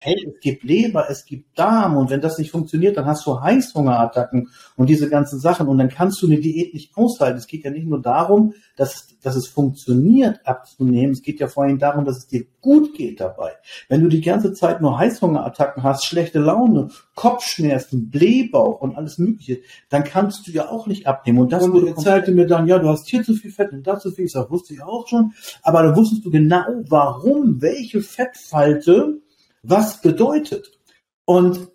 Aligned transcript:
hey, 0.00 0.14
es 0.26 0.40
gibt 0.40 0.62
Leber, 0.62 1.10
es 1.10 1.24
gibt 1.24 1.58
Darm 1.58 1.96
und 1.96 2.10
wenn 2.10 2.20
das 2.20 2.38
nicht 2.38 2.52
funktioniert, 2.52 2.96
dann 2.96 3.06
hast 3.06 3.26
du 3.26 3.40
Heißhungerattacken 3.40 4.48
und 4.76 4.88
diese 4.88 5.08
ganzen 5.08 5.40
Sachen 5.40 5.66
und 5.66 5.78
dann 5.78 5.88
kannst 5.88 6.22
du 6.22 6.26
eine 6.26 6.38
Diät 6.38 6.72
nicht 6.72 6.96
aushalten. 6.96 7.38
Es 7.38 7.48
geht 7.48 7.64
ja 7.64 7.70
nicht 7.70 7.86
nur 7.86 8.00
darum, 8.00 8.54
dass, 8.76 9.08
dass 9.22 9.34
es 9.34 9.48
funktioniert 9.48 10.40
abzunehmen, 10.44 11.12
es 11.12 11.22
geht 11.22 11.40
ja 11.40 11.48
vor 11.48 11.64
allem 11.64 11.78
darum, 11.78 12.04
dass 12.04 12.18
es 12.18 12.26
dir 12.28 12.46
gut 12.60 12.94
geht 12.94 13.20
dabei. 13.20 13.52
Wenn 13.88 14.02
du 14.02 14.08
die 14.08 14.20
ganze 14.20 14.52
Zeit 14.52 14.80
nur 14.80 14.98
Heißhungerattacken 14.98 15.82
hast, 15.82 16.04
schlechte 16.04 16.38
Laune, 16.38 16.90
Kopfschmerzen, 17.16 18.08
Blähbauch 18.08 18.80
und 18.80 18.96
alles 18.96 19.18
mögliche, 19.18 19.58
dann 19.88 20.04
kannst 20.04 20.46
du 20.46 20.52
ja 20.52 20.68
auch 20.68 20.86
nicht 20.86 21.08
abnehmen. 21.08 21.40
Und 21.40 21.52
das 21.52 21.64
und 21.64 21.86
erzählte 21.86 22.30
mir 22.30 22.46
dann, 22.46 22.68
ja, 22.68 22.78
du 22.78 22.88
hast 22.88 23.08
hier 23.08 23.24
zu 23.24 23.34
viel 23.34 23.50
Fett 23.50 23.72
und 23.72 23.84
da 23.84 23.98
zu 23.98 24.12
viel, 24.12 24.26
ich 24.26 24.32
sag, 24.32 24.50
wusste 24.50 24.74
ich 24.74 24.82
auch 24.82 25.08
schon, 25.08 25.32
aber 25.62 25.82
da 25.82 25.96
wusstest 25.96 26.24
du 26.24 26.30
genau, 26.30 26.64
warum, 26.88 27.60
welche 27.60 28.00
Fettfalte 28.00 29.20
was 29.62 30.00
bedeutet. 30.00 30.78
Und 31.24 31.68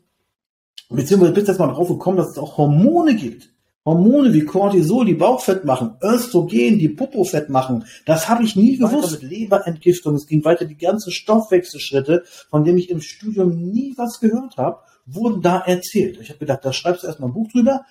beziehungsweise 0.90 1.34
bist 1.34 1.48
jetzt 1.48 1.60
mal 1.60 1.68
drauf 1.68 1.88
gekommen, 1.88 2.18
dass 2.18 2.32
es 2.32 2.38
auch 2.38 2.58
Hormone 2.58 3.16
gibt. 3.16 3.50
Hormone 3.86 4.34
wie 4.34 4.46
Cortisol, 4.46 5.06
die 5.06 5.14
Bauchfett 5.14 5.66
machen, 5.66 5.98
Östrogen, 6.02 6.80
die 6.80 6.88
Popofett 6.88 7.50
machen. 7.50 7.86
Das 8.06 8.30
habe 8.30 8.44
ich 8.44 8.56
nie 8.56 8.78
gewusst. 8.78 9.14
Weiter 9.14 9.24
mit 9.24 9.32
Leberentgiftung. 9.32 10.16
Es 10.16 10.26
ging 10.26 10.46
weiter 10.46 10.66
die 10.66 10.78
ganzen 10.78 11.12
Stoffwechselschritte, 11.12 12.24
von 12.50 12.64
denen 12.64 12.78
ich 12.78 12.90
im 12.90 13.02
Studium 13.02 13.72
nie 13.72 13.94
was 13.98 14.22
gehört 14.22 14.56
habe, 14.56 14.80
wurden 15.06 15.42
da 15.42 15.60
erzählt. 15.60 16.18
Ich 16.22 16.30
habe 16.30 16.40
gedacht, 16.40 16.62
da 16.64 16.72
schreibst 16.72 17.04
du 17.04 17.08
erstmal 17.08 17.30
ein 17.30 17.34
Buch 17.34 17.52
drüber. 17.52 17.86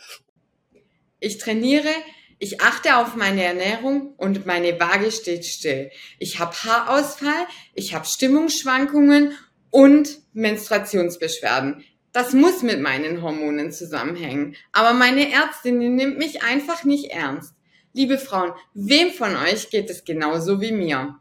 Ich 1.21 1.37
trainiere, 1.37 1.91
ich 2.39 2.63
achte 2.63 2.97
auf 2.97 3.15
meine 3.15 3.45
Ernährung 3.45 4.15
und 4.17 4.47
meine 4.47 4.81
Waage 4.81 5.13
steht 5.13 5.45
still. 5.45 5.91
Ich 6.19 6.39
habe 6.41 6.53
Haarausfall, 6.55 7.47
ich 7.75 7.95
habe 7.95 8.07
Stimmungsschwankungen 8.07 9.33
und 9.73 10.21
Menstruationsbeschwerden. 10.35 11.83
Das 12.13 12.35
muss 12.35 12.63
mit 12.63 12.81
meinen 12.81 13.23
Hormonen 13.23 13.73
zusammenhängen. 13.73 14.55
Aber 14.71 14.93
meine 14.93 15.33
Ärztin 15.33 15.79
nimmt 15.97 16.19
mich 16.19 16.45
einfach 16.45 16.85
nicht 16.85 17.07
ernst. 17.07 17.55
Liebe 17.95 18.19
Frauen, 18.19 18.53
wem 18.75 19.11
von 19.11 19.35
euch 19.35 19.71
geht 19.71 19.91
es 19.91 20.05
genauso 20.05 20.61
wie 20.61 20.73
mir? 20.73 21.19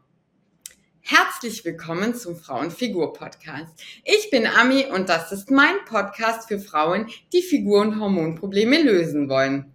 Herzlich 1.00 1.64
willkommen 1.64 2.14
zum 2.14 2.36
Frauenfigur-Podcast. 2.36 3.72
Ich 4.04 4.30
bin 4.30 4.46
Ami 4.46 4.84
und 4.84 5.08
das 5.08 5.32
ist 5.32 5.50
mein 5.50 5.76
Podcast 5.86 6.46
für 6.46 6.60
Frauen, 6.60 7.08
die 7.32 7.42
Figur- 7.42 7.80
und 7.80 7.98
Hormonprobleme 7.98 8.82
lösen 8.82 9.30
wollen. 9.30 9.74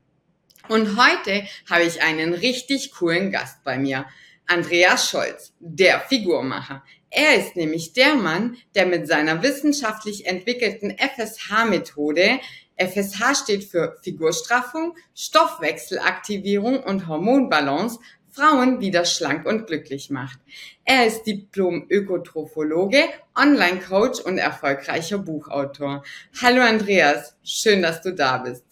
Und 0.69 0.97
heute 0.97 1.47
habe 1.67 1.83
ich 1.83 2.03
einen 2.03 2.33
richtig 2.33 2.91
coolen 2.91 3.31
Gast 3.31 3.63
bei 3.63 3.79
mir. 3.79 4.05
Andreas 4.45 5.09
Scholz, 5.09 5.53
der 5.59 5.99
Figurmacher. 5.99 6.83
Er 7.09 7.37
ist 7.37 7.55
nämlich 7.55 7.93
der 7.93 8.15
Mann, 8.15 8.57
der 8.75 8.85
mit 8.85 9.07
seiner 9.07 9.41
wissenschaftlich 9.41 10.25
entwickelten 10.25 10.95
FSH-Methode, 10.97 12.39
FSH 12.77 13.43
steht 13.43 13.63
für 13.63 13.97
Figurstraffung, 14.03 14.95
Stoffwechselaktivierung 15.15 16.83
und 16.83 17.07
Hormonbalance, 17.07 17.99
Frauen 18.29 18.81
wieder 18.81 19.03
schlank 19.05 19.47
und 19.47 19.65
glücklich 19.65 20.11
macht. 20.11 20.37
Er 20.85 21.07
ist 21.07 21.23
Diplom-Ökotrophologe, 21.23 22.99
Online-Coach 23.35 24.19
und 24.19 24.37
erfolgreicher 24.37 25.17
Buchautor. 25.17 26.03
Hallo 26.39 26.61
Andreas, 26.61 27.35
schön, 27.43 27.81
dass 27.81 28.01
du 28.01 28.13
da 28.13 28.37
bist. 28.37 28.63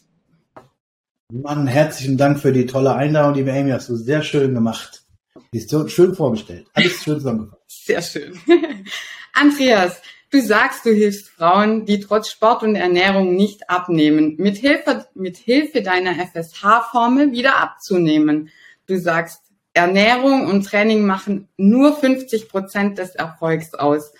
Mann, 1.32 1.66
herzlichen 1.66 2.18
Dank 2.18 2.40
für 2.40 2.54
die 2.54 2.68
tolle 2.68 2.94
Einladung, 2.94 3.34
liebe 3.34 3.52
Amy, 3.52 3.72
hast 3.72 3.90
du 3.90 3.96
sehr 3.96 4.22
schön 4.22 4.54
gemacht. 4.54 5.05
Ist 5.52 5.70
so 5.70 5.88
schön 5.88 6.16
vorgestellt. 6.16 6.68
Alles 6.74 7.04
schön 7.04 7.18
zusammengefasst. 7.18 7.86
Sehr 7.86 8.02
schön. 8.02 8.40
Andreas, 9.34 10.02
du 10.32 10.42
sagst, 10.42 10.86
du 10.86 10.94
hilfst 10.94 11.30
Frauen, 11.30 11.86
die 11.86 12.00
trotz 12.00 12.30
Sport 12.30 12.64
und 12.64 12.76
Ernährung 12.76 13.36
nicht 13.36 13.70
abnehmen, 13.70 14.36
mit 14.38 14.58
Hilfe, 14.58 15.08
mit 15.14 15.38
Hilfe 15.38 15.82
deiner 15.82 16.14
FSH-Formel 16.14 17.32
wieder 17.32 17.58
abzunehmen. 17.58 18.50
Du 18.88 18.98
sagst, 18.98 19.42
Ernährung 19.74 20.48
und 20.48 20.66
Training 20.66 21.06
machen 21.06 21.50
nur 21.58 21.96
50 21.96 22.48
Prozent 22.48 22.98
des 22.98 23.16
Erfolgs 23.16 23.74
aus. 23.74 24.14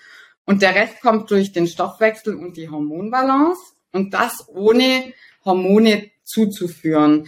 Und 0.46 0.62
der 0.62 0.76
Rest 0.76 1.02
kommt 1.02 1.32
durch 1.32 1.54
den 1.54 1.68
Stoffwechsel 1.68 2.36
und 2.36 2.58
die 2.58 2.70
Hormonbalance 2.70 3.62
und 3.94 4.14
das 4.14 4.48
ohne 4.50 5.14
Hormone 5.46 6.12
zuzuführen 6.24 7.28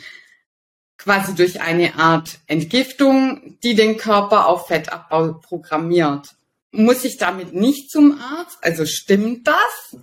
quasi 0.97 1.35
durch 1.35 1.61
eine 1.61 1.95
Art 1.95 2.39
Entgiftung, 2.47 3.57
die 3.63 3.75
den 3.75 3.97
Körper 3.97 4.47
auf 4.47 4.67
Fettabbau 4.67 5.33
programmiert. 5.33 6.35
Muss 6.71 7.05
ich 7.05 7.17
damit 7.17 7.53
nicht 7.53 7.89
zum 7.91 8.19
Arzt? 8.19 8.57
Also 8.61 8.85
stimmt 8.85 9.47
das? 9.47 10.01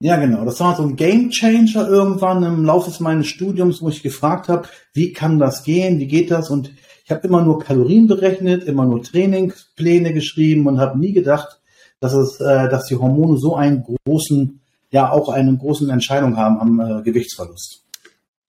Ja, 0.00 0.16
genau. 0.16 0.44
Das 0.44 0.60
war 0.60 0.76
so 0.76 0.82
ein 0.82 0.96
Game 0.96 1.30
Changer 1.30 1.88
irgendwann 1.88 2.42
im 2.42 2.64
Laufe 2.64 3.02
meines 3.02 3.26
Studiums, 3.26 3.80
wo 3.80 3.88
ich 3.88 4.02
gefragt 4.02 4.48
habe, 4.48 4.68
wie 4.92 5.12
kann 5.12 5.38
das 5.38 5.64
gehen, 5.64 5.98
wie 5.98 6.08
geht 6.08 6.30
das? 6.30 6.50
Und 6.50 6.72
ich 7.04 7.10
habe 7.10 7.26
immer 7.26 7.42
nur 7.42 7.60
Kalorien 7.60 8.06
berechnet, 8.06 8.64
immer 8.64 8.84
nur 8.84 9.02
Trainingspläne 9.02 10.12
geschrieben 10.12 10.66
und 10.66 10.78
habe 10.78 10.98
nie 10.98 11.12
gedacht, 11.12 11.60
dass 12.00 12.12
es, 12.12 12.40
äh, 12.40 12.68
dass 12.68 12.86
die 12.86 12.96
Hormone 12.96 13.38
so 13.38 13.56
einen 13.56 13.84
großen, 14.04 14.60
ja 14.90 15.10
auch 15.10 15.28
eine 15.28 15.56
großen 15.56 15.88
Entscheidung 15.90 16.36
haben 16.36 16.58
am 16.58 16.80
äh, 16.80 17.02
Gewichtsverlust. 17.02 17.83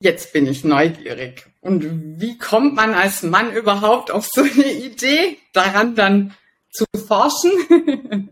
Jetzt 0.06 0.34
bin 0.34 0.46
ich 0.46 0.64
neugierig. 0.64 1.48
Und 1.62 2.20
wie 2.22 2.38
kommt 2.38 2.76
man 2.76 2.94
als 2.94 3.24
Mann 3.24 3.52
überhaupt 3.52 4.12
auf 4.12 4.28
so 4.32 4.42
eine 4.42 4.72
Idee, 4.72 5.38
daran 5.52 5.96
dann 5.96 6.34
zu 6.72 6.86
forschen? 7.08 7.52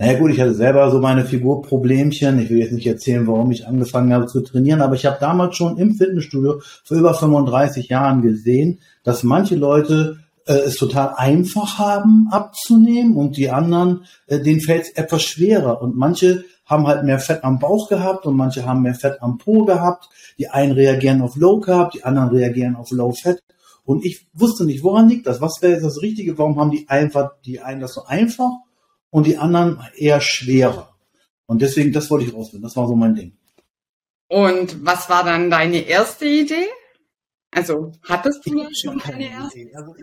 Naja 0.00 0.16
gut, 0.16 0.30
ich 0.30 0.40
hatte 0.40 0.54
selber 0.54 0.88
so 0.92 1.00
meine 1.00 1.24
Figurproblemchen. 1.24 2.38
Ich 2.38 2.50
will 2.50 2.58
jetzt 2.58 2.70
nicht 2.70 2.86
erzählen, 2.86 3.26
warum 3.26 3.50
ich 3.50 3.66
angefangen 3.66 4.12
habe 4.12 4.26
zu 4.26 4.42
trainieren, 4.42 4.80
aber 4.80 4.94
ich 4.94 5.06
habe 5.06 5.16
damals 5.18 5.56
schon 5.56 5.76
im 5.76 5.96
Fitnessstudio 5.96 6.60
vor 6.84 6.96
über 6.96 7.14
35 7.14 7.88
Jahren 7.88 8.22
gesehen, 8.22 8.78
dass 9.02 9.24
manche 9.24 9.56
Leute 9.56 10.20
äh, 10.46 10.52
es 10.52 10.76
total 10.76 11.14
einfach 11.16 11.80
haben 11.80 12.28
abzunehmen 12.30 13.16
und 13.16 13.36
die 13.36 13.50
anderen, 13.50 14.04
äh, 14.28 14.38
denen 14.38 14.60
fällt 14.60 14.82
es 14.82 14.90
etwas 14.90 15.24
schwerer. 15.24 15.82
Und 15.82 15.96
manche 15.96 16.44
haben 16.68 16.86
halt 16.86 17.04
mehr 17.04 17.18
Fett 17.18 17.42
am 17.42 17.58
Bauch 17.58 17.88
gehabt 17.88 18.26
und 18.26 18.36
manche 18.36 18.64
haben 18.64 18.82
mehr 18.82 18.94
Fett 18.94 19.20
am 19.22 19.38
Po 19.38 19.64
gehabt. 19.64 20.08
Die 20.38 20.48
einen 20.48 20.72
reagieren 20.72 21.22
auf 21.22 21.34
Low 21.34 21.60
Carb, 21.60 21.92
die 21.92 22.04
anderen 22.04 22.28
reagieren 22.28 22.76
auf 22.76 22.90
Low 22.90 23.12
Fat. 23.12 23.42
Und 23.84 24.04
ich 24.04 24.26
wusste 24.34 24.66
nicht, 24.66 24.84
woran 24.84 25.08
liegt 25.08 25.26
das? 25.26 25.40
Was 25.40 25.62
wäre 25.62 25.72
jetzt 25.72 25.84
das 25.84 26.02
Richtige? 26.02 26.36
Warum 26.36 26.60
haben 26.60 26.70
die 26.70 26.88
einfach, 26.90 27.32
die 27.46 27.60
einen 27.60 27.80
das 27.80 27.94
so 27.94 28.04
einfach 28.04 28.50
und 29.08 29.26
die 29.26 29.38
anderen 29.38 29.80
eher 29.96 30.20
schwerer? 30.20 30.94
Und 31.46 31.62
deswegen, 31.62 31.94
das 31.94 32.10
wollte 32.10 32.26
ich 32.26 32.34
rausfinden. 32.34 32.68
Das 32.68 32.76
war 32.76 32.86
so 32.86 32.94
mein 32.94 33.14
Ding. 33.14 33.32
Und 34.28 34.84
was 34.84 35.08
war 35.08 35.24
dann 35.24 35.48
deine 35.48 35.78
erste 35.78 36.26
Idee? 36.26 36.68
Also, 37.50 37.92
hattest 38.02 38.44
du 38.44 38.68
schon 38.74 39.00
eine 39.00 39.30
erste? 39.30 39.70
Also, 39.74 39.94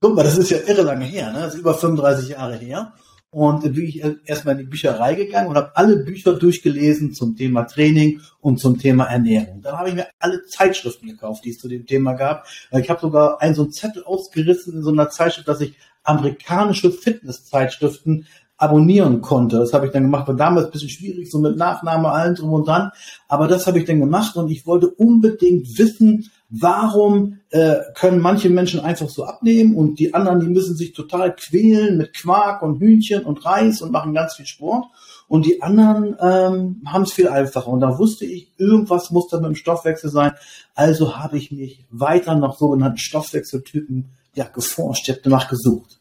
guck 0.00 0.14
mal, 0.14 0.22
das 0.22 0.38
ist 0.38 0.48
ja 0.48 0.58
irre 0.66 0.80
lange 0.80 1.04
her, 1.04 1.30
ne? 1.30 1.40
Das 1.40 1.52
ist 1.52 1.60
über 1.60 1.74
35 1.74 2.30
Jahre 2.30 2.56
her. 2.56 2.94
Und 3.30 3.62
dann 3.62 3.74
bin 3.74 3.84
ich 3.84 4.02
erstmal 4.24 4.54
in 4.54 4.60
die 4.60 4.70
Bücherei 4.70 5.14
gegangen 5.14 5.48
und 5.48 5.56
habe 5.56 5.76
alle 5.76 5.96
Bücher 5.98 6.32
durchgelesen 6.32 7.12
zum 7.12 7.36
Thema 7.36 7.64
Training 7.64 8.22
und 8.40 8.58
zum 8.58 8.78
Thema 8.78 9.04
Ernährung. 9.04 9.60
Dann 9.60 9.76
habe 9.76 9.90
ich 9.90 9.94
mir 9.94 10.06
alle 10.18 10.46
Zeitschriften 10.46 11.08
gekauft, 11.08 11.44
die 11.44 11.50
es 11.50 11.58
zu 11.58 11.68
dem 11.68 11.84
Thema 11.84 12.14
gab. 12.14 12.46
Ich 12.70 12.88
habe 12.88 13.00
sogar 13.00 13.42
einen 13.42 13.54
so 13.54 13.62
einen 13.64 13.72
Zettel 13.72 14.02
ausgerissen 14.04 14.74
in 14.74 14.82
so 14.82 14.90
einer 14.90 15.10
Zeitschrift, 15.10 15.46
dass 15.46 15.60
ich 15.60 15.74
amerikanische 16.04 16.90
Fitnesszeitschriften 16.90 18.26
abonnieren 18.56 19.20
konnte. 19.20 19.58
Das 19.58 19.72
habe 19.72 19.86
ich 19.86 19.92
dann 19.92 20.04
gemacht. 20.04 20.26
War 20.26 20.34
damals 20.34 20.66
ein 20.66 20.72
bisschen 20.72 20.88
schwierig, 20.88 21.30
so 21.30 21.38
mit 21.38 21.56
Nachname, 21.56 22.10
allen 22.10 22.34
drum 22.34 22.52
und 22.52 22.66
dran. 22.66 22.90
Aber 23.28 23.46
das 23.46 23.66
habe 23.66 23.78
ich 23.78 23.84
dann 23.84 24.00
gemacht 24.00 24.36
und 24.36 24.50
ich 24.50 24.66
wollte 24.66 24.88
unbedingt 24.88 25.78
wissen, 25.78 26.30
warum 26.48 27.40
äh, 27.50 27.76
können 27.94 28.20
manche 28.20 28.48
Menschen 28.48 28.80
einfach 28.80 29.08
so 29.08 29.24
abnehmen 29.24 29.76
und 29.76 29.98
die 29.98 30.14
anderen, 30.14 30.40
die 30.40 30.48
müssen 30.48 30.76
sich 30.76 30.92
total 30.92 31.34
quälen 31.34 31.98
mit 31.98 32.14
Quark 32.14 32.62
und 32.62 32.80
Hühnchen 32.80 33.24
und 33.24 33.44
Reis 33.44 33.82
und 33.82 33.92
machen 33.92 34.14
ganz 34.14 34.34
viel 34.34 34.46
Sport. 34.46 34.86
Und 35.28 35.44
die 35.44 35.60
anderen 35.60 36.16
ähm, 36.20 36.82
haben 36.86 37.02
es 37.02 37.12
viel 37.12 37.28
einfacher. 37.28 37.68
Und 37.68 37.80
da 37.80 37.98
wusste 37.98 38.24
ich, 38.24 38.50
irgendwas 38.56 39.10
muss 39.10 39.28
da 39.28 39.36
mit 39.36 39.46
dem 39.46 39.56
Stoffwechsel 39.56 40.10
sein. 40.10 40.32
Also 40.74 41.18
habe 41.18 41.36
ich 41.36 41.52
mich 41.52 41.84
weiter 41.90 42.34
nach 42.34 42.56
sogenannten 42.56 42.98
Stoffwechseltypen 42.98 44.08
ja, 44.34 44.44
geforscht, 44.44 45.08
ich 45.08 45.14
habe 45.14 45.20
danach 45.22 45.48
gesucht. 45.50 46.00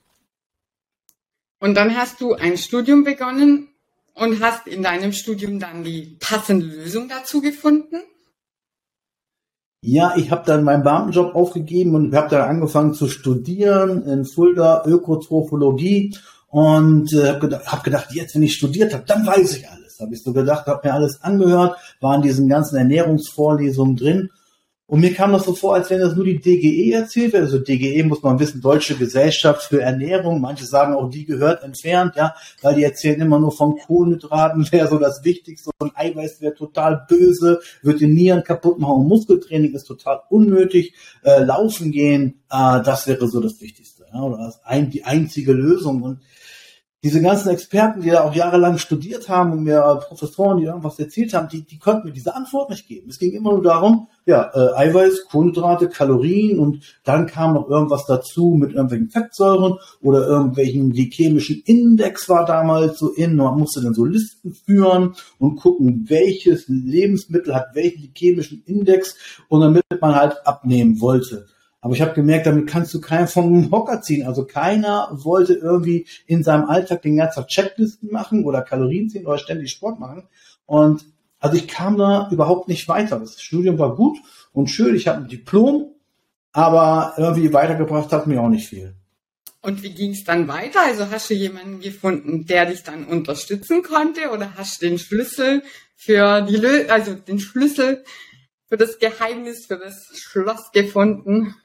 Und 1.60 1.76
dann 1.76 1.98
hast 1.98 2.22
du 2.22 2.36
ein 2.36 2.58
Studium 2.58 3.04
begonnen 3.04 3.70
und 4.14 4.42
hast 4.42 4.68
in 4.68 4.84
deinem 4.84 5.12
Studium 5.12 5.60
dann 5.60 5.84
die 5.84 6.18
passende 6.20 6.66
Lösung 6.66 7.10
dazu 7.10 7.42
gefunden? 7.42 7.98
Ja, 9.82 10.14
ich 10.16 10.32
habe 10.32 10.44
dann 10.46 10.64
meinen 10.64 10.84
Beamtenjob 10.84 11.36
aufgegeben 11.36 11.94
und 11.94 12.16
habe 12.16 12.30
dann 12.30 12.50
angefangen 12.50 12.94
zu 12.94 13.08
studieren 13.08 14.04
in 14.04 14.26
Fulda 14.26 14.84
Ökotrophologie 14.86 16.16
und 16.50 17.14
äh, 17.14 17.28
habe 17.28 17.40
gedacht, 17.40 17.72
hab 17.72 17.84
gedacht, 17.84 18.08
jetzt, 18.12 18.34
wenn 18.36 18.44
ich 18.44 18.56
studiert 18.56 18.94
habe, 18.94 19.04
dann 19.06 19.26
weiß 19.26 19.58
ich 19.58 19.70
alles. 19.70 20.00
Habe 20.00 20.14
ich 20.14 20.24
so 20.24 20.34
gedacht, 20.34 20.66
habe 20.66 20.88
mir 20.88 20.94
alles 20.94 21.22
angehört, 21.24 21.78
war 22.02 22.16
in 22.16 22.22
diesen 22.22 22.48
ganzen 22.48 22.78
Ernährungsvorlesungen 22.78 23.96
drin 23.96 24.30
Und 24.90 25.02
mir 25.02 25.14
kam 25.14 25.34
das 25.34 25.44
so 25.44 25.54
vor, 25.54 25.76
als 25.76 25.90
wenn 25.90 26.00
das 26.00 26.16
nur 26.16 26.24
die 26.24 26.40
DGE 26.40 26.94
erzählt 26.94 27.34
wird. 27.34 27.44
Also 27.44 27.60
DGE 27.60 28.04
muss 28.04 28.24
man 28.24 28.40
wissen, 28.40 28.62
Deutsche 28.62 28.96
Gesellschaft 28.96 29.64
für 29.64 29.82
Ernährung. 29.82 30.40
Manche 30.40 30.66
sagen 30.66 30.96
auch, 30.96 31.10
die 31.10 31.26
gehört 31.26 31.62
entfernt, 31.62 32.16
ja, 32.16 32.34
weil 32.62 32.76
die 32.76 32.86
erzählen 32.86 33.20
immer 33.20 33.38
nur 33.38 33.52
von 33.52 33.78
Kohlenhydraten, 33.78 34.66
wäre 34.72 34.88
so 34.88 34.98
das 34.98 35.26
Wichtigste. 35.26 35.72
Und 35.80 35.92
Eiweiß 35.94 36.40
wäre 36.40 36.56
total 36.56 37.06
böse, 37.10 37.60
wird 37.82 38.00
die 38.00 38.08
Nieren 38.08 38.46
kaputt 38.46 38.80
machen. 38.80 39.06
Muskeltraining 39.10 39.74
ist 39.74 39.84
total 39.84 40.22
unnötig. 40.30 40.94
Äh, 41.22 41.44
laufen 41.44 41.92
gehen, 41.92 42.40
äh, 42.50 42.82
das 42.82 43.08
wäre 43.08 43.28
so 43.28 43.42
das 43.42 43.60
Wichtigste. 43.60 44.06
Ja, 44.14 44.22
oder 44.22 44.38
das 44.38 44.64
ein, 44.64 44.90
die 44.90 45.04
einzige 45.04 45.52
Lösung. 45.52 46.02
Und 46.02 46.22
diese 47.04 47.22
ganzen 47.22 47.50
Experten, 47.50 48.02
die 48.02 48.10
da 48.10 48.24
auch 48.24 48.34
jahrelang 48.34 48.80
studiert 48.80 49.30
haben 49.30 49.52
und 49.52 49.64
mir 49.64 50.00
Professoren, 50.08 50.58
die 50.58 50.66
irgendwas 50.66 50.98
erzählt 50.98 51.34
haben, 51.34 51.48
die, 51.48 51.62
die 51.64 51.78
konnten 51.78 52.08
mir 52.08 52.14
diese 52.14 52.36
Antwort 52.36 52.72
nicht 52.72 52.88
geben. 52.88 53.10
Es 53.10 53.20
ging 53.20 53.34
immer 53.34 53.52
nur 53.52 53.62
darum, 53.62 54.08
ja, 54.26 54.50
äh, 54.54 54.76
Eiweiß, 54.76 55.28
Kohlenhydrate, 55.30 55.90
Kalorien 55.90 56.58
und 56.58 57.00
dann 57.04 57.28
kam 57.28 57.54
noch 57.54 57.70
irgendwas 57.70 58.06
dazu 58.08 58.56
mit 58.58 58.72
irgendwelchen 58.72 59.10
Fettsäuren 59.10 59.78
oder 60.02 60.28
irgendwelchen 60.28 60.92
glykämischen 60.92 61.62
Index 61.66 62.30
war 62.30 62.46
damals 62.46 62.98
so 62.98 63.14
in. 63.14 63.36
Man 63.36 63.60
musste 63.60 63.82
dann 63.82 63.94
so 63.94 64.04
Listen 64.04 64.54
führen 64.54 65.14
und 65.38 65.58
gucken, 65.58 66.06
welches 66.10 66.68
Lebensmittel 66.68 67.54
hat 67.54 67.76
welchen 67.76 68.02
glykämischen 68.02 68.64
Index 68.66 69.16
und 69.50 69.62
damit 69.62 69.84
man 70.02 70.16
halt 70.16 70.48
abnehmen 70.48 71.00
wollte. 71.00 71.46
Aber 71.88 71.96
ich 71.96 72.02
habe 72.02 72.14
gemerkt, 72.14 72.46
damit 72.46 72.68
kannst 72.68 72.94
du 72.94 73.00
keinen 73.00 73.30
vom 73.30 73.72
Hocker 73.72 74.02
ziehen. 74.02 74.28
Also 74.28 74.44
keiner 74.44 75.08
wollte 75.14 75.54
irgendwie 75.54 76.06
in 76.26 76.44
seinem 76.44 76.66
Alltag 76.66 77.02
den 77.02 77.16
ganzen 77.16 77.40
Tag 77.40 77.48
Checklisten 77.48 78.12
machen 78.12 78.44
oder 78.44 78.62
Kalorien 78.62 79.10
ziehen 79.10 79.26
oder 79.26 79.38
ständig 79.38 79.72
Sport 79.72 79.98
machen. 79.98 80.24
Und 80.66 81.06
also 81.40 81.56
ich 81.56 81.66
kam 81.70 81.98
da 81.98 82.28
überhaupt 82.30 82.68
nicht 82.68 82.90
weiter. 82.90 83.18
Das 83.18 83.42
Studium 83.42 83.80
war 83.80 83.96
gut 83.96 84.18
und 84.52 84.68
schön. 84.68 84.98
Ich 84.98 85.08
habe 85.08 85.20
ein 85.20 85.30
Diplom, 85.30 85.94
aber 86.52 87.14
irgendwie 87.16 87.54
weitergebracht 87.54 88.12
hat 88.12 88.28
mir 88.28 88.42
auch 88.42 88.50
nicht 88.50 88.68
viel. 88.68 88.94
Und 89.62 89.82
wie 89.82 89.92
ging 89.92 90.12
es 90.12 90.26
dann 90.26 90.50
weiter? 90.50 90.82
Also 90.84 91.10
hast 91.10 91.30
du 91.30 91.36
jemanden 91.36 91.80
gefunden, 91.80 92.46
der 92.48 92.66
dich 92.66 92.84
dann 92.84 93.06
unterstützen 93.06 93.82
konnte 93.82 94.32
oder 94.32 94.56
hast 94.58 94.82
du 94.82 94.90
den 94.90 95.00
Schlüssel 95.00 95.64
für 95.96 96.42
die 96.42 96.58
Lö 96.58 96.90
also 96.90 97.14
den 97.14 97.40
Schlüssel 97.40 98.04
für 98.68 98.76
das 98.76 99.00
Geheimnis, 99.00 99.68
für 99.68 99.78
das 99.78 100.10
Schloss 100.18 100.74
gefunden? 100.74 101.56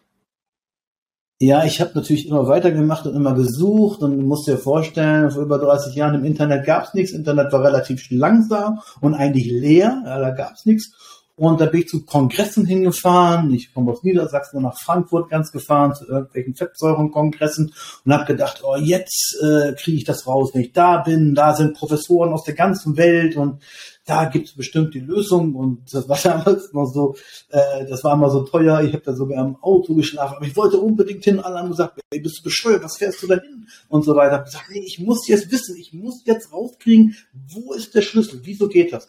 Ja, 1.45 1.65
ich 1.65 1.81
habe 1.81 1.91
natürlich 1.97 2.29
immer 2.29 2.47
weitergemacht 2.47 3.05
und 3.05 3.17
immer 3.17 3.35
gesucht 3.35 4.01
und 4.03 4.25
musst 4.25 4.47
dir 4.47 4.59
vorstellen, 4.59 5.29
vor 5.33 5.43
über 5.43 5.59
30 5.59 5.97
Jahren 5.97 6.15
im 6.15 6.25
Internet 6.25 6.65
gab's 6.65 6.95
nichts. 6.95 7.11
Internet 7.11 7.53
war 7.53 7.65
relativ 7.65 8.07
langsam 8.11 8.79
und 9.01 9.15
eigentlich 9.15 9.51
leer, 9.51 10.05
ja, 10.05 10.21
da 10.21 10.31
gab's 10.31 10.67
nichts. 10.67 10.93
Und 11.35 11.61
da 11.61 11.67
bin 11.67 11.81
ich 11.81 11.89
zu 11.89 12.05
Kongressen 12.05 12.67
hingefahren. 12.67 13.53
Ich 13.55 13.73
komme 13.73 13.93
aus 13.93 14.03
Niedersachsen 14.03 14.63
nach 14.63 14.79
Frankfurt 14.79 15.31
ganz 15.31 15.51
gefahren 15.51 15.95
zu 15.95 16.07
irgendwelchen 16.07 16.55
Fettsäurenkongressen 16.55 17.73
und 18.05 18.13
habe 18.13 18.27
gedacht, 18.27 18.63
oh, 18.63 18.77
jetzt 18.77 19.39
äh, 19.43 19.73
kriege 19.73 19.97
ich 19.97 20.05
das 20.05 20.27
raus, 20.27 20.51
wenn 20.53 20.61
ich 20.61 20.73
da 20.73 20.99
bin. 20.99 21.35
Da 21.35 21.55
sind 21.55 21.75
Professoren 21.75 22.33
aus 22.33 22.45
der 22.45 22.55
ganzen 22.55 22.99
Welt 22.99 23.37
und 23.37 23.63
da 24.05 24.25
gibt 24.25 24.49
es 24.49 24.55
bestimmt 24.55 24.95
die 24.95 25.01
Lösung 25.01 25.55
und 25.55 25.83
das 25.93 26.09
war 26.09 26.19
damals 26.23 26.73
noch 26.73 26.87
so, 26.87 27.15
äh, 27.51 27.87
das 27.89 28.03
war 28.05 28.15
immer 28.15 28.31
so 28.31 28.43
teuer, 28.43 28.83
ich 28.83 28.93
habe 28.93 29.05
da 29.05 29.15
sogar 29.15 29.45
im 29.45 29.57
Auto 29.63 29.95
geschlafen, 29.95 30.37
aber 30.37 30.47
ich 30.47 30.57
wollte 30.57 30.79
unbedingt 30.79 31.25
hin, 31.25 31.41
alle 31.41 31.59
haben 31.59 31.71
gesagt, 31.71 32.01
ey, 32.11 32.21
bist 32.21 32.41
du 32.41 32.43
bescheuert, 32.43 32.83
was 32.83 32.97
fährst 32.97 33.23
du 33.23 33.27
da 33.27 33.35
hin? 33.37 33.69
Und 33.89 34.05
so 34.05 34.17
weiter. 34.17 34.39
Ich 34.41 34.53
gesagt, 34.53 34.71
nee, 34.71 34.85
ich 34.85 34.99
muss 34.99 35.29
jetzt 35.29 35.51
wissen, 35.51 35.77
ich 35.77 35.93
muss 35.93 36.23
jetzt 36.25 36.53
rauskriegen, 36.53 37.17
wo 37.49 37.73
ist 37.73 37.95
der 37.95 38.03
Schlüssel, 38.03 38.41
wieso 38.43 38.69
geht 38.69 38.93
das? 38.93 39.09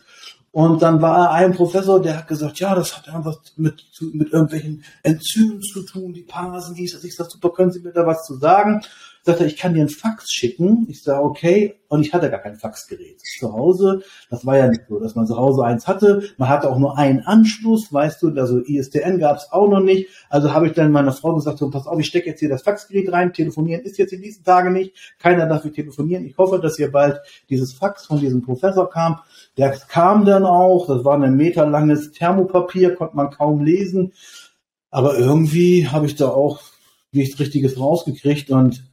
Und 0.53 0.83
dann 0.83 1.01
war 1.01 1.31
ein 1.31 1.55
Professor, 1.55 1.99
der 1.99 2.15
hat 2.15 2.27
gesagt, 2.27 2.59
ja, 2.59 2.75
das 2.75 2.95
hat 2.95 3.07
irgendwas 3.07 3.39
mit, 3.55 3.83
mit 4.13 4.31
irgendwelchen 4.31 4.83
Enzymen 5.01 5.59
zu 5.63 5.81
tun, 5.83 6.13
die 6.13 6.21
Parasen, 6.21 6.75
hieß 6.75 6.93
das. 6.93 7.03
Ich 7.03 7.15
sag, 7.15 7.31
super, 7.31 7.49
können 7.49 7.71
Sie 7.71 7.79
mir 7.79 7.91
da 7.91 8.05
was 8.05 8.23
zu 8.23 8.35
sagen? 8.35 8.83
Sagt 9.25 9.39
er, 9.39 9.45
ich 9.45 9.55
kann 9.55 9.73
dir 9.73 9.79
einen 9.79 9.89
Fax 9.89 10.29
schicken. 10.31 10.85
Ich 10.89 11.01
sage, 11.01 11.23
okay. 11.23 11.75
Und 11.87 12.01
ich 12.01 12.13
hatte 12.13 12.29
gar 12.29 12.41
kein 12.41 12.57
Faxgerät 12.57 13.21
zu 13.21 13.53
Hause. 13.53 14.01
Das 14.29 14.45
war 14.45 14.57
ja 14.57 14.67
nicht 14.67 14.81
so, 14.89 14.99
dass 14.99 15.15
man 15.15 15.27
zu 15.27 15.37
Hause 15.37 15.63
eins 15.63 15.87
hatte. 15.87 16.23
Man 16.37 16.49
hatte 16.49 16.69
auch 16.69 16.77
nur 16.77 16.97
einen 16.97 17.21
Anschluss, 17.21 17.93
weißt 17.93 18.21
du, 18.21 18.33
also 18.35 18.59
ISDN 18.59 19.19
gab 19.19 19.37
es 19.37 19.49
auch 19.51 19.69
noch 19.69 19.79
nicht. 19.79 20.09
Also 20.29 20.53
habe 20.53 20.67
ich 20.67 20.73
dann 20.73 20.91
meiner 20.91 21.13
Frau 21.13 21.33
gesagt, 21.35 21.59
so, 21.59 21.69
pass 21.69 21.87
auf, 21.87 21.97
ich 21.97 22.07
stecke 22.07 22.31
jetzt 22.31 22.41
hier 22.41 22.49
das 22.49 22.63
Faxgerät 22.63 23.13
rein. 23.13 23.31
Telefonieren 23.31 23.83
ist 23.83 23.97
jetzt 23.97 24.11
in 24.11 24.21
diesen 24.21 24.43
Tagen 24.43 24.73
nicht. 24.73 24.93
Keiner 25.19 25.45
darf 25.45 25.61
hier 25.61 25.71
telefonieren. 25.71 26.25
Ich 26.25 26.37
hoffe, 26.37 26.59
dass 26.59 26.75
hier 26.75 26.91
bald 26.91 27.21
dieses 27.49 27.71
Fax 27.73 28.07
von 28.07 28.19
diesem 28.19 28.41
Professor 28.41 28.89
kam. 28.89 29.19
Der 29.57 29.71
kam 29.71 30.25
dann 30.25 30.45
auch. 30.45 30.87
Das 30.87 31.05
war 31.05 31.17
ein 31.17 31.37
meterlanges 31.37 32.11
Thermopapier, 32.11 32.95
konnte 32.95 33.15
man 33.15 33.29
kaum 33.29 33.63
lesen. 33.63 34.11
Aber 34.91 35.17
irgendwie 35.17 35.87
habe 35.87 36.07
ich 36.07 36.15
da 36.15 36.27
auch 36.27 36.59
nichts 37.13 37.39
Richtiges 37.39 37.79
rausgekriegt 37.79 38.51
und 38.51 38.83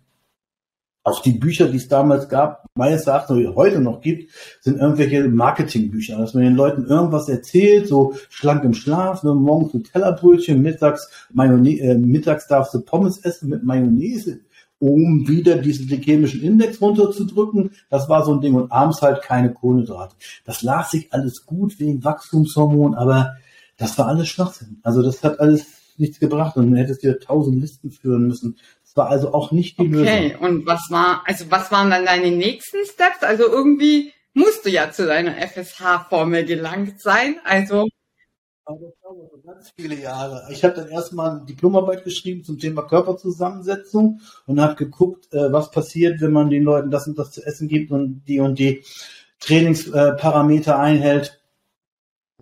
auch 1.03 1.23
die 1.23 1.33
Bücher, 1.33 1.69
die 1.69 1.79
es 1.79 1.89
damals 1.89 2.29
gab, 2.29 2.67
meines 2.75 3.07
Erachtens 3.07 3.55
heute 3.55 3.81
noch 3.81 4.01
gibt, 4.01 4.31
sind 4.61 4.79
irgendwelche 4.79 5.29
Marketingbücher, 5.29 6.19
dass 6.19 6.35
man 6.35 6.45
den 6.45 6.57
Leuten 6.57 6.85
irgendwas 6.87 7.29
erzählt, 7.29 7.89
so 7.89 8.15
schlank 8.29 8.65
im 8.65 8.75
Schlaf, 8.75 9.23
ne, 9.23 9.35
morgens 9.35 9.75
ein 9.75 9.85
Tellerbrötchen, 9.85 10.61
mittags, 10.61 11.11
Mayonnaise, 11.33 11.83
äh, 11.83 11.95
mittags 11.97 12.47
darfst 12.47 12.75
du 12.75 12.81
Pommes 12.81 13.19
essen 13.19 13.49
mit 13.49 13.65
Mayonnaise, 13.65 14.41
um 14.79 15.27
wieder 15.27 15.57
diesen 15.57 15.87
glykämischen 15.87 16.43
Index 16.43 16.81
runterzudrücken. 16.81 17.71
Das 17.89 18.09
war 18.09 18.25
so 18.25 18.35
ein 18.35 18.41
Ding 18.41 18.55
und 18.55 18.71
abends 18.71 19.03
halt 19.03 19.23
keine 19.23 19.53
Kohlenhydrate. 19.53 20.17
Das 20.45 20.63
las 20.63 20.91
sich 20.91 21.13
alles 21.13 21.47
gut 21.47 21.79
wegen 21.79 22.05
Wachstumshormon, 22.05 22.95
aber 22.95 23.37
das 23.77 23.97
war 23.99 24.07
alles 24.07 24.29
Schwachsinn. 24.29 24.81
Also 24.83 25.03
das 25.03 25.23
hat 25.23 25.41
alles 25.41 25.67
nichts 26.01 26.19
gebracht 26.19 26.57
und 26.57 26.71
dann 26.71 26.77
hättest 26.77 27.03
du 27.03 27.09
dir 27.09 27.21
tausend 27.21 27.61
Listen 27.61 27.91
führen 27.91 28.27
müssen. 28.27 28.57
Es 28.91 28.97
war 28.97 29.09
also 29.09 29.33
auch 29.33 29.53
nicht 29.53 29.79
die 29.79 29.83
okay. 29.83 29.93
Lösung. 29.93 30.09
Okay, 30.09 30.37
und 30.41 30.67
was 30.67 30.91
war, 30.91 31.23
also 31.25 31.49
was 31.49 31.71
waren 31.71 31.91
dann 31.91 32.05
deine 32.05 32.33
nächsten 32.33 32.85
Steps? 32.85 33.23
Also 33.23 33.45
irgendwie 33.47 34.13
musst 34.35 34.67
du 34.67 34.69
ja 34.69 34.91
zu 34.91 35.07
deiner 35.07 35.37
FSH-Formel 35.37 36.45
gelangt 36.45 37.01
sein. 37.01 37.37
Also 37.45 37.87
ganz 39.45 39.73
viele 39.79 39.95
Jahre. 39.95 40.49
Ich 40.51 40.65
habe 40.65 40.75
dann 40.75 40.89
erstmal 40.89 41.31
eine 41.31 41.45
Diplomarbeit 41.45 42.03
geschrieben 42.03 42.43
zum 42.43 42.59
Thema 42.59 42.83
Körperzusammensetzung 42.83 44.23
und 44.47 44.61
habe 44.61 44.75
geguckt, 44.75 45.33
äh, 45.33 45.53
was 45.53 45.71
passiert, 45.71 46.21
wenn 46.21 46.33
man 46.33 46.51
den 46.51 46.65
Leuten 46.65 46.91
das 46.91 47.07
und 47.07 47.17
das 47.17 47.31
zu 47.31 47.47
essen 47.47 47.69
gibt 47.69 47.93
und 47.93 48.25
die 48.27 48.41
und 48.41 48.59
die 48.59 48.83
Trainingsparameter 49.39 50.81
einhält. 50.81 51.40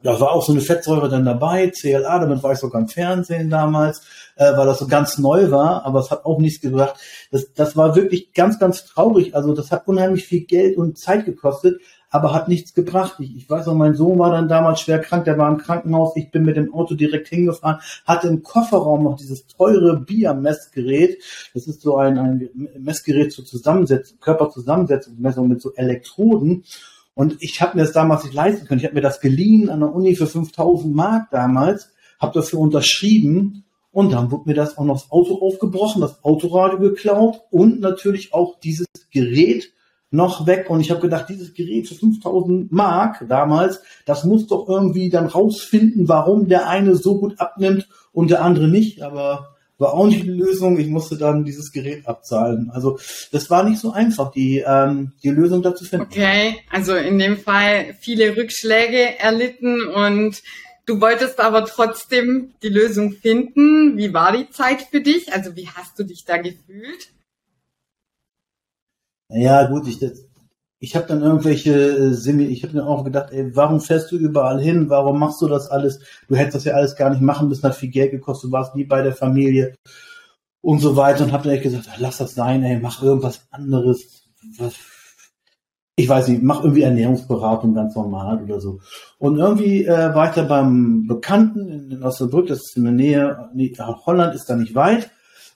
Da 0.03 0.21
war 0.21 0.33
auch 0.33 0.45
so 0.45 0.53
eine 0.53 0.61
Fettsäure 0.61 1.09
dann 1.09 1.25
dabei, 1.25 1.71
CLA, 1.71 2.19
damit 2.21 2.43
war 2.43 2.53
ich 2.53 2.59
sogar 2.59 2.81
im 2.81 2.89
Fernsehen 2.89 3.51
damals, 3.51 4.03
äh, 4.37 4.57
weil 4.57 4.67
das 4.67 4.79
so 4.79 4.87
ganz 4.87 5.19
neu 5.19 5.51
war, 5.51 5.85
aber 5.85 6.01
es 6.01 6.11
hat 6.11 6.25
auch 6.25 6.39
nichts 6.39 6.61
gebracht. 6.61 6.99
Das, 7.31 7.53
das 7.53 7.77
war 7.77 7.97
wirklich 7.97 8.33
ganz, 8.33 8.59
ganz 8.59 8.85
traurig. 8.85 9.35
Also 9.35 9.55
das 9.55 9.73
hat 9.73 9.89
unheimlich 9.89 10.25
viel 10.25 10.45
Geld 10.45 10.77
und 10.77 10.99
Zeit 10.99 11.25
gekostet, 11.25 11.81
aber 12.11 12.33
hat 12.33 12.49
nichts 12.49 12.75
gebracht. 12.75 13.17
Ich, 13.19 13.37
ich 13.37 13.51
weiß 13.51 13.67
noch, 13.67 13.75
mein 13.75 13.95
Sohn 13.95 14.19
war 14.19 14.31
dann 14.31 14.49
damals 14.49 14.81
schwer 14.81 14.99
krank, 14.99 15.25
der 15.25 15.39
war 15.39 15.51
im 15.51 15.59
Krankenhaus, 15.59 16.17
ich 16.17 16.31
bin 16.31 16.45
mit 16.45 16.57
dem 16.57 16.73
Auto 16.73 16.95
direkt 16.95 17.29
hingefahren, 17.29 17.81
hatte 18.07 18.29
im 18.29 18.43
Kofferraum 18.43 19.05
noch 19.05 19.17
dieses 19.17 19.47
teure 19.47 20.01
Bia-Messgerät. 20.01 21.23
Das 21.55 21.67
ist 21.67 21.83
so 21.83 21.97
ein, 21.97 22.19
ein 22.19 22.49
Messgerät 22.79 23.33
zur 23.33 23.45
Zusammensetzung, 23.45 24.19
Körperzusammensetzung, 24.21 25.17
Messung 25.19 25.49
mit 25.49 25.61
so 25.61 25.75
Elektroden. 25.75 26.65
Und 27.19 27.39
ich 27.41 27.61
habe 27.61 27.77
mir 27.77 27.83
das 27.83 27.91
damals 27.91 28.23
nicht 28.23 28.33
leisten 28.33 28.65
können. 28.65 28.79
Ich 28.79 28.85
habe 28.85 28.95
mir 28.95 29.01
das 29.01 29.21
geliehen 29.21 29.71
an 29.71 29.81
der 29.81 29.93
Uni 29.93 30.15
für 30.15 30.29
5000 30.29 30.95
Mark 30.95 31.33
damals, 31.33 31.91
habe 32.21 32.39
dafür 32.39 32.61
unterschrieben 32.61 33.65
und 33.91 34.13
dann 34.13 34.31
wurde 34.31 34.45
mir 34.47 34.55
das 34.55 34.79
auch 34.79 34.85
noch 34.85 35.01
das 35.01 35.11
Auto 35.11 35.45
aufgebrochen, 35.45 36.01
das 36.01 36.23
Autoradio 36.23 36.79
geklaut 36.79 37.41
und 37.51 37.81
natürlich 37.81 38.33
auch 38.33 38.61
dieses 38.61 38.87
Gerät 39.11 39.73
noch 40.13 40.47
weg. 40.47 40.71
Und 40.71 40.81
ich 40.81 40.93
habe 40.93 41.01
gedacht, 41.01 41.29
dieses 41.29 41.55
Gerät 41.55 41.89
für 41.89 41.97
5000 41.97 42.71
Mark 42.71 43.27
damals, 43.29 43.83
das 44.07 44.23
muss 44.23 44.47
doch 44.47 44.69
irgendwie 44.69 45.11
dann 45.11 45.27
rausfinden, 45.27 46.07
warum 46.07 46.47
der 46.47 46.69
eine 46.69 46.95
so 46.95 47.19
gut 47.19 47.41
abnimmt 47.41 47.89
und 48.13 48.31
der 48.31 48.45
andere 48.45 48.69
nicht. 48.69 49.03
Aber 49.03 49.57
war 49.79 49.95
auch 49.95 50.07
nicht 50.07 50.25
die 50.25 50.31
Lösung. 50.31 50.79
Ich 50.79 50.89
musste 50.89 51.17
dann 51.17 51.45
dieses 51.45 51.73
Gerät 51.73 52.07
abzahlen. 52.07 52.71
Also 52.71 52.99
das 53.33 53.49
war 53.49 53.63
nicht 53.63 53.81
so 53.81 53.93
einfach, 53.93 54.33
die, 54.33 54.63
ähm, 54.67 55.13
die 55.23 55.31
Lösung 55.31 55.63
dazu 55.63 55.85
finden. 55.85 56.07
Okay, 56.11 56.57
also 56.71 56.95
in 56.95 57.19
dem 57.19 57.39
Fall 57.39 57.97
viele 58.01 58.37
Rückschläge 58.37 59.19
erlitten 59.19 59.87
und 59.87 60.43
du 60.87 61.01
wolltest 61.01 61.39
aber 61.39 61.65
trotzdem 61.65 62.55
die 62.63 62.69
Lösung 62.69 63.13
finden. 63.13 63.97
Wie 63.97 64.13
war 64.13 64.37
die 64.37 64.51
Zeit 64.51 64.83
für 64.83 65.01
dich? 65.01 65.33
Also 65.33 65.55
wie 65.55 65.69
hast 65.69 65.99
du 65.99 66.03
dich 66.03 66.25
da 66.25 66.39
gefühlt? 66.39 67.11
Ja 69.31 69.69
gut, 69.69 69.87
ich, 69.87 69.99
das, 69.99 70.25
ich 70.81 70.95
habe 70.95 71.07
dann 71.07 71.23
irgendwelche 71.23 71.73
äh, 71.73 72.15
Semi, 72.15 72.45
ich 72.45 72.63
habe 72.63 72.75
dann 72.75 72.87
auch 72.87 73.05
gedacht, 73.05 73.33
ey, 73.33 73.55
warum 73.57 73.81
fährst 73.81 74.13
du 74.13 74.17
überall 74.17 74.61
hin? 74.61 74.89
Warum 74.89 75.19
machst 75.19 75.43
du 75.43 75.49
das 75.49 75.69
alles? 75.69 76.01
Du 76.29 76.37
hättest 76.37 76.57
das 76.57 76.65
ja 76.65 76.75
alles 76.75 76.95
gar 76.95 77.11
nicht 77.11 77.23
machen 77.23 77.49
müssen, 77.49 77.65
hat 77.65 77.75
viel 77.75 77.91
Geld 77.91 78.13
gekostet, 78.13 78.49
du 78.49 78.53
warst 78.53 78.75
nie 78.77 78.85
bei 78.85 79.03
der 79.03 79.15
Familie 79.15 79.75
und 80.61 80.81
so 80.81 80.97
weiter 80.97 81.25
und 81.25 81.33
habe 81.33 81.45
dann 81.45 81.53
echt 81.55 81.65
gesagt, 81.65 81.89
lass 81.99 82.19
das 82.19 82.35
sein, 82.35 82.63
ey, 82.63 82.79
mach 82.79 83.03
irgendwas 83.03 83.47
anderes. 83.51 84.25
Was, 84.59 84.75
ich 85.97 86.09
weiß 86.09 86.29
nicht, 86.29 86.43
mach 86.45 86.63
irgendwie 86.63 86.83
Ernährungsberatung 86.83 87.75
ganz 87.75 87.97
normal 87.97 88.41
oder 88.43 88.61
so. 88.61 88.79
Und 89.19 89.39
irgendwie 89.39 89.85
äh, 89.85 90.15
war 90.15 90.29
ich 90.29 90.35
da 90.35 90.45
beim 90.45 91.09
Bekannten 91.09 91.69
in, 91.69 91.91
in 91.91 92.03
Osnabrück, 92.05 92.47
das 92.47 92.61
ist 92.61 92.77
in 92.77 92.85
der 92.85 92.93
Nähe, 92.93 93.51
nee, 93.53 93.75
Holland 94.07 94.35
ist 94.37 94.49
da 94.49 94.55
nicht 94.55 94.77
weit. 94.77 95.11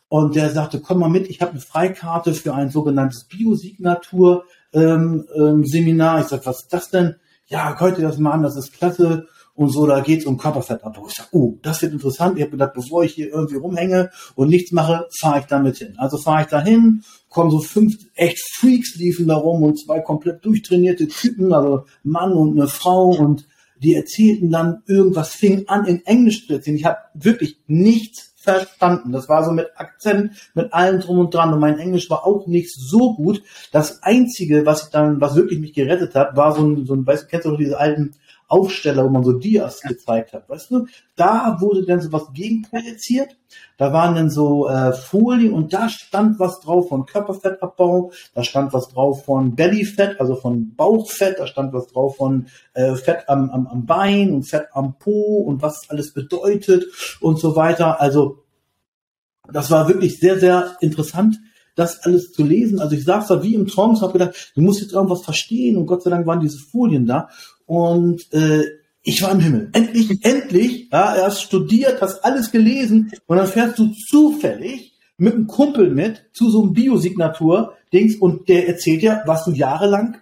Und 0.09 0.35
der 0.35 0.50
sagte, 0.50 0.81
komm 0.81 0.99
mal 0.99 1.09
mit, 1.09 1.31
ich 1.31 1.41
habe 1.41 1.52
eine 1.52 1.61
Freikarte 1.61 2.35
für 2.35 2.55
ein 2.55 2.71
sogenanntes 2.71 3.25
Biosignatur 3.25 4.45
ähm, 4.73 5.26
ähm, 5.35 5.64
Seminar. 5.64 6.21
Ich 6.21 6.26
sag, 6.26 6.47
was 6.47 6.62
ist 6.62 6.73
das 6.73 6.91
denn? 6.91 7.17
Ja, 7.47 7.79
hört 7.79 7.99
ihr 7.99 8.09
das 8.09 8.19
mal 8.19 8.33
an, 8.33 8.43
das 8.43 8.57
ist 8.57 8.73
klasse 8.73 9.26
und 9.55 9.69
so, 9.69 9.87
da 9.87 10.00
geht's 10.00 10.25
um 10.25 10.38
Körperfettabbau. 10.38 11.07
Ich 11.09 11.14
sag, 11.14 11.29
oh, 11.33 11.59
das 11.62 11.83
wird 11.83 11.93
interessant. 11.93 12.37
Ich 12.37 12.43
habe 12.43 12.52
gedacht, 12.52 12.73
bevor 12.75 13.05
ich 13.05 13.12
hier 13.12 13.31
irgendwie 13.31 13.57
rumhänge 13.57 14.11
und 14.35 14.49
nichts 14.49 14.73
mache, 14.73 15.07
fahre 15.21 15.41
ich 15.41 15.47
damit 15.47 15.76
hin. 15.76 15.95
Also 15.99 16.17
fahre 16.17 16.43
ich 16.43 16.49
da 16.49 16.62
hin, 16.62 17.02
kommen 17.29 17.50
so 17.50 17.61
fünf 17.61 17.95
echt 18.14 18.41
Freaks 18.41 18.97
liefen 18.97 19.29
da 19.29 19.37
rum 19.37 19.62
und 19.62 19.79
zwei 19.79 20.00
komplett 20.00 20.45
durchtrainierte 20.45 21.09
Typen, 21.09 21.52
also 21.52 21.85
Mann 22.02 22.33
und 22.33 22.59
eine 22.59 22.69
Frau 22.69 23.11
und 23.11 23.47
die 23.83 23.95
erzählten 23.95 24.50
dann 24.50 24.83
irgendwas, 24.87 25.31
fing 25.31 25.69
an 25.69 25.87
in 25.87 26.07
Englisch 26.07 26.47
zu 26.47 26.55
erzählen. 26.55 26.76
Ich 26.76 26.85
habe 26.85 26.99
wirklich 27.14 27.59
nichts 27.67 28.32
verstanden. 28.42 29.12
Das 29.12 29.28
war 29.28 29.44
so 29.44 29.52
mit 29.52 29.70
Akzent, 29.76 30.32
mit 30.54 30.72
allem 30.72 31.00
drum 31.00 31.18
und 31.18 31.34
dran. 31.34 31.52
Und 31.52 31.61
mein 31.61 31.78
Englisch 31.78 32.11
war 32.11 32.26
auch 32.26 32.46
nicht 32.46 32.72
so 32.75 33.14
gut. 33.14 33.42
Das 33.70 34.02
Einzige, 34.02 34.66
was 34.66 34.84
ich 34.84 34.90
dann, 34.90 35.20
was 35.20 35.37
wirklich 35.37 35.61
mich 35.61 35.72
gerettet 35.72 36.14
hat, 36.14 36.37
war 36.37 36.54
so 36.54 36.62
ein, 36.62 36.87
so 36.87 36.94
ein 36.94 37.06
weißt 37.06 37.25
du, 37.25 37.28
kennst 37.28 37.46
du 37.46 37.50
noch 37.50 37.58
diese 37.58 37.78
alten 37.78 38.14
Aufsteller, 38.52 39.04
wo 39.04 39.09
man 39.09 39.25
so 39.25 39.32
Dias 39.32 39.80
gezeigt 39.80 40.35
hat, 40.35 40.47
weißt 40.47 40.71
du? 40.71 40.87
Da 41.16 41.56
wurde 41.61 41.87
dann 41.87 42.02
so 42.02 42.12
was 42.12 42.35
gegenprojiziert. 42.35 43.35
Da 43.78 43.94
waren 43.94 44.14
dann 44.14 44.30
so 44.30 44.68
äh, 44.68 44.92
Folien 44.92 45.54
und 45.54 45.73
da 45.73 45.88
stand 45.88 46.38
was 46.38 46.61
drauf 46.61 46.90
von 46.90 47.06
Körperfettabbau, 47.06 48.12
da 48.35 48.44
stand 48.44 48.75
was 48.75 48.88
drauf 48.88 49.25
von 49.25 49.54
Bellyfett, 49.54 50.21
also 50.21 50.37
von 50.37 50.75
Bauchfett, 50.76 51.38
da 51.38 51.47
stand 51.47 51.73
was 51.73 51.87
drauf 51.87 52.16
von 52.16 52.49
äh, 52.75 52.94
Fett 52.94 53.26
am, 53.28 53.49
am, 53.50 53.66
am 53.66 53.87
Bein 53.87 54.35
und 54.35 54.42
Fett 54.42 54.66
am 54.75 54.99
Po 54.99 55.38
und 55.38 55.62
was 55.62 55.88
alles 55.88 56.12
bedeutet 56.12 56.85
und 57.23 57.38
so 57.38 57.56
weiter. 57.56 58.02
Also 58.02 58.44
das 59.50 59.71
war 59.71 59.88
wirklich 59.88 60.21
sehr, 60.21 60.38
sehr 60.38 60.76
interessant 60.80 61.38
das 61.75 62.00
alles 62.00 62.32
zu 62.32 62.44
lesen. 62.44 62.80
Also 62.80 62.94
ich 62.94 63.04
saß 63.04 63.28
da 63.28 63.42
wie 63.42 63.54
im 63.54 63.66
Traum 63.66 63.90
und 63.90 64.02
habe 64.02 64.12
gedacht, 64.12 64.52
du 64.54 64.61
musst 64.61 64.80
jetzt 64.80 64.92
irgendwas 64.92 65.23
verstehen 65.23 65.76
und 65.76 65.87
Gott 65.87 66.02
sei 66.02 66.11
Dank 66.11 66.26
waren 66.26 66.40
diese 66.40 66.59
Folien 66.59 67.06
da 67.06 67.28
und 67.66 68.33
äh, 68.33 68.64
ich 69.02 69.23
war 69.23 69.33
im 69.33 69.40
Himmel. 69.40 69.71
Endlich, 69.73 70.25
endlich, 70.25 70.88
ja, 70.92 71.14
er 71.14 71.26
hat 71.26 71.38
studiert, 71.38 72.00
hast 72.00 72.25
alles 72.25 72.52
gelesen 72.52 73.11
und 73.26 73.37
dann 73.37 73.47
fährst 73.47 73.78
du 73.78 73.88
zufällig 74.09 74.92
mit 75.16 75.35
einem 75.35 75.47
Kumpel 75.47 75.90
mit 75.90 76.25
zu 76.33 76.50
so 76.50 76.62
einem 76.62 76.73
Biosignatur-Dings 76.73 78.16
und 78.16 78.49
der 78.49 78.69
erzählt 78.69 79.02
dir, 79.02 79.23
was 79.26 79.45
du 79.45 79.52
jahrelang 79.52 80.16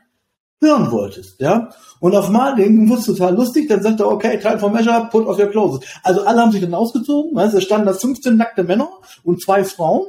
hören 0.63 0.91
wolltest, 0.91 1.41
ja. 1.41 1.71
Und 2.01 2.15
auf 2.15 2.29
mal 2.29 2.55
denken, 2.55 2.89
wurde 2.89 3.03
total 3.03 3.35
lustig, 3.35 3.69
dann 3.69 3.83
sagt 3.83 4.01
er, 4.01 4.09
okay, 4.09 4.39
time 4.39 4.59
for 4.59 4.71
measure, 4.71 5.09
put 5.11 5.27
off 5.27 5.39
your 5.39 5.51
clothes. 5.51 5.87
Also 6.03 6.23
alle 6.25 6.41
haben 6.41 6.53
sich 6.53 6.61
dann 6.61 6.75
ausgezogen, 6.75 7.35
weißt, 7.35 7.55
da 7.55 7.61
standen 7.61 7.87
da 7.87 7.95
15 7.95 8.37
nackte 8.37 8.63
Männer 8.63 8.91
und 9.25 9.43
zwei 9.43 9.65
Frauen, 9.65 10.07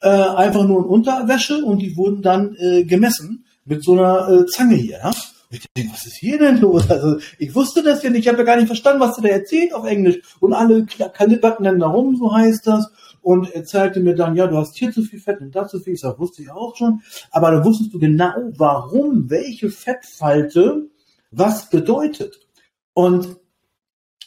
äh, 0.00 0.08
einfach 0.08 0.64
nur 0.64 0.80
in 0.80 0.86
Unterwäsche 0.86 1.64
und 1.64 1.80
die 1.80 1.96
wurden 1.96 2.22
dann 2.22 2.54
äh, 2.56 2.84
gemessen 2.84 3.44
mit 3.64 3.82
so 3.82 3.94
einer 3.94 4.28
äh, 4.28 4.46
Zange 4.46 4.76
hier, 4.76 4.98
ja. 4.98 5.10
Ich 5.50 5.66
denke, 5.74 5.92
was 5.94 6.04
ist 6.04 6.16
hier 6.16 6.38
denn 6.38 6.60
los? 6.60 6.90
Also 6.90 7.18
ich 7.38 7.54
wusste 7.54 7.82
das 7.82 8.02
ja 8.02 8.10
nicht, 8.10 8.20
ich 8.20 8.28
habe 8.28 8.38
ja 8.38 8.44
gar 8.44 8.56
nicht 8.56 8.66
verstanden, 8.66 9.00
was 9.00 9.16
der 9.16 9.32
erzählt 9.32 9.72
auf 9.72 9.86
Englisch. 9.86 10.20
Und 10.40 10.52
alle 10.52 10.84
kalibberten 10.84 11.64
dann 11.64 11.78
da 11.78 11.86
rum, 11.86 12.16
so 12.16 12.34
heißt 12.34 12.66
das. 12.66 12.90
Und 13.22 13.54
er 13.54 13.64
zeigte 13.64 14.00
mir 14.00 14.14
dann, 14.14 14.36
ja, 14.36 14.46
du 14.46 14.56
hast 14.58 14.76
hier 14.76 14.92
zu 14.92 15.02
viel 15.02 15.20
Fett 15.20 15.40
und 15.40 15.54
da 15.54 15.66
zu 15.66 15.80
viel. 15.80 15.94
Ich 15.94 16.00
sag, 16.00 16.18
wusste 16.18 16.42
ich 16.42 16.50
auch 16.50 16.76
schon. 16.76 17.00
Aber 17.30 17.50
da 17.50 17.64
wusstest 17.64 17.94
du 17.94 17.98
genau, 17.98 18.34
warum 18.56 19.30
welche 19.30 19.70
Fettfalte 19.70 20.88
was 21.30 21.70
bedeutet. 21.70 22.46
Und 22.92 23.36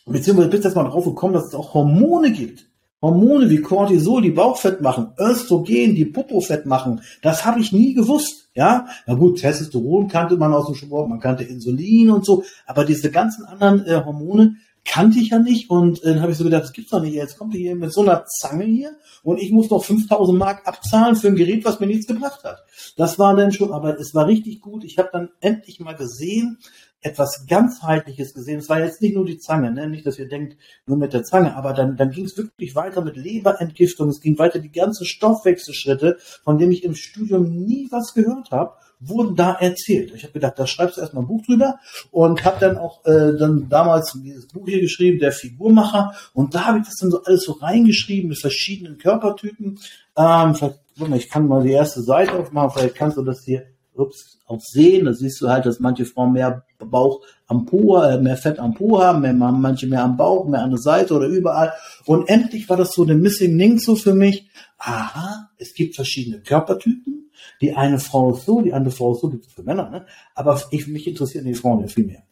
beziehungsweise 0.05 0.49
bist 0.49 0.63
jetzt 0.63 0.75
mal 0.75 0.89
drauf 0.89 1.05
gekommen, 1.05 1.33
dass 1.33 1.47
es 1.47 1.55
auch 1.55 1.73
Hormone 1.73 2.31
gibt. 2.31 2.70
Hormone 3.01 3.49
wie 3.49 3.61
Cortisol, 3.61 4.21
die 4.21 4.31
Bauchfett 4.31 4.81
machen, 4.81 5.13
Östrogen, 5.17 5.95
die 5.95 6.05
Popofett 6.05 6.65
machen. 6.65 7.01
Das 7.21 7.45
habe 7.45 7.59
ich 7.59 7.71
nie 7.71 7.93
gewusst. 7.93 8.49
Ja, 8.53 8.85
na 9.07 9.13
gut, 9.13 9.39
Testosteron 9.39 10.07
kannte 10.07 10.35
man 10.35 10.53
aus 10.53 10.65
dem 10.65 10.75
Sport, 10.75 11.09
man 11.09 11.21
kannte 11.21 11.43
Insulin 11.43 12.11
und 12.11 12.25
so, 12.25 12.43
aber 12.65 12.83
diese 12.83 13.09
ganzen 13.09 13.45
anderen 13.45 13.85
äh, 13.85 14.03
Hormone 14.03 14.57
kannte 14.83 15.19
ich 15.19 15.29
ja 15.29 15.39
nicht 15.39 15.69
und 15.69 16.03
äh, 16.03 16.13
dann 16.13 16.21
habe 16.21 16.31
ich 16.31 16.37
so 16.37 16.43
gedacht, 16.43 16.63
das 16.63 16.73
gibt's 16.73 16.91
doch 16.91 17.01
nicht. 17.01 17.13
Jetzt 17.13 17.37
kommt 17.37 17.53
ihr 17.53 17.61
hier 17.61 17.75
mit 17.75 17.93
so 17.93 18.01
einer 18.01 18.25
Zange 18.25 18.65
hier 18.65 18.91
und 19.23 19.39
ich 19.39 19.51
muss 19.51 19.69
noch 19.69 19.83
5000 19.83 20.37
Mark 20.37 20.67
abzahlen 20.67 21.15
für 21.15 21.27
ein 21.27 21.35
Gerät, 21.35 21.63
was 21.65 21.79
mir 21.79 21.87
nichts 21.87 22.07
gebracht 22.07 22.43
hat. 22.43 22.63
Das 22.97 23.19
war 23.19 23.35
dann 23.35 23.51
schon, 23.51 23.71
aber 23.71 23.99
es 23.99 24.13
war 24.15 24.27
richtig 24.27 24.59
gut. 24.61 24.83
Ich 24.83 24.97
habe 24.97 25.09
dann 25.11 25.29
endlich 25.39 25.79
mal 25.79 25.95
gesehen, 25.95 26.57
etwas 27.01 27.45
ganzheitliches 27.47 28.33
gesehen. 28.33 28.59
Es 28.59 28.69
war 28.69 28.79
jetzt 28.79 29.01
nicht 29.01 29.15
nur 29.15 29.25
die 29.25 29.39
Zange, 29.39 29.71
ne? 29.71 29.87
nicht, 29.87 30.05
dass 30.05 30.19
ihr 30.19 30.27
denkt, 30.27 30.57
nur 30.85 30.97
mit 30.97 31.13
der 31.13 31.23
Zange, 31.23 31.55
aber 31.55 31.73
dann, 31.73 31.97
dann 31.97 32.11
ging 32.11 32.25
es 32.25 32.37
wirklich 32.37 32.75
weiter 32.75 33.01
mit 33.01 33.17
Leberentgiftung, 33.17 34.09
es 34.09 34.21
ging 34.21 34.37
weiter 34.37 34.59
die 34.59 34.71
ganzen 34.71 35.05
Stoffwechselschritte, 35.05 36.17
von 36.43 36.59
denen 36.59 36.71
ich 36.71 36.83
im 36.83 36.95
Studium 36.95 37.49
nie 37.65 37.87
was 37.91 38.13
gehört 38.13 38.51
habe, 38.51 38.73
wurden 38.99 39.35
da 39.35 39.53
erzählt. 39.53 40.13
Ich 40.13 40.23
habe 40.23 40.33
gedacht, 40.33 40.53
da 40.57 40.67
schreibst 40.67 40.97
du 40.97 41.01
erstmal 41.01 41.23
ein 41.23 41.27
Buch 41.27 41.43
drüber 41.43 41.79
und 42.11 42.45
habe 42.45 42.59
dann 42.59 42.77
auch 42.77 43.03
äh, 43.05 43.35
dann 43.37 43.67
damals 43.67 44.15
dieses 44.23 44.47
Buch 44.47 44.67
hier 44.67 44.79
geschrieben, 44.79 45.19
der 45.19 45.31
Figurmacher, 45.31 46.13
und 46.33 46.53
da 46.53 46.65
habe 46.67 46.79
ich 46.79 46.85
das 46.85 46.97
dann 46.97 47.09
so 47.09 47.23
alles 47.23 47.43
so 47.43 47.53
reingeschrieben 47.53 48.29
mit 48.29 48.39
verschiedenen 48.39 48.99
Körpertypen. 48.99 49.79
Ähm, 50.15 50.55
vielleicht, 50.55 50.79
ich 51.15 51.29
kann 51.29 51.47
mal 51.47 51.63
die 51.63 51.71
erste 51.71 52.03
Seite 52.03 52.33
aufmachen, 52.33 52.71
vielleicht 52.71 52.95
kannst 52.95 53.17
du 53.17 53.23
das 53.23 53.43
hier 53.43 53.65
ups, 54.01 54.39
auch 54.45 54.59
sehen. 54.61 55.05
Da 55.05 55.13
siehst 55.13 55.41
du 55.41 55.49
halt, 55.49 55.65
dass 55.65 55.79
manche 55.79 56.05
Frauen 56.05 56.33
mehr 56.33 56.65
Bauch 56.77 57.21
am 57.47 57.65
Po, 57.65 58.01
äh, 58.01 58.19
mehr 58.19 58.37
Fett 58.37 58.59
am 58.59 58.73
Po 58.73 59.01
haben, 59.01 59.21
mehr, 59.21 59.33
manche 59.33 59.87
mehr 59.87 60.03
am 60.03 60.17
Bauch, 60.17 60.47
mehr 60.47 60.61
an 60.61 60.71
der 60.71 60.79
Seite 60.79 61.13
oder 61.13 61.27
überall. 61.27 61.73
Und 62.05 62.27
endlich 62.27 62.67
war 62.69 62.77
das 62.77 62.93
so 62.93 63.03
eine 63.03 63.15
Missing 63.15 63.57
Link 63.57 63.81
so 63.81 63.95
für 63.95 64.13
mich. 64.13 64.49
Aha, 64.77 65.49
es 65.57 65.73
gibt 65.73 65.95
verschiedene 65.95 66.41
Körpertypen. 66.41 67.31
Die 67.61 67.73
eine 67.73 67.99
Frau 67.99 68.35
ist 68.35 68.45
so, 68.45 68.61
die 68.61 68.73
andere 68.73 68.93
Frau 68.93 69.13
ist 69.13 69.21
so, 69.21 69.29
gibt 69.29 69.45
es 69.45 69.53
für 69.53 69.63
Männer, 69.63 69.89
ne? 69.89 70.05
Aber 70.35 70.61
ich, 70.71 70.87
mich 70.87 71.07
interessieren 71.07 71.45
die 71.45 71.53
Frauen 71.53 71.81
ja 71.81 71.87
viel 71.87 72.05
mehr. 72.05 72.23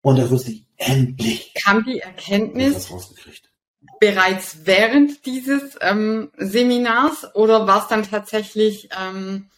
Und 0.00 0.18
da 0.18 0.30
wusste 0.30 0.52
ich, 0.52 0.64
endlich. 0.76 1.52
Kam 1.54 1.84
die 1.84 1.98
Erkenntnis 1.98 2.88
bereits 4.00 4.58
während 4.64 5.26
dieses 5.26 5.76
ähm, 5.80 6.30
Seminars 6.36 7.34
oder 7.34 7.66
war 7.66 7.82
es 7.82 7.88
dann 7.88 8.08
tatsächlich 8.08 8.88
ähm, 8.98 9.48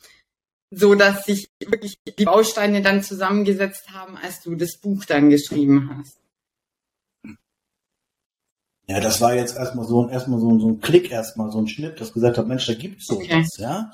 so 0.70 0.94
dass 0.94 1.24
sich 1.24 1.50
wirklich 1.60 1.98
die 2.18 2.24
Bausteine 2.24 2.82
dann 2.82 3.02
zusammengesetzt 3.02 3.90
haben, 3.90 4.16
als 4.16 4.42
du 4.42 4.54
das 4.54 4.76
Buch 4.78 5.04
dann 5.04 5.30
geschrieben 5.30 5.90
hast. 5.96 6.18
Ja, 8.86 9.00
das 9.00 9.20
war 9.20 9.34
jetzt 9.34 9.56
erstmal 9.56 9.86
so, 9.86 10.08
erstmal 10.08 10.40
so, 10.40 10.58
so 10.58 10.68
ein 10.68 10.80
Klick, 10.80 11.10
erstmal 11.10 11.50
so 11.52 11.58
ein 11.58 11.68
Schnitt, 11.68 12.00
das 12.00 12.12
gesagt 12.12 12.38
hat, 12.38 12.46
Mensch, 12.46 12.66
da 12.66 12.74
gibt's 12.74 13.06
sowas, 13.06 13.24
okay. 13.24 13.44
ja 13.58 13.92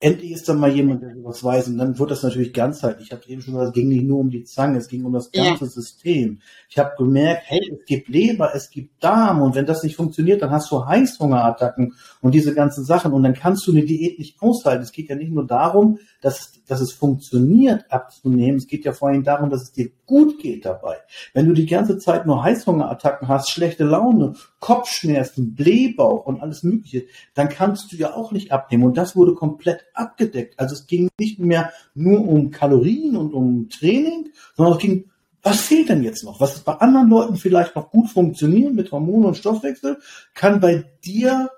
endlich 0.00 0.32
ist 0.32 0.48
da 0.48 0.54
mal 0.54 0.74
jemand, 0.74 1.02
der 1.02 1.14
sowas 1.14 1.44
weiß. 1.44 1.68
Und 1.68 1.78
dann 1.78 1.98
wird 1.98 2.10
das 2.10 2.22
natürlich 2.22 2.54
ganzheitlich. 2.54 3.08
Ich 3.08 3.12
habe 3.12 3.22
eben 3.28 3.42
schon 3.42 3.52
gesagt, 3.52 3.68
es 3.68 3.74
ging 3.74 3.90
nicht 3.90 4.04
nur 4.04 4.18
um 4.18 4.30
die 4.30 4.44
Zange, 4.44 4.78
es 4.78 4.88
ging 4.88 5.04
um 5.04 5.12
das 5.12 5.30
ganze 5.30 5.64
ja. 5.64 5.70
System. 5.70 6.40
Ich 6.70 6.78
habe 6.78 6.92
gemerkt, 6.96 7.42
hey, 7.44 7.60
es 7.70 7.84
gibt 7.84 8.08
Leber, 8.08 8.52
es 8.54 8.70
gibt 8.70 9.04
Darm. 9.04 9.42
Und 9.42 9.54
wenn 9.54 9.66
das 9.66 9.82
nicht 9.82 9.96
funktioniert, 9.96 10.40
dann 10.40 10.50
hast 10.50 10.70
du 10.72 10.86
Heißhungerattacken 10.86 11.94
und 12.22 12.34
diese 12.34 12.54
ganzen 12.54 12.84
Sachen. 12.84 13.12
Und 13.12 13.22
dann 13.22 13.34
kannst 13.34 13.66
du 13.66 13.72
eine 13.72 13.84
Diät 13.84 14.18
nicht 14.18 14.40
aushalten. 14.40 14.82
Es 14.82 14.92
geht 14.92 15.10
ja 15.10 15.16
nicht 15.16 15.32
nur 15.32 15.46
darum, 15.46 15.98
dass, 16.20 16.52
dass 16.66 16.80
es 16.80 16.92
funktioniert, 16.92 17.84
abzunehmen. 17.90 18.58
Es 18.58 18.66
geht 18.66 18.84
ja 18.84 18.92
vor 18.92 19.08
allem 19.08 19.24
darum, 19.24 19.50
dass 19.50 19.62
es 19.62 19.72
dir 19.72 19.90
gut 20.06 20.38
geht 20.38 20.64
dabei. 20.64 20.96
Wenn 21.32 21.46
du 21.46 21.52
die 21.52 21.66
ganze 21.66 21.98
Zeit 21.98 22.26
nur 22.26 22.42
Heißhungerattacken 22.42 23.28
hast, 23.28 23.50
schlechte 23.50 23.84
Laune, 23.84 24.34
Kopfschmerzen, 24.58 25.54
Blähbauch 25.54 26.26
und 26.26 26.40
alles 26.40 26.62
Mögliche, 26.62 27.04
dann 27.34 27.48
kannst 27.48 27.92
du 27.92 27.96
ja 27.96 28.14
auch 28.14 28.32
nicht 28.32 28.52
abnehmen. 28.52 28.84
Und 28.84 28.96
das 28.96 29.16
wurde 29.16 29.34
komplett 29.34 29.84
abgedeckt. 29.94 30.58
Also 30.58 30.74
es 30.74 30.86
ging 30.86 31.08
nicht 31.18 31.38
mehr 31.38 31.72
nur 31.94 32.26
um 32.26 32.50
Kalorien 32.50 33.16
und 33.16 33.32
um 33.32 33.68
Training, 33.68 34.28
sondern 34.56 34.74
es 34.74 34.80
ging, 34.80 35.10
was 35.42 35.60
fehlt 35.62 35.88
denn 35.88 36.02
jetzt 36.02 36.22
noch? 36.22 36.38
Was 36.40 36.60
bei 36.60 36.74
anderen 36.74 37.08
Leuten 37.08 37.36
vielleicht 37.36 37.74
noch 37.74 37.90
gut 37.90 38.10
funktioniert 38.10 38.74
mit 38.74 38.92
Hormonen 38.92 39.26
und 39.26 39.36
Stoffwechsel, 39.36 39.98
kann 40.34 40.60
bei 40.60 40.84
dir 41.04 41.48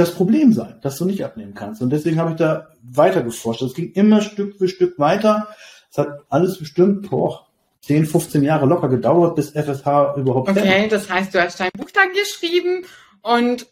das 0.00 0.14
Problem 0.14 0.52
sein, 0.52 0.78
dass 0.82 0.96
du 0.96 1.04
nicht 1.04 1.24
abnehmen 1.24 1.54
kannst. 1.54 1.82
Und 1.82 1.90
deswegen 1.90 2.18
habe 2.18 2.30
ich 2.30 2.36
da 2.36 2.68
weiter 2.82 3.22
geforscht. 3.22 3.62
Es 3.62 3.74
ging 3.74 3.92
immer 3.92 4.22
Stück 4.22 4.56
für 4.56 4.68
Stück 4.68 4.98
weiter. 4.98 5.48
Es 5.90 5.98
hat 5.98 6.24
alles 6.28 6.58
bestimmt, 6.58 7.10
boah, 7.10 7.46
10, 7.82 8.06
15 8.06 8.42
Jahre 8.42 8.66
locker 8.66 8.88
gedauert, 8.88 9.36
bis 9.36 9.50
FSH 9.50 10.16
überhaupt 10.16 10.48
Okay, 10.48 10.88
das 10.88 11.10
heißt, 11.10 11.34
du 11.34 11.42
hast 11.42 11.60
dein 11.60 11.70
Buch 11.76 11.90
dann 11.92 12.12
geschrieben 12.12 12.84
und 13.22 13.66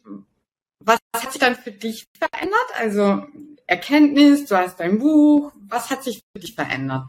was 0.81 0.99
hat 1.17 1.33
sich 1.33 1.41
dann 1.41 1.57
für 1.57 1.73
dich 1.73 2.07
verändert? 2.19 2.69
Also 2.79 3.23
Erkenntnis, 3.67 4.47
du 4.47 4.57
hast 4.57 4.81
dein 4.81 4.99
Buch, 4.99 5.53
was 5.69 5.91
hat 5.91 6.05
sich 6.05 6.23
für 6.33 6.41
dich 6.41 6.55
verändert? 6.55 7.05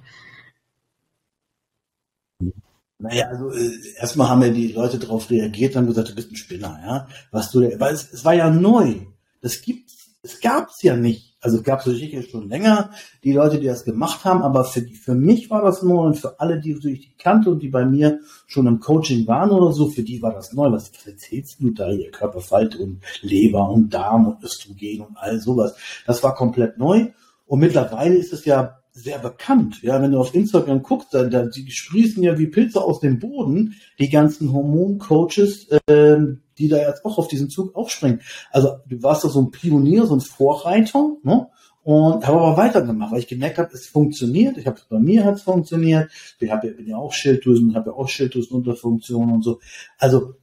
Naja, 3.00 3.28
also 3.30 3.52
äh, 3.52 3.72
erstmal 3.98 4.30
haben 4.30 4.42
ja 4.42 4.50
die 4.50 4.74
Leute 4.74 5.00
darauf 5.00 5.30
reagiert, 5.30 5.76
haben 5.76 5.88
gesagt, 5.88 6.10
du 6.10 6.16
bist 6.16 6.32
ein 6.32 6.36
Spinner, 6.36 6.80
ja. 6.86 7.08
Was 7.32 7.50
du, 7.52 7.62
weil 7.80 7.94
es, 7.94 8.12
es 8.12 8.26
war 8.26 8.34
ja 8.34 8.50
neu. 8.50 8.96
Das 9.42 9.62
gibt's 9.62 10.00
es 10.22 10.42
gab 10.42 10.70
es 10.70 10.82
ja 10.82 10.96
nicht. 10.96 11.38
Also 11.42 11.58
es 11.58 11.64
gab 11.64 11.80
es 11.80 11.98
sicher 11.98 12.22
schon 12.22 12.50
länger, 12.50 12.92
die 13.24 13.32
Leute, 13.32 13.60
die 13.60 13.68
das 13.68 13.86
gemacht 13.86 14.26
haben, 14.26 14.42
aber 14.42 14.66
für, 14.66 14.82
die, 14.82 14.96
für 14.96 15.16
mich 15.16 15.50
war 15.50 15.62
das 15.62 15.82
neu 15.82 16.02
und 16.02 16.16
für 16.16 16.38
alle, 16.42 16.60
die, 16.60 16.78
die 16.78 16.92
ich 16.92 17.18
kannte 17.18 17.50
und 17.50 17.64
die 17.64 17.70
bei 17.70 17.86
mir 17.86 18.20
schon 18.46 18.68
im 18.68 18.82
Coaching 18.82 19.26
waren 19.26 19.52
oder 19.52 19.72
so, 19.72 19.88
für 19.88 20.04
die 20.04 20.22
war 20.22 20.34
das 20.34 20.52
neu. 20.52 20.70
Was 20.72 20.92
erzählst 21.06 21.62
du 21.62 21.70
da 21.70 21.90
hier? 21.90 22.12
Körperfalte 22.12 22.80
und 22.80 23.02
Leber 23.22 23.70
und 23.70 23.94
Darm 23.94 24.28
und 24.28 24.44
Östrogen 24.44 25.00
und 25.00 25.16
all 25.16 25.40
sowas. 25.40 25.76
Das 26.06 26.22
war 26.24 26.36
komplett 26.36 26.78
neu. 26.78 27.08
Und 27.46 27.60
mittlerweile 27.60 28.16
ist 28.16 28.34
es 28.34 28.44
ja 28.44 28.79
sehr 29.04 29.20
bekannt. 29.20 29.82
Ja, 29.82 30.02
wenn 30.02 30.12
du 30.12 30.20
auf 30.20 30.36
Instagram 30.36 30.84
guckst, 30.84 31.14
dann, 31.14 31.30
dann 31.32 31.52
die 31.52 31.72
sprießen 31.72 32.22
ja 32.24 32.38
wie 32.38 32.48
Pilze 32.48 32.82
aus 32.82 33.00
dem 33.00 33.20
Boden, 33.20 33.76
die 34.00 34.10
ganzen 34.10 34.52
Hormoncoaches, 34.52 35.68
äh, 35.88 36.18
die 36.58 36.68
da 36.68 36.78
jetzt 36.78 37.06
auch 37.06 37.18
auf 37.18 37.28
diesen 37.28 37.50
Zug 37.50 37.76
aufspringen. 37.76 38.22
Also 38.52 38.78
du 38.88 39.02
warst 39.02 39.24
da 39.24 39.30
so 39.30 39.42
ein 39.42 39.52
Pionier, 39.52 40.06
so 40.06 40.16
ein 40.16 40.22
Vorreiter, 40.22 41.18
ne? 41.24 41.48
Und 41.82 42.28
habe 42.28 42.40
aber 42.42 42.58
weitergemacht, 42.58 43.14
weil 43.14 43.20
ich 43.20 43.28
gemerkt 43.28 43.58
habe, 43.58 43.74
es 43.74 43.88
funktioniert. 43.88 44.58
Ich 44.58 44.68
habe 44.68 44.80
bei 44.90 45.00
mir 45.00 45.24
hat 45.24 45.36
es 45.36 45.44
funktioniert. 45.44 46.12
Ich 46.40 46.52
hab, 46.52 46.62
bin 46.62 46.86
ja 46.86 46.98
auch 46.98 47.14
Schilddrüsen, 47.14 47.74
habe 47.74 47.92
ja 47.92 47.96
auch 47.96 48.10
Schilddrüsenunterfunktion 48.10 49.32
und 49.32 49.44
so. 49.44 49.60
Also 49.98 50.36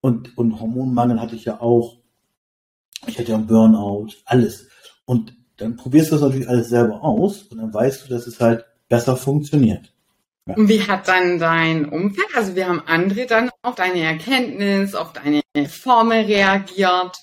und 0.00 0.36
und 0.36 0.60
Hormonmangel 0.60 1.20
hatte 1.20 1.34
ich 1.34 1.46
ja 1.46 1.60
auch. 1.60 1.96
Ich 3.06 3.18
hatte 3.18 3.30
ja 3.30 3.38
einen 3.38 3.46
Burnout, 3.46 4.08
alles. 4.26 4.68
Und 5.06 5.34
dann 5.56 5.76
probierst 5.76 6.10
du 6.10 6.16
das 6.16 6.22
natürlich 6.22 6.48
alles 6.48 6.68
selber 6.68 7.02
aus 7.02 7.42
und 7.44 7.58
dann 7.58 7.72
weißt 7.72 8.04
du, 8.04 8.08
dass 8.08 8.26
es 8.26 8.40
halt 8.40 8.64
besser 8.88 9.16
funktioniert. 9.16 9.92
Ja. 10.46 10.56
Und 10.56 10.68
wie 10.68 10.82
hat 10.82 11.08
dann 11.08 11.38
dein 11.38 11.88
Umfeld, 11.88 12.28
also 12.34 12.54
wir 12.54 12.68
haben 12.68 12.82
andere 12.86 13.26
dann 13.26 13.50
auf 13.62 13.76
deine 13.76 14.00
Erkenntnis, 14.00 14.94
auf 14.94 15.12
deine 15.12 15.42
Formel 15.68 16.24
reagiert? 16.26 17.16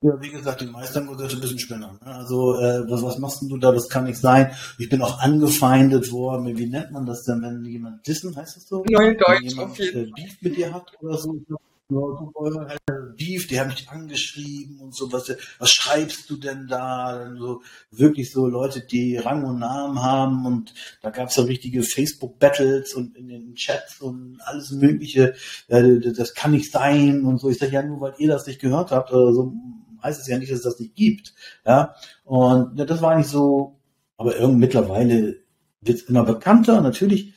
Ja, 0.00 0.20
wie 0.20 0.30
gesagt, 0.30 0.60
die 0.60 0.66
meisten 0.66 1.00
haben 1.00 1.16
gesagt, 1.16 1.34
ein 1.34 1.40
bisschen 1.40 1.58
Spinner. 1.58 1.98
Ne? 2.04 2.06
Also, 2.06 2.54
äh, 2.54 2.88
was, 2.88 3.02
was 3.02 3.18
machst 3.18 3.42
denn 3.42 3.48
du 3.48 3.56
da? 3.56 3.72
Das 3.72 3.88
kann 3.88 4.04
nicht 4.04 4.20
sein. 4.20 4.52
Ich 4.78 4.88
bin 4.88 5.02
auch 5.02 5.18
angefeindet 5.18 6.12
worden. 6.12 6.56
Wie 6.56 6.66
nennt 6.66 6.92
man 6.92 7.04
das 7.04 7.24
denn, 7.24 7.42
wenn 7.42 7.64
jemand 7.64 8.06
dissen, 8.06 8.36
heißt 8.36 8.58
das 8.58 8.68
so? 8.68 8.84
Neudeutsch 8.88 9.42
jemand, 9.42 9.70
auf 9.70 9.78
jeden 9.78 10.12
Fall. 10.12 10.12
Beef 10.14 10.42
mit 10.42 10.56
dir 10.56 10.72
hat 10.72 10.92
oder 11.00 11.16
so 11.16 11.40
Beef, 11.88 13.46
die 13.46 13.58
haben 13.58 13.68
mich 13.68 13.88
angeschrieben 13.88 14.78
und 14.80 14.94
so, 14.94 15.10
was, 15.10 15.34
was 15.58 15.70
schreibst 15.70 16.28
du 16.28 16.36
denn 16.36 16.66
da? 16.66 17.32
So, 17.38 17.62
wirklich 17.90 18.30
so 18.30 18.46
Leute, 18.46 18.82
die 18.82 19.16
Rang 19.16 19.44
und 19.44 19.58
Namen 19.58 20.02
haben 20.02 20.44
und 20.44 20.74
da 21.00 21.08
gab 21.08 21.30
es 21.30 21.36
ja 21.36 21.44
richtige 21.44 21.82
Facebook-Battles 21.82 22.92
und 22.92 23.16
in 23.16 23.28
den 23.28 23.54
Chats 23.54 24.02
und 24.02 24.38
alles 24.44 24.70
mögliche, 24.72 25.34
äh, 25.68 25.98
das 25.98 26.34
kann 26.34 26.50
nicht 26.50 26.70
sein 26.70 27.24
und 27.24 27.38
so. 27.38 27.48
Ich 27.48 27.58
sage 27.58 27.72
ja 27.72 27.82
nur, 27.82 28.02
weil 28.02 28.14
ihr 28.18 28.28
das 28.28 28.46
nicht 28.46 28.60
gehört 28.60 28.90
habt 28.90 29.10
oder 29.10 29.32
so, 29.32 29.54
heißt 30.02 30.20
es 30.20 30.28
ja 30.28 30.38
nicht, 30.38 30.52
dass 30.52 30.58
es 30.58 30.64
das 30.64 30.78
nicht 30.78 30.94
gibt. 30.94 31.32
Ja, 31.64 31.94
und 32.24 32.78
ja, 32.78 32.84
das 32.84 33.00
war 33.00 33.16
nicht 33.16 33.30
so, 33.30 33.80
aber 34.18 34.36
irgendwie 34.36 34.60
mittlerweile 34.60 35.38
wird 35.80 35.98
es 36.00 36.04
immer 36.04 36.24
bekannter. 36.24 36.82
Natürlich 36.82 37.32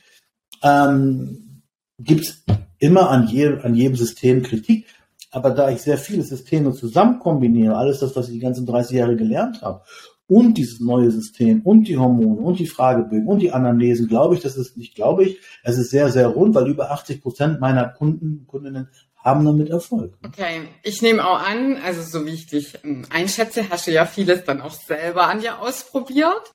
ähm, 0.62 1.62
gibt 1.98 2.42
immer 2.82 3.10
an, 3.10 3.28
je, 3.28 3.58
an 3.62 3.74
jedem 3.74 3.96
System 3.96 4.42
Kritik. 4.42 4.86
Aber 5.30 5.50
da 5.50 5.70
ich 5.70 5.80
sehr 5.80 5.96
viele 5.96 6.22
Systeme 6.22 6.72
zusammen 6.72 7.20
kombiniere, 7.20 7.76
alles 7.76 8.00
das, 8.00 8.14
was 8.16 8.26
ich 8.26 8.34
die 8.34 8.40
ganzen 8.40 8.66
30 8.66 8.96
Jahre 8.96 9.16
gelernt 9.16 9.62
habe, 9.62 9.82
und 10.26 10.54
dieses 10.54 10.80
neue 10.80 11.10
System 11.10 11.60
und 11.62 11.84
die 11.84 11.98
Hormone 11.98 12.40
und 12.40 12.58
die 12.58 12.66
Fragebögen 12.66 13.26
und 13.26 13.40
die 13.40 13.52
Anamnesen, 13.52 14.08
glaube 14.08 14.34
ich, 14.34 14.40
das 14.40 14.56
ist 14.56 14.76
nicht, 14.76 14.94
glaube 14.94 15.24
ich, 15.24 15.38
es 15.62 15.76
ist 15.78 15.90
sehr, 15.90 16.10
sehr 16.10 16.28
rund, 16.28 16.54
weil 16.54 16.68
über 16.68 16.90
80 16.90 17.22
Prozent 17.22 17.60
meiner 17.60 17.88
Kunden, 17.88 18.46
Kundinnen 18.46 18.88
haben 19.16 19.44
damit 19.44 19.68
Erfolg. 19.68 20.16
Okay, 20.24 20.62
ich 20.82 21.02
nehme 21.02 21.24
auch 21.24 21.40
an, 21.40 21.76
also 21.84 22.02
so 22.02 22.26
wie 22.26 22.30
ich 22.30 22.46
dich 22.46 22.78
ähm, 22.82 23.04
einschätze, 23.10 23.68
hast 23.70 23.86
du 23.86 23.92
ja 23.92 24.06
vieles 24.06 24.44
dann 24.44 24.60
auch 24.60 24.72
selber 24.72 25.28
an 25.28 25.40
dir 25.40 25.60
ausprobiert. 25.60 26.52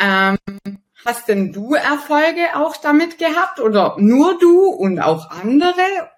Ähm, 0.00 0.36
Hast 1.04 1.28
denn 1.28 1.52
du 1.52 1.74
Erfolge 1.74 2.56
auch 2.56 2.76
damit 2.76 3.18
gehabt 3.18 3.60
oder 3.60 3.96
nur 3.98 4.38
du 4.38 4.68
und 4.68 5.00
auch 5.00 5.30
andere? 5.30 6.08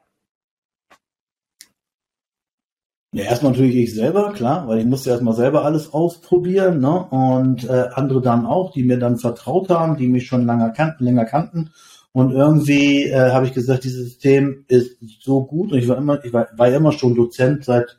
Ja, 3.13 3.25
erstmal 3.25 3.53
natürlich 3.53 3.77
ich 3.77 3.95
selber, 3.95 4.33
klar, 4.33 4.69
weil 4.69 4.79
ich 4.79 4.85
musste 4.85 5.11
erstmal 5.11 5.35
selber 5.35 5.65
alles 5.65 5.93
ausprobieren, 5.93 6.81
ne? 6.81 7.07
Und 7.07 7.65
äh, 7.65 7.89
andere 7.95 8.21
dann 8.21 8.47
auch, 8.47 8.73
die 8.73 8.85
mir 8.85 8.99
dann 8.99 9.17
vertraut 9.17 9.71
haben, 9.71 9.97
die 9.97 10.07
mich 10.07 10.27
schon 10.27 10.47
länger 10.47 10.71
kannten, 10.71 11.05
länger 11.05 11.25
kannten. 11.25 11.73
Und 12.13 12.33
irgendwie 12.33 13.05
äh, 13.05 13.31
habe 13.33 13.47
ich 13.47 13.55
gesagt, 13.55 13.85
dieses 13.85 14.05
System 14.05 14.67
ist 14.69 14.99
so 15.21 15.45
gut 15.47 15.73
und 15.73 15.79
ich 15.79 15.89
war 15.89 15.97
immer, 15.97 16.25
ich 16.25 16.33
war, 16.33 16.49
war 16.57 16.69
immer 16.69 16.93
schon 16.93 17.15
Dozent 17.15 17.65
seit 17.65 17.99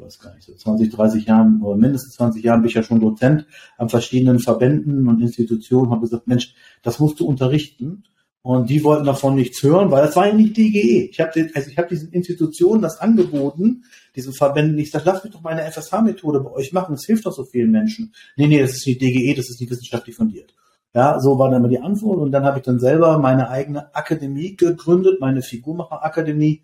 weiß 0.00 0.20
gar 0.20 0.34
nicht, 0.34 0.44
so 0.44 0.54
20, 0.54 0.90
30 0.90 1.26
Jahren 1.26 1.60
oder 1.60 1.76
mindestens 1.76 2.14
20 2.14 2.44
Jahren 2.44 2.60
bin 2.60 2.68
ich 2.68 2.74
ja 2.74 2.84
schon 2.84 3.00
Dozent 3.00 3.46
an 3.76 3.88
verschiedenen 3.88 4.38
Verbänden 4.38 5.08
und 5.08 5.20
Institutionen, 5.20 5.90
habe 5.90 6.02
gesagt, 6.02 6.28
Mensch, 6.28 6.54
das 6.82 7.00
musst 7.00 7.18
du 7.18 7.26
unterrichten. 7.26 8.04
Und 8.42 8.70
die 8.70 8.84
wollten 8.84 9.04
davon 9.04 9.34
nichts 9.34 9.62
hören, 9.62 9.90
weil 9.90 10.06
das 10.06 10.14
war 10.14 10.28
ja 10.28 10.32
nicht 10.32 10.56
DGE. 10.56 11.10
Ich 11.10 11.20
habe 11.20 11.32
also 11.52 11.70
ich 11.70 11.76
hab 11.76 11.88
diesen 11.88 12.12
Institutionen 12.12 12.80
das 12.80 12.98
angeboten, 13.00 13.84
diesen 14.14 14.32
Verbänden. 14.32 14.78
Ich 14.78 14.92
sage, 14.92 15.04
lass 15.06 15.24
mich 15.24 15.32
doch 15.32 15.42
meine 15.42 15.68
FSH-Methode 15.70 16.40
bei 16.40 16.52
euch 16.52 16.72
machen. 16.72 16.94
Das 16.94 17.04
hilft 17.04 17.26
doch 17.26 17.32
so 17.32 17.44
vielen 17.44 17.72
Menschen. 17.72 18.14
Nee, 18.36 18.46
nee, 18.46 18.60
das 18.60 18.74
ist 18.74 18.86
nicht 18.86 19.02
DGE, 19.02 19.34
das 19.34 19.50
ist 19.50 19.60
nicht 19.60 19.70
wissenschaftlich 19.70 20.14
fundiert. 20.14 20.54
Ja, 20.94 21.20
so 21.20 21.38
war 21.38 21.50
dann 21.50 21.60
immer 21.60 21.68
die 21.68 21.80
Antwort. 21.80 22.20
Und 22.20 22.30
dann 22.30 22.44
habe 22.44 22.58
ich 22.58 22.64
dann 22.64 22.78
selber 22.78 23.18
meine 23.18 23.50
eigene 23.50 23.94
Akademie 23.94 24.56
gegründet, 24.56 25.20
meine 25.20 25.42
Figurmacher-Akademie, 25.42 26.62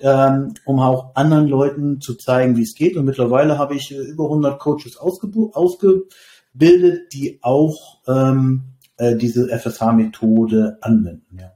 ähm, 0.00 0.54
um 0.64 0.80
auch 0.80 1.14
anderen 1.14 1.46
Leuten 1.48 2.00
zu 2.00 2.14
zeigen, 2.14 2.56
wie 2.56 2.62
es 2.62 2.74
geht. 2.74 2.96
Und 2.96 3.04
mittlerweile 3.04 3.58
habe 3.58 3.74
ich 3.74 3.92
äh, 3.92 3.98
über 3.98 4.24
100 4.24 4.58
Coaches 4.58 4.96
ausgebildet, 4.96 6.10
die 7.12 7.38
auch 7.42 7.98
ähm, 8.08 8.62
äh, 8.96 9.16
diese 9.16 9.48
FSH-Methode 9.48 10.78
anwenden. 10.80 11.38
Ja. 11.38 11.52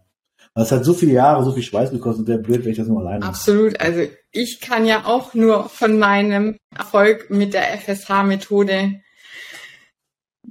Das 0.54 0.70
hat 0.70 0.84
so 0.84 0.94
viele 0.94 1.12
Jahre, 1.12 1.44
so 1.44 1.52
viel 1.52 1.64
Schweiß 1.64 1.90
gekostet, 1.90 2.28
wäre 2.28 2.38
blöd, 2.38 2.64
wenn 2.64 2.70
ich 2.70 2.78
das 2.78 2.86
nur 2.86 3.00
alleine 3.00 3.24
Absolut. 3.24 3.80
Also 3.80 4.02
ich 4.30 4.60
kann 4.60 4.86
ja 4.86 5.04
auch 5.04 5.34
nur 5.34 5.68
von 5.68 5.98
meinem 5.98 6.56
Erfolg 6.76 7.28
mit 7.30 7.54
der 7.54 7.78
FSH-Methode 7.78 9.00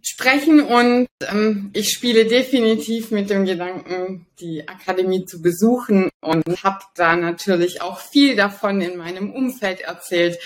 sprechen 0.03 0.61
und 0.61 1.07
ähm, 1.29 1.71
ich 1.73 1.89
spiele 1.89 2.25
definitiv 2.25 3.11
mit 3.11 3.29
dem 3.29 3.45
Gedanken, 3.45 4.27
die 4.39 4.67
Akademie 4.67 5.25
zu 5.25 5.41
besuchen 5.41 6.09
und 6.19 6.63
habe 6.63 6.83
da 6.95 7.15
natürlich 7.15 7.81
auch 7.81 7.99
viel 7.99 8.35
davon 8.35 8.81
in 8.81 8.97
meinem 8.97 9.31
Umfeld 9.31 9.79
erzählt. 9.79 10.37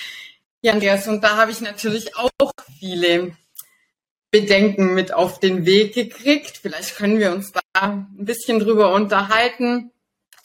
Ja, 0.61 0.73
Andreas, 0.73 1.07
und 1.07 1.23
da 1.23 1.37
habe 1.37 1.51
ich 1.51 1.61
natürlich 1.61 2.15
auch 2.15 2.51
viele 2.79 3.35
Bedenken 4.29 4.93
mit 4.93 5.11
auf 5.11 5.39
den 5.39 5.65
Weg 5.65 5.95
gekriegt. 5.95 6.59
Vielleicht 6.61 6.95
können 6.95 7.17
wir 7.17 7.31
uns 7.31 7.51
da 7.51 7.61
ein 7.73 8.07
bisschen 8.15 8.59
drüber 8.59 8.93
unterhalten. 8.93 9.91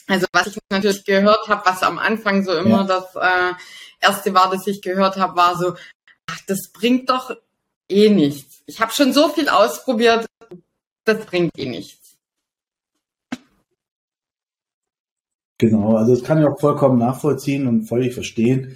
Also 0.07 0.27
was 0.33 0.46
ich 0.46 0.59
natürlich 0.70 1.05
gehört 1.05 1.48
habe, 1.48 1.62
was 1.66 1.83
am 1.83 1.98
Anfang 1.98 2.44
so 2.44 2.53
immer 2.53 2.81
ja. 2.81 2.85
das 2.85 3.14
äh, 3.14 3.53
erste 4.01 4.33
war, 4.33 4.51
das 4.51 4.66
ich 4.66 4.81
gehört 4.81 5.16
habe, 5.16 5.37
war 5.37 5.59
so, 5.59 5.75
ach, 6.27 6.38
das 6.46 6.70
bringt 6.72 7.11
doch 7.11 7.37
eh 7.88 8.09
nichts. 8.09 8.62
Ich 8.73 8.81
habe 8.81 8.91
schon 8.91 9.13
so 9.13 9.29
viel 9.29 9.51
ausprobiert, 9.51 10.25
das 11.05 11.27
bringt 11.27 11.51
eh 11.59 11.69
nichts. 11.69 12.17
Genau, 15.59 15.97
also 15.97 16.15
das 16.15 16.25
kann 16.25 16.39
ich 16.39 16.47
auch 16.47 16.59
vollkommen 16.59 16.99
nachvollziehen 16.99 17.67
und 17.67 17.83
völlig 17.85 18.15
verstehen. 18.15 18.75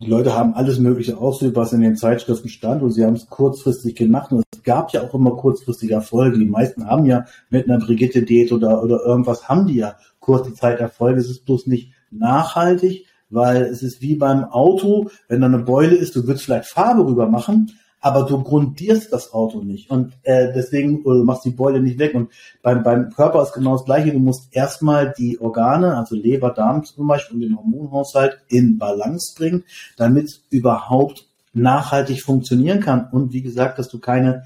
Die 0.00 0.10
Leute 0.10 0.34
haben 0.34 0.52
alles 0.52 0.78
Mögliche 0.78 1.16
ausgeübt, 1.16 1.56
was 1.56 1.72
in 1.72 1.80
den 1.80 1.96
Zeitschriften 1.96 2.50
stand 2.50 2.82
und 2.82 2.90
sie 2.90 3.06
haben 3.06 3.14
es 3.14 3.30
kurzfristig 3.30 3.94
gemacht 3.94 4.32
und 4.32 4.44
es 4.52 4.62
gab 4.64 4.92
ja 4.92 5.00
auch 5.00 5.14
immer 5.14 5.34
kurzfristige 5.34 5.94
Erfolge. 5.94 6.38
Die 6.38 6.44
meisten 6.44 6.86
haben 6.86 7.06
ja 7.06 7.24
mit 7.48 7.70
einer 7.70 7.78
Brigitte-Diät 7.78 8.52
oder, 8.52 8.82
oder 8.82 9.02
irgendwas 9.02 9.48
haben 9.48 9.66
die 9.66 9.76
ja 9.76 9.96
kurze 10.20 10.52
Zeit 10.52 10.78
Erfolge. 10.78 11.20
Es 11.20 11.30
ist 11.30 11.46
bloß 11.46 11.68
nicht 11.68 11.94
nachhaltig, 12.10 13.06
weil 13.30 13.62
es 13.62 13.82
ist 13.82 14.02
wie 14.02 14.16
beim 14.16 14.44
Auto, 14.44 15.08
wenn 15.28 15.40
da 15.40 15.46
eine 15.46 15.60
Beule 15.60 15.94
ist, 15.94 16.16
du 16.16 16.26
würdest 16.26 16.44
vielleicht 16.44 16.66
Farbe 16.66 17.06
rüber 17.06 17.28
machen, 17.28 17.72
aber 18.02 18.24
du 18.24 18.42
grundierst 18.42 19.12
das 19.12 19.32
Auto 19.32 19.62
nicht. 19.62 19.88
Und 19.88 20.12
äh, 20.24 20.52
deswegen 20.52 21.04
du 21.04 21.24
machst 21.24 21.44
die 21.44 21.50
Beule 21.50 21.80
nicht 21.80 22.00
weg. 22.00 22.14
Und 22.14 22.30
beim, 22.60 22.82
beim 22.82 23.10
Körper 23.10 23.42
ist 23.42 23.52
genau 23.52 23.76
das 23.76 23.84
gleiche, 23.84 24.12
du 24.12 24.18
musst 24.18 24.54
erstmal 24.54 25.14
die 25.16 25.40
Organe, 25.40 25.96
also 25.96 26.16
Leber, 26.16 26.50
Darm 26.50 26.84
zum 26.84 27.06
Beispiel 27.06 27.36
und 27.36 27.40
den 27.42 27.56
Hormonhaushalt 27.56 28.38
in 28.48 28.76
Balance 28.76 29.34
bringen, 29.36 29.64
damit 29.96 30.24
es 30.26 30.44
überhaupt 30.50 31.26
nachhaltig 31.54 32.22
funktionieren 32.22 32.80
kann. 32.80 33.08
Und 33.12 33.32
wie 33.32 33.42
gesagt, 33.42 33.78
dass 33.78 33.88
du 33.88 34.00
keine 34.00 34.44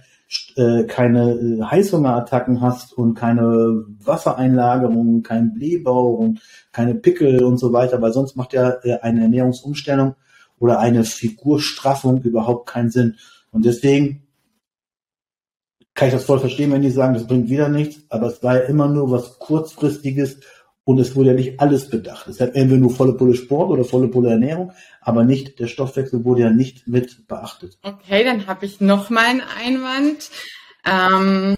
äh, 0.56 0.84
keine 0.84 1.32
äh, 1.32 1.62
Heißhungerattacken 1.62 2.60
hast 2.60 2.92
und 2.92 3.14
keine 3.14 3.84
Wassereinlagerung, 4.04 5.22
kein 5.22 5.54
Blähbauch 5.54 6.18
und 6.18 6.40
keine 6.72 6.96
Pickel 6.96 7.44
und 7.44 7.58
so 7.58 7.72
weiter, 7.72 8.02
weil 8.02 8.12
sonst 8.12 8.36
macht 8.36 8.52
ja 8.52 8.74
äh, 8.82 8.98
eine 9.00 9.22
Ernährungsumstellung 9.22 10.16
oder 10.58 10.80
eine 10.80 11.04
Figurstraffung 11.04 12.22
überhaupt 12.22 12.68
keinen 12.68 12.90
Sinn. 12.90 13.16
Und 13.50 13.64
deswegen 13.64 14.26
kann 15.94 16.08
ich 16.08 16.14
das 16.14 16.24
voll 16.24 16.40
verstehen, 16.40 16.72
wenn 16.72 16.82
die 16.82 16.90
sagen, 16.90 17.14
das 17.14 17.26
bringt 17.26 17.48
wieder 17.48 17.68
nichts, 17.68 18.02
aber 18.10 18.26
es 18.26 18.42
war 18.42 18.56
ja 18.56 18.62
immer 18.62 18.88
nur 18.88 19.10
was 19.10 19.38
kurzfristiges 19.38 20.40
Und 20.88 21.00
es 21.00 21.16
wurde 21.16 21.30
ja 21.30 21.34
nicht 21.34 21.58
alles 21.58 21.90
bedacht. 21.90 22.28
Es 22.28 22.40
hat 22.40 22.54
entweder 22.54 22.80
nur 22.80 22.90
volle 22.90 23.14
Pulle 23.14 23.34
Sport 23.34 23.70
oder 23.70 23.82
volle 23.82 24.06
Pulle 24.06 24.30
Ernährung, 24.30 24.72
aber 25.00 25.24
nicht, 25.24 25.58
der 25.58 25.66
Stoffwechsel 25.66 26.24
wurde 26.24 26.42
ja 26.42 26.50
nicht 26.50 26.86
mit 26.86 27.26
beachtet. 27.26 27.76
Okay, 27.82 28.22
dann 28.22 28.46
habe 28.46 28.66
ich 28.66 28.80
noch 28.80 29.10
mal 29.10 29.24
einen 29.24 29.40
Einwand. 29.40 30.30
Ähm, 30.84 31.56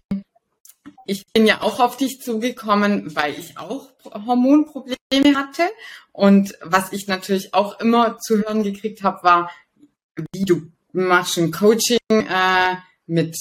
ich 1.04 1.26
bin 1.34 1.46
ja 1.46 1.60
auch 1.60 1.78
auf 1.78 1.98
dich 1.98 2.22
zugekommen, 2.22 3.14
weil 3.14 3.34
ich 3.38 3.58
auch 3.58 3.90
Hormonprobleme 4.26 5.36
hatte. 5.36 5.64
Und 6.12 6.56
was 6.62 6.94
ich 6.94 7.06
natürlich 7.06 7.52
auch 7.52 7.78
immer 7.80 8.16
zu 8.18 8.38
hören 8.38 8.62
gekriegt 8.62 9.02
habe, 9.02 9.22
war, 9.24 9.50
wie 10.32 10.46
du 10.46 10.72
machst 10.92 11.38
ein 11.38 11.50
Coaching 11.50 11.98
äh, 12.10 12.76
mit 13.06 13.36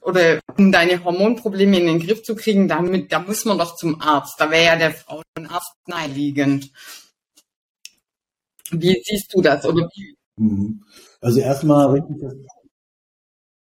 oder 0.00 0.40
um 0.56 0.70
deine 0.70 1.02
Hormonprobleme 1.02 1.78
in 1.78 1.86
den 1.86 2.00
Griff 2.00 2.22
zu 2.22 2.36
kriegen, 2.36 2.68
damit, 2.68 3.12
da 3.12 3.18
muss 3.20 3.44
man 3.44 3.58
doch 3.58 3.74
zum 3.74 4.00
Arzt. 4.00 4.34
Da 4.38 4.50
wäre 4.50 4.64
ja 4.64 4.76
der 4.76 4.92
Frauenarzt 4.92 5.74
naheliegend. 5.86 6.70
Wie 8.70 9.00
siehst 9.04 9.34
du 9.34 9.42
das? 9.42 9.64
Oder 9.64 9.88
wie? 9.94 10.16
Mhm. 10.36 10.84
Also 11.20 11.40
erstmal 11.40 11.86
richtig, 11.86 12.16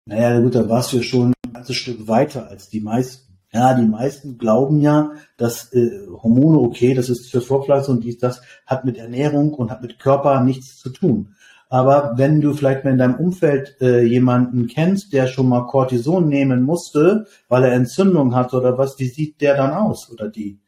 naja, 0.06 0.39
gut, 0.39 0.56
da 0.56 0.67
warst 0.69 0.93
du 0.93 0.97
ja 0.97 1.04
schon 1.04 1.34
ein 1.45 1.54
ganzes 1.54 1.75
Stück 1.75 2.08
weiter 2.08 2.47
als 2.47 2.69
die 2.69 2.82
meisten. 2.82 3.30
Ja, 3.52 3.73
die 3.73 3.88
meisten 3.88 4.38
glauben 4.38 4.80
ja, 4.80 5.13
dass 5.38 5.73
äh, 5.73 6.06
Hormone, 6.08 6.60
okay, 6.60 6.93
das 6.93 7.10
ist 7.10 7.32
für 7.32 7.41
Vorpflanzung 7.41 7.95
und 7.95 8.04
dies, 8.04 8.19
das 8.19 8.41
hat 8.67 8.86
mit 8.86 8.97
Ernährung 8.97 9.56
und 9.56 9.71
hat 9.71 9.82
mit 9.82 9.97
Körper 9.97 10.41
nichts 10.41 10.78
zu 10.78 10.89
tun. 10.89 11.36
Aber 11.69 12.13
wenn 12.17 12.41
du 12.41 12.53
vielleicht 12.53 12.84
mal 12.84 12.91
in 12.91 12.97
deinem 12.97 13.15
Umfeld 13.15 13.77
äh, 13.79 14.01
jemanden 14.01 14.65
kennst, 14.65 15.13
der 15.13 15.27
schon 15.27 15.47
mal 15.47 15.67
Cortison 15.67 16.27
nehmen 16.27 16.63
musste, 16.63 17.27
weil 17.47 17.63
er 17.63 17.73
Entzündung 17.73 18.34
hat 18.34 18.53
oder 18.55 18.77
was, 18.77 18.97
wie 18.97 19.08
sieht 19.08 19.39
der 19.39 19.55
dann 19.55 19.71
aus 19.71 20.12
oder 20.12 20.29
die? 20.29 20.60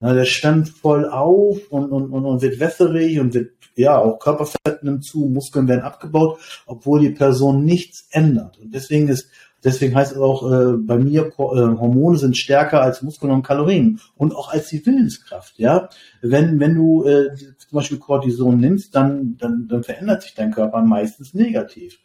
Na, 0.00 0.12
der 0.12 0.26
stand 0.26 0.68
voll 0.68 1.08
auf 1.08 1.58
und, 1.70 1.90
und, 1.90 2.12
und, 2.12 2.26
und 2.26 2.42
wird 2.42 2.60
wässerig 2.60 3.18
und 3.20 3.32
wird, 3.32 3.52
ja, 3.74 3.98
auch 3.98 4.18
Körperfett 4.18 4.82
nimmt 4.82 5.04
zu, 5.04 5.30
Muskeln 5.30 5.66
werden 5.66 5.80
abgebaut, 5.80 6.38
obwohl 6.66 7.00
die 7.00 7.10
Person 7.10 7.64
nichts 7.64 8.06
ändert. 8.10 8.58
Und 8.58 8.74
deswegen 8.74 9.08
ist 9.08 9.30
Deswegen 9.64 9.94
heißt 9.94 10.12
es 10.12 10.18
auch 10.18 10.50
äh, 10.50 10.76
bei 10.76 10.98
mir, 10.98 11.26
äh, 11.26 11.30
Hormone 11.38 12.18
sind 12.18 12.36
stärker 12.36 12.82
als 12.82 13.00
Muskeln 13.00 13.32
und 13.32 13.42
Kalorien 13.42 13.98
und 14.14 14.36
auch 14.36 14.52
als 14.52 14.68
die 14.68 14.84
Willenskraft. 14.84 15.58
Ja, 15.58 15.88
wenn 16.20 16.60
wenn 16.60 16.74
du 16.74 17.04
äh, 17.04 17.30
zum 17.74 17.80
Beispiel 17.80 17.98
Cortison 17.98 18.60
nimmst, 18.60 18.94
dann 18.94 19.36
dann 19.36 19.66
dann 19.66 19.82
verändert 19.82 20.22
sich 20.22 20.34
dein 20.34 20.52
Körper 20.52 20.80
meistens 20.82 21.34
negativ 21.34 21.98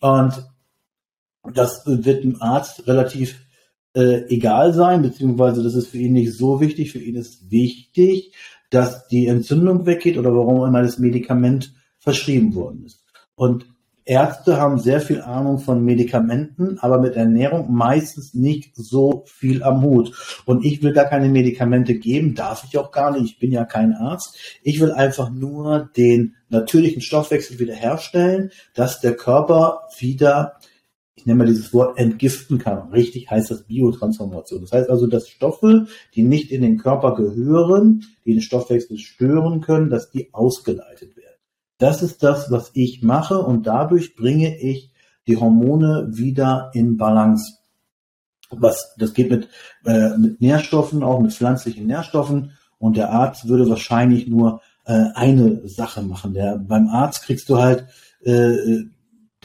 und 0.00 0.46
das 1.42 1.82
wird 1.86 2.22
dem 2.22 2.40
Arzt 2.40 2.86
relativ 2.86 3.44
äh, 3.94 4.28
egal 4.28 4.72
sein, 4.74 5.02
beziehungsweise 5.02 5.64
das 5.64 5.74
ist 5.74 5.88
für 5.88 5.98
ihn 5.98 6.12
nicht 6.12 6.36
so 6.36 6.60
wichtig. 6.60 6.92
Für 6.92 7.00
ihn 7.00 7.16
ist 7.16 7.50
wichtig, 7.50 8.32
dass 8.70 9.08
die 9.08 9.26
Entzündung 9.26 9.86
weggeht 9.86 10.18
oder 10.18 10.32
warum 10.32 10.64
immer 10.64 10.82
das 10.82 11.00
Medikament 11.00 11.74
verschrieben 11.98 12.54
worden 12.54 12.84
ist. 12.84 13.04
Und 13.34 13.66
Ärzte 14.08 14.56
haben 14.56 14.78
sehr 14.78 15.02
viel 15.02 15.20
Ahnung 15.20 15.58
von 15.58 15.84
Medikamenten, 15.84 16.78
aber 16.78 16.98
mit 16.98 17.14
Ernährung 17.14 17.70
meistens 17.70 18.32
nicht 18.32 18.74
so 18.74 19.24
viel 19.26 19.62
am 19.62 19.82
Hut. 19.82 20.42
Und 20.46 20.64
ich 20.64 20.82
will 20.82 20.94
gar 20.94 21.04
keine 21.04 21.28
Medikamente 21.28 21.94
geben, 21.94 22.34
darf 22.34 22.64
ich 22.66 22.78
auch 22.78 22.90
gar 22.90 23.10
nicht. 23.10 23.32
Ich 23.34 23.38
bin 23.38 23.52
ja 23.52 23.66
kein 23.66 23.92
Arzt. 23.92 24.38
Ich 24.62 24.80
will 24.80 24.92
einfach 24.92 25.28
nur 25.28 25.90
den 25.94 26.36
natürlichen 26.48 27.02
Stoffwechsel 27.02 27.58
wiederherstellen, 27.58 28.50
dass 28.74 29.00
der 29.00 29.14
Körper 29.14 29.82
wieder, 29.98 30.54
ich 31.14 31.26
nenne 31.26 31.40
mal 31.40 31.46
dieses 31.46 31.74
Wort, 31.74 31.98
entgiften 31.98 32.56
kann. 32.58 32.88
Richtig 32.88 33.30
heißt 33.30 33.50
das 33.50 33.64
Biotransformation. 33.64 34.62
Das 34.62 34.72
heißt 34.72 34.88
also, 34.88 35.06
dass 35.06 35.28
Stoffe, 35.28 35.86
die 36.14 36.22
nicht 36.22 36.50
in 36.50 36.62
den 36.62 36.78
Körper 36.78 37.14
gehören, 37.14 38.06
die 38.24 38.32
den 38.32 38.40
Stoffwechsel 38.40 38.96
stören 38.96 39.60
können, 39.60 39.90
dass 39.90 40.10
die 40.10 40.32
ausgeleitet 40.32 41.14
werden. 41.14 41.17
Das 41.78 42.02
ist 42.02 42.22
das, 42.22 42.50
was 42.50 42.70
ich 42.74 43.02
mache 43.02 43.38
und 43.38 43.66
dadurch 43.66 44.16
bringe 44.16 44.58
ich 44.58 44.92
die 45.26 45.36
Hormone 45.36 46.08
wieder 46.10 46.70
in 46.74 46.96
Balance. 46.96 47.54
Was, 48.50 48.94
das 48.98 49.14
geht 49.14 49.30
mit, 49.30 49.48
äh, 49.84 50.16
mit 50.16 50.40
Nährstoffen, 50.40 51.02
auch 51.02 51.20
mit 51.20 51.32
pflanzlichen 51.32 51.86
Nährstoffen 51.86 52.52
und 52.78 52.96
der 52.96 53.10
Arzt 53.10 53.48
würde 53.48 53.68
wahrscheinlich 53.68 54.26
nur 54.26 54.60
äh, 54.86 55.04
eine 55.14 55.68
Sache 55.68 56.02
machen. 56.02 56.34
Der, 56.34 56.58
beim 56.58 56.88
Arzt 56.88 57.24
kriegst 57.24 57.48
du 57.48 57.58
halt, 57.58 57.86
äh, 58.22 58.84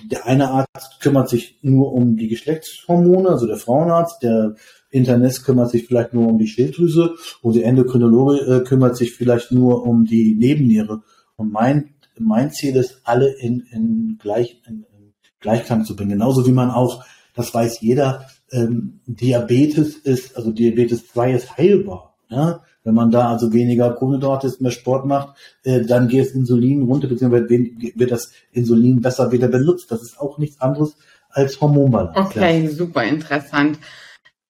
der 0.09 0.25
eine 0.25 0.49
Arzt 0.49 0.99
kümmert 1.01 1.29
sich 1.29 1.59
nur 1.61 1.93
um 1.93 2.15
die 2.17 2.29
Geschlechtshormone, 2.29 3.29
also 3.29 3.45
der 3.45 3.57
Frauenarzt, 3.57 4.23
der 4.23 4.55
Internist 4.89 5.43
kümmert 5.45 5.69
sich 5.69 5.85
vielleicht 5.85 6.13
nur 6.13 6.27
um 6.27 6.37
die 6.37 6.47
Schilddrüse 6.47 7.15
und 7.41 7.55
der 7.55 7.65
Endokrinologe 7.65 8.39
äh, 8.39 8.63
kümmert 8.63 8.95
sich 8.95 9.13
vielleicht 9.13 9.51
nur 9.51 9.85
um 9.85 10.05
die 10.05 10.35
Nebenniere. 10.35 11.01
Und 11.35 11.51
mein 11.51 11.95
mein 12.19 12.51
Ziel 12.51 12.75
ist, 12.75 13.01
alle 13.03 13.29
in, 13.29 13.61
in, 13.71 14.17
Gleich, 14.21 14.61
in, 14.67 14.85
in 14.97 15.13
Gleichklang 15.39 15.85
zu 15.85 15.95
bringen. 15.95 16.11
Genauso 16.11 16.45
wie 16.45 16.51
man 16.51 16.71
auch, 16.71 17.03
das 17.35 17.53
weiß 17.53 17.81
jeder, 17.81 18.27
ähm, 18.51 18.99
Diabetes 19.05 19.95
ist, 19.97 20.37
also 20.37 20.51
Diabetes 20.51 21.07
2 21.07 21.33
ist 21.33 21.57
heilbar. 21.57 22.15
Ja? 22.29 22.61
Wenn 22.83 22.95
man 22.95 23.11
da 23.11 23.29
also 23.29 23.53
weniger 23.53 23.91
Kohlenhydrate 23.93 24.47
isst, 24.47 24.61
mehr 24.61 24.71
Sport 24.71 25.05
macht, 25.05 25.35
äh, 25.63 25.85
dann 25.85 26.07
geht 26.07 26.25
das 26.25 26.33
Insulin 26.33 26.83
runter, 26.83 27.07
beziehungsweise 27.07 27.47
wird 27.49 28.11
das 28.11 28.31
Insulin 28.51 29.01
besser 29.01 29.31
wieder 29.31 29.47
benutzt. 29.47 29.91
Das 29.91 30.01
ist 30.01 30.19
auch 30.19 30.37
nichts 30.37 30.59
anderes 30.59 30.95
als 31.29 31.59
Hormonbalance. 31.59 32.19
Okay, 32.19 32.65
ja. 32.65 32.69
super 32.69 33.03
interessant. 33.03 33.79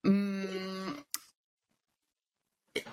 Mm, 0.04 0.42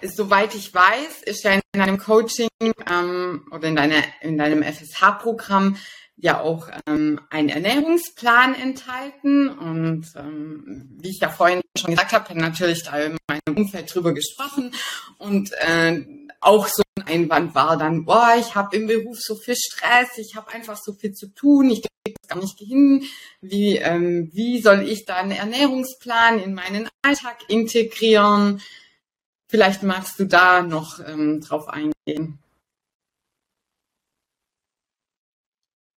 soweit 0.03 0.55
ich 0.55 0.73
weiß, 0.73 1.23
ist 1.25 1.45
ja 1.45 1.53
in 1.53 1.61
deinem 1.73 1.99
Coaching 1.99 2.49
ähm, 2.63 3.47
oder 3.51 3.69
in, 3.69 3.77
deiner, 3.77 4.03
in 4.21 4.39
deinem 4.39 4.63
FSH-Programm 4.63 5.77
ja 6.23 6.41
auch 6.41 6.69
ähm, 6.87 7.21
ein 7.31 7.49
Ernährungsplan 7.49 8.55
enthalten. 8.55 9.49
Und 9.49 10.07
ähm, 10.17 10.89
wie 11.01 11.11
ich 11.11 11.21
ja 11.21 11.31
vorhin 11.31 11.61
schon 11.77 11.91
gesagt 11.91 12.13
habe, 12.13 12.29
habe 12.29 12.41
natürlich 12.41 12.83
da 12.83 12.99
in 12.99 13.17
meinem 13.29 13.57
Umfeld 13.57 13.93
drüber 13.93 14.13
gesprochen. 14.13 14.73
Und 15.19 15.53
äh, 15.53 16.05
auch 16.41 16.67
so 16.67 16.83
ein 16.99 17.07
Einwand 17.07 17.55
war 17.55 17.77
dann, 17.77 18.05
boah, 18.05 18.35
ich 18.39 18.55
habe 18.55 18.77
im 18.77 18.87
Beruf 18.87 19.19
so 19.21 19.35
viel 19.35 19.57
Stress, 19.57 20.19
ich 20.19 20.37
habe 20.37 20.53
einfach 20.53 20.77
so 20.77 20.93
viel 20.93 21.13
zu 21.13 21.29
tun, 21.35 21.71
ich 21.71 21.83
kriege 21.83 22.17
das 22.21 22.29
gar 22.29 22.41
nicht 22.41 22.59
hin. 22.59 23.05
Wie, 23.41 23.77
ähm, 23.77 24.31
wie 24.33 24.61
soll 24.61 24.89
ich 24.89 25.05
da 25.05 25.17
einen 25.17 25.33
Ernährungsplan 25.33 26.39
in 26.39 26.55
meinen 26.55 26.89
Alltag 27.03 27.39
integrieren? 27.49 28.61
Vielleicht 29.51 29.83
magst 29.83 30.21
du 30.21 30.27
da 30.27 30.63
noch 30.63 31.01
ähm, 31.05 31.41
drauf 31.41 31.69
eingehen. 31.69 32.39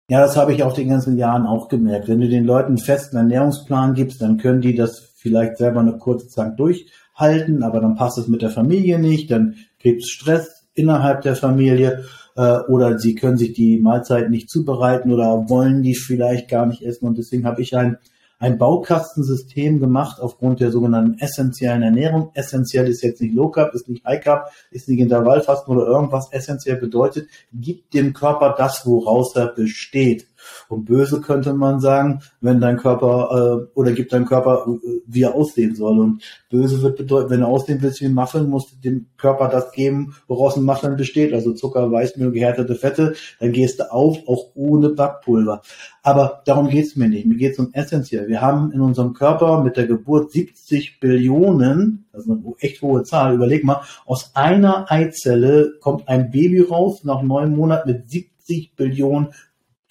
Ja, 0.09 0.21
das 0.21 0.39
habe 0.39 0.55
ich 0.55 0.63
auch 0.63 0.73
den 0.73 0.89
ganzen 0.89 1.19
Jahren 1.19 1.47
auch 1.47 1.69
gemerkt. 1.69 2.09
Wenn 2.09 2.21
du 2.21 2.31
den 2.31 2.47
Leuten 2.47 2.69
einen 2.69 2.79
festen 2.79 3.19
Ernährungsplan 3.19 3.93
gibst, 3.93 4.23
dann 4.23 4.39
können 4.39 4.63
die 4.63 4.75
das 4.75 5.13
vielleicht 5.17 5.59
selber 5.59 5.81
eine 5.81 5.99
kurze 5.99 6.29
Zeit 6.29 6.59
durchhalten, 6.59 7.63
aber 7.63 7.83
dann 7.83 7.95
passt 7.95 8.17
es 8.17 8.27
mit 8.27 8.41
der 8.41 8.49
Familie 8.49 8.99
nicht, 8.99 9.31
dann 9.31 9.57
gibt 9.79 10.03
es 10.03 10.09
Stress 10.09 10.69
innerhalb 10.73 11.21
der 11.21 11.37
Familie 11.37 12.07
äh, 12.37 12.59
oder 12.69 12.99
sie 12.99 13.15
können 13.15 13.37
sich 13.37 13.53
die 13.53 13.79
Mahlzeit 13.79 14.31
nicht 14.31 14.49
zubereiten 14.49 15.13
oder 15.13 15.51
wollen 15.51 15.83
die 15.83 15.95
vielleicht 15.95 16.49
gar 16.49 16.65
nicht 16.65 16.83
essen 16.83 17.07
und 17.07 17.19
deswegen 17.19 17.45
habe 17.45 17.61
ich 17.61 17.77
ein 17.77 17.99
ein 18.43 18.59
Baukastensystem 18.59 19.79
gemacht 19.79 20.21
aufgrund 20.21 20.59
der 20.59 20.73
sogenannten 20.73 21.17
essentiellen 21.21 21.85
Ernährung. 21.85 22.33
Essentiell 22.35 22.89
ist 22.89 23.03
jetzt 23.03 23.21
nicht 23.21 23.35
Low 23.35 23.51
Carb, 23.51 23.73
ist 23.73 23.89
nicht 23.89 24.05
High 24.05 24.21
Carb, 24.21 24.51
ist 24.73 24.89
nicht 24.89 24.99
Intervallfasten 24.99 25.73
oder 25.73 25.87
irgendwas. 25.87 26.33
Essentiell 26.33 26.77
bedeutet, 26.77 27.29
gibt 27.53 27.95
dem 27.95 28.13
Körper 28.13 28.57
das, 28.59 28.85
woraus 28.85 29.37
er 29.37 29.47
besteht. 29.47 30.27
Und 30.69 30.85
böse 30.85 31.21
könnte 31.21 31.53
man 31.55 31.81
sagen, 31.81 32.21
wenn 32.41 32.61
dein 32.61 32.77
Körper 32.77 33.67
äh, 33.75 33.79
oder 33.79 33.93
gibt 33.93 34.13
dein 34.13 34.25
Körper, 34.25 34.67
äh, 34.67 35.01
wie 35.07 35.23
er 35.23 35.35
aussehen 35.35 35.75
soll. 35.75 35.99
Und 35.99 36.23
böse 36.51 36.83
wird 36.83 36.97
bedeuten, 36.97 37.31
wenn 37.31 37.43
er 37.43 37.49
aussehen 37.49 37.83
willst 37.83 38.01
wie 38.01 38.07
ein 38.07 38.15
Muffin, 38.15 38.49
musst 38.49 38.73
du 38.73 38.77
dem 38.81 39.07
Körper 39.17 39.49
das 39.49 39.73
geben, 39.73 40.15
woraus 40.27 40.57
ein 40.57 40.65
Muffin 40.65 40.97
besteht. 40.97 41.33
Also 41.33 41.53
Zucker, 41.53 41.91
Weißmehl, 41.91 42.33
gehärtete 42.33 42.75
Fette. 42.75 43.15
Dann 43.41 43.53
gehst 43.53 43.81
du 43.81 43.93
auf, 43.93 44.19
auch 44.27 44.51
ohne 44.55 44.91
Backpulver. 44.91 45.63
Aber 46.03 46.43
darum 46.47 46.69
geht's 46.69 46.97
mir 46.97 47.09
nicht. 47.09 47.27
Mir 47.27 47.37
geht's 47.37 47.59
um 47.59 47.73
essentiell. 47.73 48.29
Wir 48.29 48.41
haben 48.41 48.73
in 48.73 48.81
unserem 48.81 49.13
Körper 49.13 49.63
mit 49.63 49.77
der 49.77 49.87
Geburt 49.87 50.33
70 50.33 50.99
Billionen, 51.01 52.07
das 52.13 52.25
ist 52.25 52.31
eine 52.31 52.43
echt 52.59 52.83
hohe 52.83 53.05
Zahl, 53.05 53.35
überleg 53.35 53.65
mal, 53.65 53.83
aus 54.05 54.35
einer 54.35 54.91
Eizelle 54.91 55.75
kommt 55.81 56.09
ein 56.09 56.31
Baby 56.31 56.61
raus 56.61 57.05
nach 57.05 57.23
neun 57.23 57.55
Monaten 57.55 57.91
mit 57.91 58.11
70 58.11 58.75
Billionen 58.75 59.29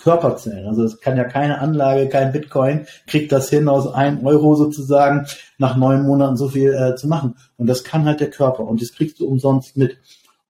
Körperzellen. 0.02 0.68
Also 0.68 0.84
es 0.84 1.00
kann 1.00 1.18
ja 1.18 1.24
keine 1.24 1.60
Anlage, 1.60 2.10
kein 2.10 2.32
Bitcoin, 2.32 2.86
kriegt 3.08 3.32
das 3.32 3.50
hin, 3.50 3.70
aus 3.70 3.94
einem 3.94 4.26
Euro 4.26 4.56
sozusagen 4.56 5.28
nach 5.58 5.78
neun 5.78 6.04
Monaten 6.04 6.38
so 6.38 6.50
viel 6.50 6.74
äh, 6.74 6.96
zu 6.96 7.08
machen. 7.08 7.36
Und 7.58 7.68
das 7.68 7.84
kann 7.84 8.06
halt 8.06 8.20
der 8.20 8.30
Körper. 8.30 8.64
Und 8.64 8.82
das 8.82 8.94
kriegst 8.94 9.20
du 9.20 9.28
umsonst 9.28 9.78
mit. 9.78 9.98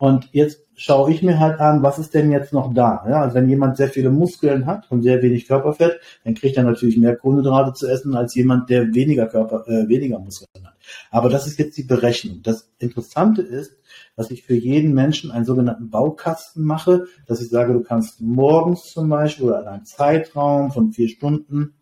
Und 0.02 0.30
jetzt 0.32 0.66
schaue 0.74 1.12
ich 1.12 1.22
mir 1.22 1.38
halt 1.38 1.60
an, 1.60 1.84
was 1.84 2.00
ist 2.00 2.16
denn 2.16 2.32
jetzt 2.32 2.54
noch 2.54 2.74
da? 2.74 3.06
Ja, 3.08 3.22
also 3.22 3.36
wenn 3.36 3.48
jemand 3.48 3.78
sehr 3.78 3.88
viele 3.88 4.10
Muskeln 4.10 4.66
hat 4.66 4.90
und 4.90 5.04
sehr 5.04 5.22
wenig 5.22 5.48
Körperfett, 5.48 6.00
dann 6.24 6.34
kriegt 6.34 6.58
er 6.58 6.64
natürlich 6.64 6.98
mehr 6.98 7.16
Kohlenhydrate 7.16 7.74
zu 7.74 7.86
essen 7.88 8.16
als 8.16 8.34
jemand, 8.34 8.72
der 8.72 8.96
weniger 8.96 9.28
Körper, 9.28 9.64
äh, 9.68 9.88
weniger 9.88 10.18
Muskeln 10.18 10.66
hat. 10.66 10.74
Aber 11.12 11.30
das 11.30 11.46
ist 11.46 11.60
jetzt 11.60 11.78
die 11.78 11.84
Berechnung. 11.84 12.40
Das 12.42 12.72
Interessante 12.80 13.44
ist, 13.44 13.78
dass 14.16 14.32
ich 14.32 14.42
für 14.42 14.56
jeden 14.56 14.96
Menschen 14.96 15.30
einen 15.30 15.46
sogenannten 15.46 15.92
Baukasten 15.92 16.64
mache, 16.64 17.06
dass 17.28 17.40
ich 17.40 17.50
sage, 17.50 17.74
du 17.74 17.84
kannst 17.84 18.22
morgens 18.22 18.92
zum 18.92 19.08
Beispiel 19.08 19.46
oder 19.46 19.62
in 19.62 19.68
einem 19.68 19.86
Zeitraum 19.86 20.72
von 20.72 20.94
vier 20.94 21.10
Stunden 21.10 21.76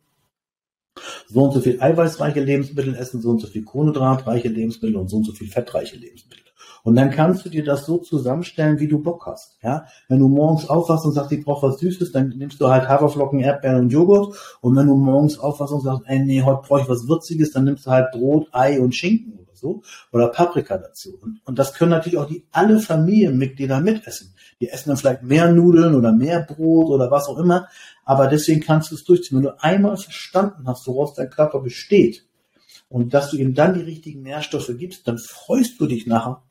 so 1.29 1.45
und 1.45 1.53
so 1.53 1.61
viel 1.61 1.81
eiweißreiche 1.81 2.41
Lebensmittel 2.41 2.95
essen, 2.95 3.21
so 3.21 3.29
und 3.29 3.39
so 3.39 3.47
viel 3.47 3.63
kohlenhydratreiche 3.63 4.49
Lebensmittel 4.49 4.97
und 4.97 5.07
so 5.07 5.15
und 5.15 5.23
so 5.23 5.31
viel 5.31 5.47
fettreiche 5.47 5.95
Lebensmittel. 5.95 6.48
Und 6.83 6.95
dann 6.95 7.11
kannst 7.11 7.45
du 7.45 7.49
dir 7.49 7.63
das 7.63 7.85
so 7.85 7.97
zusammenstellen, 7.97 8.79
wie 8.79 8.87
du 8.87 8.99
Bock 8.99 9.25
hast. 9.25 9.57
Ja, 9.61 9.85
wenn 10.07 10.19
du 10.19 10.27
morgens 10.27 10.69
aufwachst 10.69 11.05
und 11.05 11.13
sagst, 11.13 11.31
ich 11.31 11.43
brauche 11.43 11.67
was 11.67 11.79
Süßes, 11.79 12.11
dann 12.11 12.29
nimmst 12.29 12.59
du 12.61 12.67
halt 12.67 12.87
Haferflocken, 12.87 13.39
Erdbeeren 13.39 13.81
und 13.81 13.89
Joghurt. 13.89 14.35
Und 14.61 14.75
wenn 14.75 14.87
du 14.87 14.95
morgens 14.95 15.39
aufwachst 15.39 15.73
und 15.73 15.81
sagst, 15.81 16.03
ey, 16.05 16.19
nee, 16.19 16.41
heute 16.41 16.61
brauche 16.67 16.81
ich 16.81 16.89
was 16.89 17.07
Würziges, 17.07 17.51
dann 17.51 17.65
nimmst 17.65 17.85
du 17.85 17.91
halt 17.91 18.11
Brot, 18.11 18.47
Ei 18.51 18.79
und 18.79 18.95
Schinken 18.95 19.33
oder 19.39 19.55
so 19.55 19.81
oder 20.11 20.27
Paprika 20.27 20.77
dazu. 20.77 21.17
Und, 21.21 21.41
und 21.45 21.59
das 21.59 21.73
können 21.73 21.91
natürlich 21.91 22.17
auch 22.17 22.27
die 22.27 22.45
alle 22.51 22.79
Familienmitglieder 22.79 23.81
mitessen. 23.81 24.33
Die 24.61 24.69
essen 24.69 24.89
dann 24.89 24.97
vielleicht 24.97 25.23
mehr 25.23 25.51
Nudeln 25.51 25.95
oder 25.95 26.11
mehr 26.11 26.41
Brot 26.41 26.89
oder 26.89 27.11
was 27.11 27.27
auch 27.27 27.37
immer. 27.37 27.67
Aber 28.03 28.27
deswegen 28.27 28.61
kannst 28.61 28.91
du 28.91 28.95
es 28.95 29.03
durchziehen. 29.03 29.37
Wenn 29.37 29.45
du 29.45 29.61
einmal 29.63 29.97
verstanden 29.97 30.67
hast, 30.67 30.87
woraus 30.87 31.13
dein 31.13 31.29
Körper 31.29 31.59
besteht 31.61 32.25
und 32.89 33.13
dass 33.13 33.31
du 33.31 33.37
ihm 33.37 33.53
dann 33.53 33.75
die 33.75 33.81
richtigen 33.81 34.23
Nährstoffe 34.23 34.71
gibst, 34.77 35.07
dann 35.07 35.17
freust 35.17 35.79
du 35.79 35.85
dich 35.85 36.07
nachher 36.07 36.41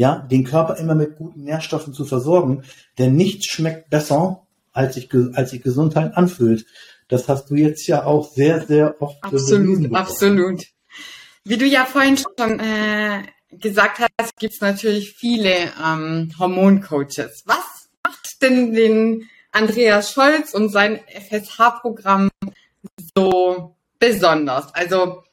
ja, 0.00 0.26
den 0.30 0.44
Körper 0.44 0.78
immer 0.78 0.94
mit 0.94 1.16
guten 1.16 1.44
Nährstoffen 1.44 1.92
zu 1.92 2.06
versorgen, 2.06 2.62
denn 2.96 3.16
nichts 3.16 3.48
schmeckt 3.48 3.90
besser, 3.90 4.46
als 4.72 4.94
sich, 4.94 5.10
als 5.34 5.50
sich 5.50 5.60
Gesundheit 5.60 6.16
anfühlt. 6.16 6.64
Das 7.08 7.28
hast 7.28 7.50
du 7.50 7.54
jetzt 7.54 7.86
ja 7.86 8.04
auch 8.04 8.32
sehr, 8.32 8.66
sehr 8.66 8.96
oft 9.02 9.22
Absolut, 9.22 9.94
absolut. 9.94 10.62
Wie 11.44 11.58
du 11.58 11.66
ja 11.66 11.84
vorhin 11.84 12.16
schon 12.16 12.60
äh, 12.60 13.24
gesagt 13.50 13.98
hast, 13.98 14.36
gibt 14.38 14.54
es 14.54 14.62
natürlich 14.62 15.12
viele 15.18 15.70
ähm, 15.84 16.32
Hormoncoaches. 16.38 17.42
Was 17.44 17.90
macht 18.02 18.26
denn 18.40 18.72
den 18.72 19.28
Andreas 19.52 20.12
Scholz 20.12 20.54
und 20.54 20.70
sein 20.70 21.00
FSH-Programm 21.08 22.30
so 23.14 23.76
besonders? 23.98 24.74
Also 24.74 25.24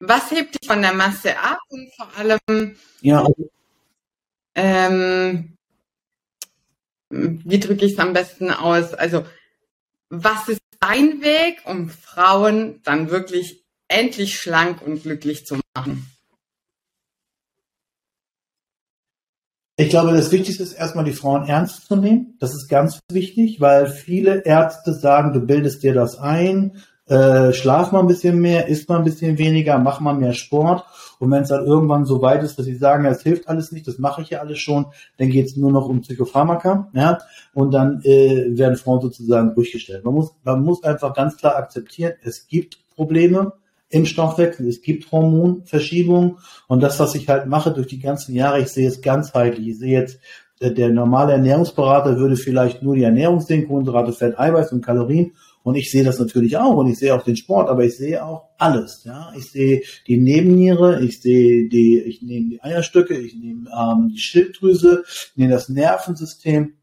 was 0.00 0.30
hebt 0.30 0.54
dich 0.54 0.68
von 0.68 0.82
der 0.82 0.94
Masse 0.94 1.38
ab 1.38 1.58
und 1.68 1.90
vor 1.96 2.08
allem, 2.16 2.76
ja. 3.00 3.20
Also 3.20 3.50
ähm, 4.54 5.56
wie 7.10 7.60
drücke 7.60 7.84
ich 7.84 7.92
es 7.92 7.98
am 7.98 8.12
besten 8.12 8.50
aus? 8.50 8.94
Also, 8.94 9.24
was 10.08 10.48
ist 10.48 10.60
dein 10.80 11.22
Weg, 11.22 11.62
um 11.64 11.90
Frauen 11.90 12.80
dann 12.84 13.10
wirklich 13.10 13.64
endlich 13.88 14.40
schlank 14.40 14.82
und 14.82 15.02
glücklich 15.02 15.46
zu 15.46 15.60
machen? 15.74 16.10
Ich 19.78 19.90
glaube, 19.90 20.12
das 20.12 20.32
Wichtigste 20.32 20.62
ist 20.62 20.72
erstmal 20.72 21.04
die 21.04 21.12
Frauen 21.12 21.46
ernst 21.46 21.86
zu 21.86 21.96
nehmen. 21.96 22.36
Das 22.40 22.54
ist 22.54 22.68
ganz 22.68 22.98
wichtig, 23.12 23.60
weil 23.60 23.88
viele 23.88 24.42
Ärzte 24.46 24.94
sagen, 24.94 25.34
du 25.34 25.40
bildest 25.40 25.82
dir 25.82 25.92
das 25.92 26.16
ein, 26.16 26.82
äh, 27.08 27.52
schlaf 27.52 27.92
mal 27.92 28.00
ein 28.00 28.06
bisschen 28.06 28.38
mehr, 28.40 28.68
isst 28.68 28.88
mal 28.88 28.98
ein 28.98 29.04
bisschen 29.04 29.38
weniger, 29.38 29.78
mach 29.78 30.00
mal 30.00 30.14
mehr 30.14 30.32
Sport. 30.32 30.84
Und 31.18 31.30
wenn 31.30 31.42
es 31.42 31.48
dann 31.48 31.64
irgendwann 31.64 32.04
so 32.04 32.20
weit 32.20 32.42
ist, 32.42 32.58
dass 32.58 32.66
sie 32.66 32.74
sagen, 32.74 33.04
ja, 33.04 33.10
es 33.10 33.22
hilft 33.22 33.48
alles 33.48 33.72
nicht, 33.72 33.86
das 33.86 33.98
mache 33.98 34.22
ich 34.22 34.30
ja 34.30 34.40
alles 34.40 34.58
schon, 34.58 34.86
dann 35.18 35.30
geht 35.30 35.46
es 35.46 35.56
nur 35.56 35.72
noch 35.72 35.88
um 35.88 36.00
Psychopharmaka, 36.02 36.90
ja, 36.92 37.18
und 37.54 37.72
dann 37.72 38.02
äh, 38.02 38.46
werden 38.50 38.76
Frauen 38.76 39.00
sozusagen 39.00 39.54
durchgestellt. 39.54 40.04
Man 40.04 40.14
muss, 40.14 40.34
man 40.44 40.62
muss 40.62 40.84
einfach 40.84 41.14
ganz 41.14 41.36
klar 41.36 41.56
akzeptieren, 41.56 42.14
es 42.22 42.48
gibt 42.48 42.78
Probleme 42.94 43.52
im 43.88 44.04
Stoffwechsel, 44.04 44.68
es 44.68 44.82
gibt 44.82 45.10
Hormonverschiebungen 45.10 46.38
und 46.66 46.82
das, 46.82 46.98
was 46.98 47.14
ich 47.14 47.28
halt 47.28 47.46
mache 47.46 47.70
durch 47.70 47.86
die 47.86 48.00
ganzen 48.00 48.34
Jahre, 48.34 48.60
ich 48.60 48.68
sehe 48.68 48.88
es 48.88 49.00
ganzheitlich, 49.00 49.68
ich 49.68 49.78
sehe 49.78 50.00
jetzt 50.00 50.18
äh, 50.60 50.72
der 50.72 50.90
normale 50.90 51.32
Ernährungsberater 51.32 52.18
würde 52.18 52.36
vielleicht 52.36 52.82
nur 52.82 52.96
die 52.96 53.04
Ernährung 53.04 53.40
sehen, 53.40 53.68
Kohlenhydrate, 53.68 54.12
Fett, 54.12 54.38
Eiweiß 54.38 54.72
und 54.72 54.84
Kalorien 54.84 55.32
und 55.66 55.74
ich 55.74 55.90
sehe 55.90 56.04
das 56.04 56.20
natürlich 56.20 56.56
auch 56.58 56.76
und 56.76 56.86
ich 56.86 56.96
sehe 56.96 57.12
auch 57.12 57.24
den 57.24 57.36
Sport, 57.36 57.68
aber 57.68 57.84
ich 57.84 57.96
sehe 57.96 58.24
auch 58.24 58.50
alles. 58.56 59.02
Ja, 59.02 59.32
ich 59.36 59.50
sehe 59.50 59.82
die 60.06 60.16
Nebenniere, 60.16 61.02
ich 61.02 61.20
sehe 61.20 61.68
die, 61.68 61.98
ich 61.98 62.22
nehme 62.22 62.50
die 62.50 62.62
Eierstöcke, 62.62 63.18
ich 63.18 63.34
nehme 63.34 63.68
ähm, 63.76 64.10
die 64.10 64.20
Schilddrüse, 64.20 65.02
ich 65.08 65.32
nehme 65.34 65.50
das 65.50 65.68
Nervensystem. 65.68 66.74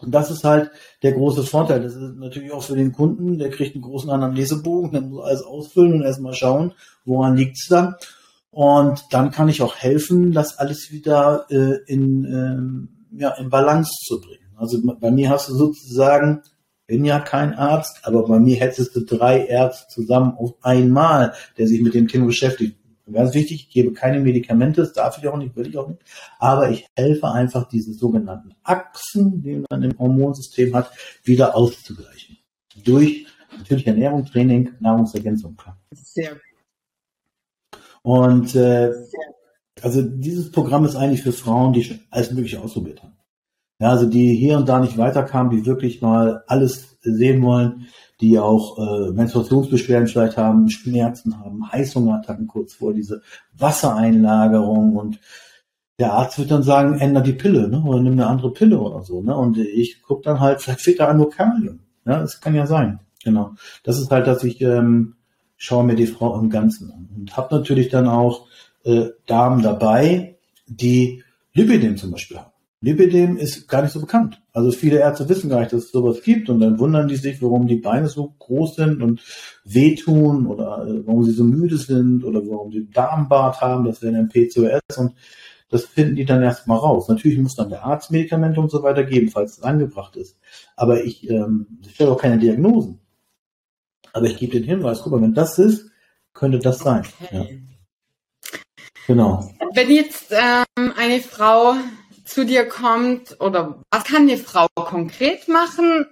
Und 0.00 0.12
das 0.12 0.32
ist 0.32 0.42
halt 0.42 0.72
der 1.04 1.12
große 1.12 1.44
Vorteil. 1.44 1.80
Das 1.80 1.94
ist 1.94 2.16
natürlich 2.16 2.50
auch 2.50 2.64
für 2.64 2.74
den 2.74 2.90
Kunden, 2.90 3.38
der 3.38 3.50
kriegt 3.50 3.76
einen 3.76 3.84
großen 3.84 4.10
Anamnesebogen, 4.10 4.90
der 4.90 5.02
muss 5.02 5.24
alles 5.24 5.42
ausfüllen 5.42 5.92
und 5.92 6.02
erstmal 6.02 6.34
schauen, 6.34 6.72
woran 7.04 7.36
liegt's 7.36 7.68
dann. 7.68 7.94
Und 8.50 9.04
dann 9.10 9.30
kann 9.30 9.48
ich 9.48 9.62
auch 9.62 9.76
helfen, 9.76 10.32
das 10.32 10.58
alles 10.58 10.90
wieder 10.90 11.46
äh, 11.50 11.78
in, 11.86 12.88
äh, 13.14 13.22
ja, 13.22 13.30
in 13.34 13.48
Balance 13.48 13.92
zu 14.04 14.20
bringen. 14.20 14.50
Also 14.56 14.82
bei 14.82 15.12
mir 15.12 15.30
hast 15.30 15.50
du 15.50 15.54
sozusagen 15.54 16.42
bin 16.86 17.04
ja 17.04 17.20
kein 17.20 17.54
Arzt, 17.54 18.00
aber 18.02 18.26
bei 18.26 18.38
mir 18.38 18.56
hättest 18.56 18.94
du 18.94 19.00
drei 19.04 19.46
Ärzte 19.46 19.88
zusammen 19.88 20.34
auf 20.36 20.54
einmal, 20.62 21.34
der 21.58 21.66
sich 21.66 21.80
mit 21.80 21.94
dem 21.94 22.08
Thema 22.08 22.26
beschäftigt. 22.26 22.76
Ganz 23.10 23.34
wichtig, 23.34 23.66
ich 23.66 23.70
gebe 23.70 23.92
keine 23.92 24.20
Medikamente, 24.20 24.80
das 24.80 24.92
darf 24.92 25.18
ich 25.18 25.28
auch 25.28 25.36
nicht, 25.36 25.54
will 25.56 25.66
ich 25.66 25.76
auch 25.76 25.88
nicht, 25.88 26.00
aber 26.38 26.70
ich 26.70 26.86
helfe 26.96 27.30
einfach, 27.30 27.68
diese 27.68 27.92
sogenannten 27.92 28.54
Achsen, 28.62 29.42
die 29.42 29.62
man 29.68 29.82
im 29.82 29.98
Hormonsystem 29.98 30.74
hat, 30.74 30.90
wieder 31.24 31.54
auszugleichen. 31.54 32.38
Durch 32.84 33.26
natürlich 33.58 33.86
Ernährung, 33.86 34.24
Training, 34.24 34.70
Nahrungsergänzung. 34.80 35.60
Sehr 35.92 36.36
Und 38.02 38.54
äh, 38.54 38.92
also 39.82 40.02
dieses 40.02 40.50
Programm 40.50 40.84
ist 40.84 40.96
eigentlich 40.96 41.22
für 41.22 41.32
Frauen, 41.32 41.72
die 41.72 41.84
schon 41.84 42.00
alles 42.10 42.30
Mögliche 42.30 42.60
ausprobiert 42.60 43.02
haben. 43.02 43.16
Ja, 43.82 43.88
also 43.88 44.06
die 44.06 44.32
hier 44.36 44.58
und 44.58 44.68
da 44.68 44.78
nicht 44.78 44.96
weiterkamen, 44.96 45.50
die 45.50 45.66
wirklich 45.66 46.00
mal 46.00 46.44
alles 46.46 46.98
sehen 47.00 47.42
wollen, 47.42 47.88
die 48.20 48.38
auch 48.38 48.78
äh, 48.78 49.10
Menstruationsbeschwerden 49.10 50.06
vielleicht 50.06 50.36
haben, 50.36 50.70
Schmerzen 50.70 51.40
haben, 51.40 51.68
Heißhungerattacken 51.72 52.46
kurz 52.46 52.74
vor, 52.74 52.94
diese 52.94 53.22
Wassereinlagerung 53.58 54.94
und 54.94 55.18
der 55.98 56.12
Arzt 56.12 56.38
wird 56.38 56.52
dann 56.52 56.62
sagen, 56.62 57.00
ändere 57.00 57.24
die 57.24 57.32
Pille, 57.32 57.68
ne? 57.68 57.82
Oder 57.82 58.00
nimm 58.00 58.12
eine 58.12 58.28
andere 58.28 58.52
Pille 58.52 58.78
oder 58.78 59.02
so, 59.02 59.20
ne? 59.20 59.36
Und 59.36 59.58
ich 59.58 60.00
gucke 60.02 60.22
dann 60.22 60.38
halt, 60.38 60.60
vielleicht 60.62 60.82
fehlt 60.82 61.00
da 61.00 61.12
nur 61.12 61.30
Kalium. 61.30 61.80
Ja, 62.04 62.20
das 62.20 62.40
kann 62.40 62.54
ja 62.54 62.68
sein. 62.68 63.00
Genau. 63.24 63.56
Das 63.82 63.98
ist 63.98 64.12
halt, 64.12 64.28
dass 64.28 64.44
ich 64.44 64.60
ähm, 64.60 65.16
schaue 65.56 65.82
mir 65.82 65.96
die 65.96 66.06
Frau 66.06 66.38
im 66.38 66.50
Ganzen 66.50 66.92
an. 66.92 67.08
Und 67.16 67.36
habe 67.36 67.52
natürlich 67.52 67.88
dann 67.88 68.06
auch 68.06 68.46
äh, 68.84 69.08
Damen 69.26 69.60
dabei, 69.60 70.36
die 70.68 71.24
Lipidem 71.52 71.96
zum 71.96 72.12
Beispiel 72.12 72.38
haben. 72.38 72.51
Lipidem 72.82 73.36
ist 73.36 73.68
gar 73.68 73.82
nicht 73.82 73.92
so 73.92 74.00
bekannt. 74.00 74.42
Also 74.52 74.72
viele 74.72 74.98
Ärzte 74.98 75.28
wissen 75.28 75.48
gar 75.48 75.60
nicht, 75.60 75.72
dass 75.72 75.84
es 75.84 75.92
sowas 75.92 76.20
gibt 76.22 76.50
und 76.50 76.58
dann 76.58 76.80
wundern 76.80 77.06
die 77.06 77.14
sich, 77.14 77.40
warum 77.40 77.68
die 77.68 77.76
Beine 77.76 78.08
so 78.08 78.34
groß 78.40 78.74
sind 78.74 79.02
und 79.02 79.22
wehtun 79.64 80.48
oder 80.48 80.84
äh, 80.84 81.06
warum 81.06 81.22
sie 81.22 81.30
so 81.30 81.44
müde 81.44 81.78
sind 81.78 82.24
oder 82.24 82.40
warum 82.44 82.72
sie 82.72 82.90
Darmbart 82.90 83.60
haben, 83.60 83.84
das 83.84 84.02
wäre 84.02 84.16
ein 84.16 84.28
PCOS 84.28 84.98
und 84.98 85.14
das 85.70 85.84
finden 85.84 86.16
die 86.16 86.24
dann 86.24 86.42
erstmal 86.42 86.78
raus. 86.78 87.08
Natürlich 87.08 87.38
muss 87.38 87.54
dann 87.54 87.70
der 87.70 87.84
Arzt 87.84 88.10
Medikamente 88.10 88.60
und 88.60 88.70
so 88.70 88.82
weiter 88.82 89.04
geben, 89.04 89.28
falls 89.28 89.58
es 89.58 89.62
angebracht 89.62 90.16
ist. 90.16 90.36
Aber 90.74 91.04
ich, 91.04 91.30
ähm, 91.30 91.78
ich 91.86 91.94
stelle 91.94 92.10
auch 92.10 92.20
keine 92.20 92.38
Diagnosen. 92.38 92.98
Aber 94.12 94.26
ich 94.26 94.36
gebe 94.36 94.52
den 94.52 94.64
Hinweis, 94.64 95.02
guck 95.02 95.12
mal, 95.12 95.22
wenn 95.22 95.34
das 95.34 95.56
ist, 95.58 95.88
könnte 96.34 96.58
das 96.58 96.80
sein. 96.80 97.04
Okay. 97.22 97.36
Ja. 97.36 97.72
Genau. 99.06 99.48
Wenn 99.72 99.90
jetzt 99.90 100.32
ähm, 100.32 100.92
eine 100.96 101.20
Frau 101.20 101.74
zu 102.32 102.44
dir 102.44 102.68
kommt 102.68 103.40
oder 103.40 103.82
was 103.90 104.04
kann 104.04 104.22
eine 104.22 104.36
Frau 104.36 104.66
konkret 104.74 105.48
machen, 105.48 106.06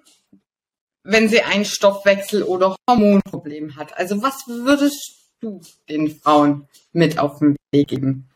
wenn 1.03 1.29
sie 1.29 1.43
ein 1.43 1.65
Stoffwechsel- 1.65 2.43
oder 2.43 2.77
Hormonproblem 2.89 3.77
hat? 3.77 3.97
Also 3.97 4.23
was 4.23 4.47
würdest 4.47 5.19
du 5.41 5.61
den 5.89 6.11
Frauen 6.11 6.69
mit 6.93 7.19
auf 7.19 7.39
den 7.39 7.57
Weg 7.73 7.89
geben? 7.89 8.30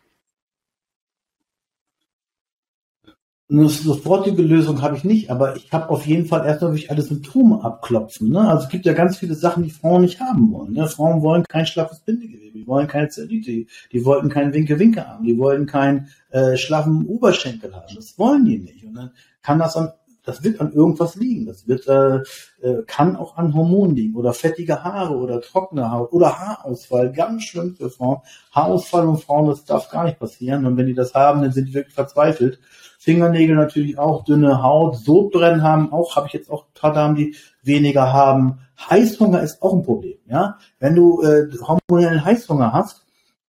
Eine 3.50 3.68
sofortige 3.68 4.40
Lösung 4.40 4.80
habe 4.80 4.96
ich 4.96 5.04
nicht, 5.04 5.30
aber 5.30 5.54
ich 5.56 5.70
habe 5.70 5.90
auf 5.90 6.06
jeden 6.06 6.24
Fall 6.24 6.46
erstmal 6.46 6.70
durch 6.70 6.90
alle 6.90 7.02
Symptome 7.02 7.62
abklopfen. 7.62 8.30
Ne? 8.30 8.40
Also 8.40 8.64
es 8.64 8.70
gibt 8.70 8.86
ja 8.86 8.94
ganz 8.94 9.18
viele 9.18 9.34
Sachen, 9.34 9.62
die 9.62 9.70
Frauen 9.70 10.00
nicht 10.00 10.18
haben 10.18 10.50
wollen. 10.50 10.72
Ne? 10.72 10.88
Frauen 10.88 11.20
wollen 11.20 11.44
kein 11.44 11.66
schlaffes 11.66 12.00
Bindegewebe, 12.00 12.58
die 12.58 12.66
wollen 12.66 12.86
keine 12.86 13.08
Zellulite, 13.08 13.50
die, 13.50 13.66
die 13.92 14.04
wollten 14.06 14.30
keinen 14.30 14.54
Winke-Winke 14.54 15.06
haben, 15.06 15.24
die 15.24 15.36
wollen 15.36 15.66
keinen 15.66 16.08
äh, 16.30 16.56
schlaffen 16.56 17.04
Oberschenkel 17.04 17.74
haben. 17.76 17.94
Das 17.94 18.18
wollen 18.18 18.46
die 18.46 18.58
nicht. 18.58 18.82
Und 18.86 18.94
dann 18.94 19.10
kann 19.42 19.58
das 19.58 19.76
an 19.76 19.92
das 20.24 20.42
wird 20.42 20.60
an 20.60 20.72
irgendwas 20.72 21.14
liegen. 21.16 21.46
Das 21.46 21.68
wird, 21.68 21.86
äh, 21.86 22.16
äh, 22.62 22.82
kann 22.86 23.16
auch 23.16 23.36
an 23.36 23.54
Hormonen 23.54 23.94
liegen 23.94 24.16
oder 24.16 24.32
fettige 24.32 24.82
Haare 24.82 25.16
oder 25.16 25.40
trockene 25.40 25.90
Haut 25.90 26.12
oder 26.12 26.38
Haarausfall. 26.38 27.12
Ganz 27.12 27.44
schlimm 27.44 27.76
für 27.76 27.90
Frauen. 27.90 28.18
Haarausfall 28.52 29.06
und 29.06 29.22
Frauen, 29.22 29.48
das 29.48 29.64
darf 29.64 29.90
gar 29.90 30.04
nicht 30.04 30.18
passieren. 30.18 30.66
Und 30.66 30.76
wenn 30.76 30.86
die 30.86 30.94
das 30.94 31.14
haben, 31.14 31.42
dann 31.42 31.52
sind 31.52 31.68
die 31.68 31.74
wirklich 31.74 31.94
verzweifelt. 31.94 32.58
Fingernägel 32.98 33.54
natürlich 33.54 33.98
auch, 33.98 34.24
dünne 34.24 34.62
Haut, 34.62 34.96
Sodbrennen 34.96 35.62
haben 35.62 35.92
auch, 35.92 36.16
habe 36.16 36.26
ich 36.26 36.32
jetzt 36.32 36.50
auch 36.50 36.64
ein 36.64 36.80
paar 36.80 36.94
Damen, 36.94 37.16
die 37.16 37.36
weniger 37.62 38.12
haben. 38.14 38.60
Heißhunger 38.88 39.42
ist 39.42 39.62
auch 39.62 39.74
ein 39.74 39.82
Problem. 39.82 40.16
Ja, 40.26 40.56
wenn 40.78 40.94
du 40.94 41.22
äh, 41.22 41.46
hormonellen 41.60 42.24
Heißhunger 42.24 42.72
hast, 42.72 43.03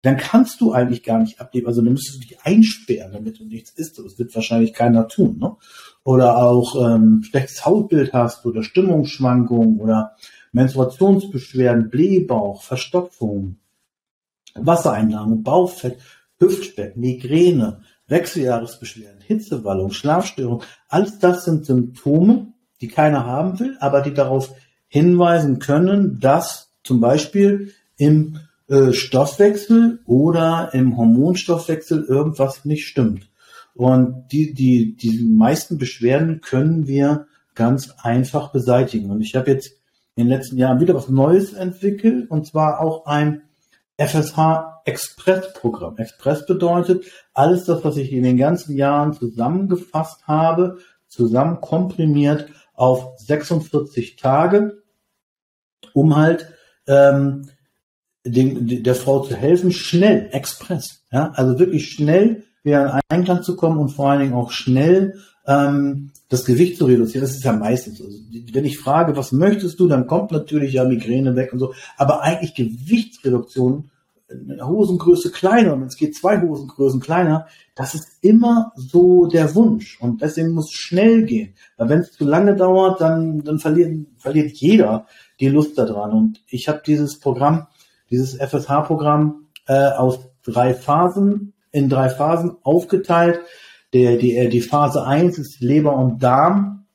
dann 0.02 0.16
kannst 0.16 0.60
du 0.60 0.72
eigentlich 0.72 1.04
gar 1.04 1.18
nicht 1.18 1.40
ableben. 1.40 1.68
Also 1.68 1.80
dann 1.80 1.92
müsstest 1.92 2.16
du 2.16 2.28
dich 2.28 2.40
einsperren, 2.42 3.12
damit 3.12 3.38
du 3.38 3.44
nichts 3.44 3.70
isst. 3.70 3.98
Das 3.98 4.18
wird 4.18 4.34
wahrscheinlich 4.34 4.74
keiner 4.74 5.06
tun. 5.06 5.38
Ne? 5.38 5.56
Oder 6.04 6.38
auch 6.38 6.74
ähm, 6.84 7.22
schlechtes 7.22 7.64
Hautbild 7.64 8.12
hast 8.12 8.44
oder 8.44 8.64
Stimmungsschwankungen 8.64 9.78
oder 9.78 10.16
Menstruationsbeschwerden, 10.50 11.88
Blähbauch, 11.88 12.62
Verstopfung, 12.62 13.56
Wassereinnahme, 14.54 15.36
Bauchfett, 15.36 15.98
Hüftspeck, 16.40 16.96
Migräne, 16.96 17.82
Wechseljahresbeschwerden, 18.08 19.20
Hitzewallung, 19.20 19.92
Schlafstörung. 19.92 20.64
Alles 20.88 21.20
das 21.20 21.44
sind 21.44 21.64
Symptome, 21.64 22.52
die 22.80 22.88
keiner 22.88 23.24
haben 23.24 23.60
will, 23.60 23.76
aber 23.78 24.00
die 24.02 24.12
darauf 24.12 24.52
hinweisen 24.88 25.60
können, 25.60 26.18
dass 26.18 26.72
zum 26.82 27.00
Beispiel 27.00 27.72
im 27.96 28.40
äh, 28.72 28.94
Stoffwechsel 28.94 30.00
oder 30.06 30.70
im 30.72 30.96
Hormonstoffwechsel 30.96 32.04
irgendwas 32.04 32.64
nicht 32.64 32.86
stimmt. 32.86 33.28
Und 33.74 34.28
die, 34.32 34.54
die, 34.54 34.96
die 34.96 35.24
meisten 35.24 35.76
Beschwerden 35.76 36.40
können 36.40 36.86
wir 36.86 37.26
ganz 37.54 37.94
einfach 38.02 38.50
beseitigen. 38.50 39.10
Und 39.10 39.20
ich 39.20 39.36
habe 39.36 39.50
jetzt 39.50 39.72
in 40.14 40.24
den 40.24 40.28
letzten 40.28 40.56
Jahren 40.56 40.80
wieder 40.80 40.94
was 40.94 41.10
Neues 41.10 41.52
entwickelt, 41.52 42.30
und 42.30 42.46
zwar 42.46 42.80
auch 42.80 43.04
ein 43.04 43.42
FSH 43.98 44.80
Express 44.86 45.52
Programm. 45.52 45.98
Express 45.98 46.46
bedeutet, 46.46 47.04
alles 47.34 47.66
das, 47.66 47.84
was 47.84 47.98
ich 47.98 48.10
in 48.10 48.22
den 48.22 48.38
ganzen 48.38 48.74
Jahren 48.74 49.12
zusammengefasst 49.12 50.26
habe, 50.26 50.78
zusammen 51.08 51.60
komprimiert 51.60 52.48
auf 52.72 53.18
46 53.18 54.16
Tage, 54.16 54.82
um 55.92 56.16
halt 56.16 56.46
ähm, 56.86 57.50
dem, 58.24 58.82
der 58.82 58.94
Frau 58.94 59.20
zu 59.20 59.34
helfen, 59.34 59.72
schnell, 59.72 60.28
express, 60.32 61.02
ja, 61.10 61.32
also 61.34 61.58
wirklich 61.58 61.90
schnell 61.90 62.44
wieder 62.62 62.94
in 62.94 63.00
Einklang 63.08 63.42
zu 63.42 63.56
kommen 63.56 63.78
und 63.78 63.90
vor 63.90 64.10
allen 64.10 64.20
Dingen 64.20 64.34
auch 64.34 64.52
schnell 64.52 65.14
ähm, 65.46 66.10
das 66.28 66.44
Gewicht 66.44 66.78
zu 66.78 66.86
reduzieren. 66.86 67.22
Das 67.22 67.34
ist 67.34 67.44
ja 67.44 67.52
meistens 67.52 67.98
so. 67.98 68.04
Also, 68.04 68.18
wenn 68.52 68.64
ich 68.64 68.78
frage, 68.78 69.16
was 69.16 69.32
möchtest 69.32 69.80
du, 69.80 69.88
dann 69.88 70.06
kommt 70.06 70.30
natürlich 70.30 70.74
ja 70.74 70.84
Migräne 70.84 71.36
weg 71.36 71.52
und 71.52 71.58
so. 71.58 71.74
Aber 71.96 72.22
eigentlich 72.22 72.54
Gewichtsreduktion, 72.54 73.90
Hosengröße 74.62 75.30
kleiner, 75.30 75.74
und 75.74 75.82
es 75.82 75.96
geht 75.96 76.16
zwei 76.16 76.40
Hosengrößen 76.40 77.00
kleiner, 77.00 77.46
das 77.74 77.94
ist 77.94 78.06
immer 78.22 78.72
so 78.76 79.26
der 79.26 79.54
Wunsch. 79.54 80.00
Und 80.00 80.22
deswegen 80.22 80.52
muss 80.52 80.72
schnell 80.72 81.24
gehen. 81.24 81.54
Weil 81.76 81.88
wenn 81.88 82.00
es 82.00 82.12
zu 82.12 82.24
lange 82.24 82.54
dauert, 82.54 83.00
dann, 83.00 83.42
dann 83.42 83.58
verliert, 83.58 84.06
verliert 84.18 84.52
jeder 84.52 85.06
die 85.40 85.48
Lust 85.48 85.76
daran. 85.76 86.12
Und 86.12 86.40
ich 86.48 86.68
habe 86.68 86.82
dieses 86.86 87.18
Programm 87.18 87.66
dieses 88.12 88.34
FSH-Programm 88.34 89.48
äh, 89.66 89.88
aus 89.90 90.20
drei 90.44 90.74
Phasen, 90.74 91.54
in 91.72 91.88
drei 91.88 92.08
Phasen 92.08 92.56
aufgeteilt. 92.62 93.40
Der, 93.92 94.16
die, 94.16 94.36
äh, 94.36 94.48
die 94.48 94.60
Phase 94.60 95.04
1 95.04 95.38
ist 95.38 95.60
Leber 95.60 95.96
und 95.96 96.22
Darm. 96.22 96.86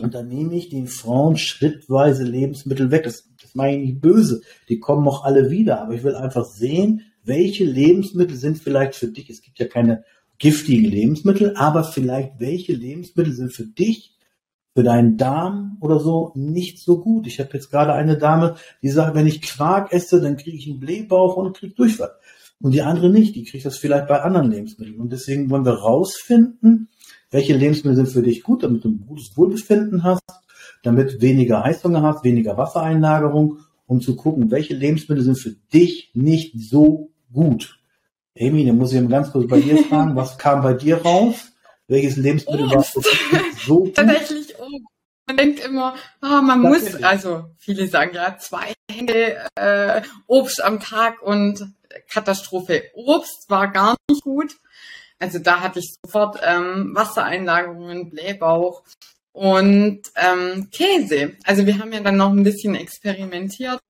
Und 0.00 0.14
dann 0.14 0.28
nehme 0.28 0.54
ich 0.54 0.70
den 0.70 0.86
Frauen 0.86 1.36
schrittweise 1.36 2.24
Lebensmittel 2.24 2.90
weg. 2.90 3.04
Das, 3.04 3.28
das 3.40 3.54
meine 3.54 3.76
ich 3.76 3.88
nicht 3.90 4.00
böse. 4.00 4.40
Die 4.68 4.80
kommen 4.80 5.06
auch 5.06 5.24
alle 5.24 5.50
wieder. 5.50 5.82
Aber 5.82 5.92
ich 5.92 6.02
will 6.02 6.14
einfach 6.14 6.46
sehen, 6.46 7.02
welche 7.22 7.64
Lebensmittel 7.64 8.36
sind 8.36 8.58
vielleicht 8.58 8.94
für 8.94 9.08
dich. 9.08 9.28
Es 9.28 9.42
gibt 9.42 9.58
ja 9.58 9.66
keine 9.66 10.04
giftigen 10.38 10.86
Lebensmittel, 10.86 11.54
aber 11.56 11.84
vielleicht 11.84 12.40
welche 12.40 12.72
Lebensmittel 12.72 13.32
sind 13.32 13.52
für 13.52 13.66
dich 13.66 14.16
für 14.74 14.82
deinen 14.82 15.16
Darm 15.16 15.76
oder 15.80 16.00
so 16.00 16.32
nicht 16.34 16.78
so 16.78 17.00
gut. 17.00 17.26
Ich 17.26 17.40
habe 17.40 17.50
jetzt 17.52 17.70
gerade 17.70 17.92
eine 17.92 18.16
Dame, 18.16 18.56
die 18.82 18.88
sagt, 18.88 19.14
wenn 19.14 19.26
ich 19.26 19.42
Quark 19.42 19.92
esse, 19.92 20.20
dann 20.20 20.36
kriege 20.36 20.56
ich 20.56 20.68
einen 20.68 20.80
Blähbauch 20.80 21.36
und 21.36 21.56
kriege 21.56 21.74
Durchfall. 21.74 22.12
Und 22.60 22.72
die 22.72 22.82
andere 22.82 23.10
nicht, 23.10 23.34
die 23.34 23.44
kriegt 23.44 23.66
das 23.66 23.76
vielleicht 23.76 24.06
bei 24.06 24.20
anderen 24.20 24.50
Lebensmitteln. 24.50 25.00
Und 25.00 25.12
deswegen 25.12 25.50
wollen 25.50 25.64
wir 25.64 25.74
rausfinden, 25.74 26.88
welche 27.30 27.56
Lebensmittel 27.56 27.96
sind 27.96 28.08
für 28.08 28.22
dich 28.22 28.42
gut, 28.42 28.62
damit 28.62 28.84
du 28.84 28.90
ein 28.90 29.04
gutes 29.06 29.36
Wohlbefinden 29.36 30.04
hast, 30.04 30.22
damit 30.82 31.20
weniger 31.20 31.64
Heißhunger 31.64 32.02
hast, 32.02 32.24
weniger 32.24 32.56
Wassereinlagerung, 32.56 33.58
um 33.86 34.00
zu 34.00 34.16
gucken, 34.16 34.50
welche 34.50 34.74
Lebensmittel 34.74 35.24
sind 35.24 35.38
für 35.38 35.54
dich 35.72 36.10
nicht 36.14 36.54
so 36.58 37.10
gut. 37.32 37.78
Amy, 38.38 38.64
dann 38.64 38.78
muss 38.78 38.92
ich 38.92 39.08
ganz 39.08 39.32
kurz 39.32 39.48
bei 39.48 39.60
dir 39.60 39.76
fragen, 39.88 40.16
was 40.16 40.38
kam 40.38 40.62
bei 40.62 40.74
dir 40.74 41.02
raus? 41.02 41.52
Welches 41.88 42.16
Lebensmittel 42.16 42.70
war 42.70 42.82
so 42.82 43.02
gut? 43.66 43.96
Tatsächlich. 43.96 44.41
Man 45.26 45.36
denkt 45.36 45.60
immer, 45.60 45.94
oh, 46.20 46.42
man 46.42 46.62
das 46.62 46.92
muss, 46.92 47.02
also 47.02 47.50
viele 47.58 47.86
sagen 47.86 48.14
ja, 48.14 48.36
zwei 48.38 48.74
Hände 48.90 49.46
äh, 49.54 50.02
Obst 50.26 50.62
am 50.62 50.80
Tag 50.80 51.22
und 51.22 51.72
Katastrophe. 52.08 52.84
Obst 52.94 53.48
war 53.48 53.68
gar 53.70 53.96
nicht 54.10 54.22
gut. 54.22 54.56
Also 55.18 55.38
da 55.38 55.60
hatte 55.60 55.78
ich 55.78 55.94
sofort 56.04 56.40
ähm, 56.42 56.90
Wassereinlagerungen, 56.94 58.10
Blähbauch 58.10 58.82
und 59.32 60.02
ähm, 60.16 60.68
Käse. 60.72 61.36
Also 61.44 61.66
wir 61.66 61.78
haben 61.78 61.92
ja 61.92 62.00
dann 62.00 62.16
noch 62.16 62.30
ein 62.30 62.42
bisschen 62.42 62.74
experimentiert, 62.74 63.80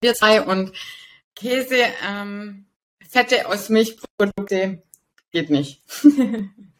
wir 0.00 0.14
zwei 0.14 0.42
und 0.42 0.72
Käse, 1.34 1.76
ähm, 2.08 2.66
Fette 3.08 3.48
aus 3.48 3.68
Milchprodukte 3.68 4.82
geht 5.30 5.50
nicht. 5.50 5.82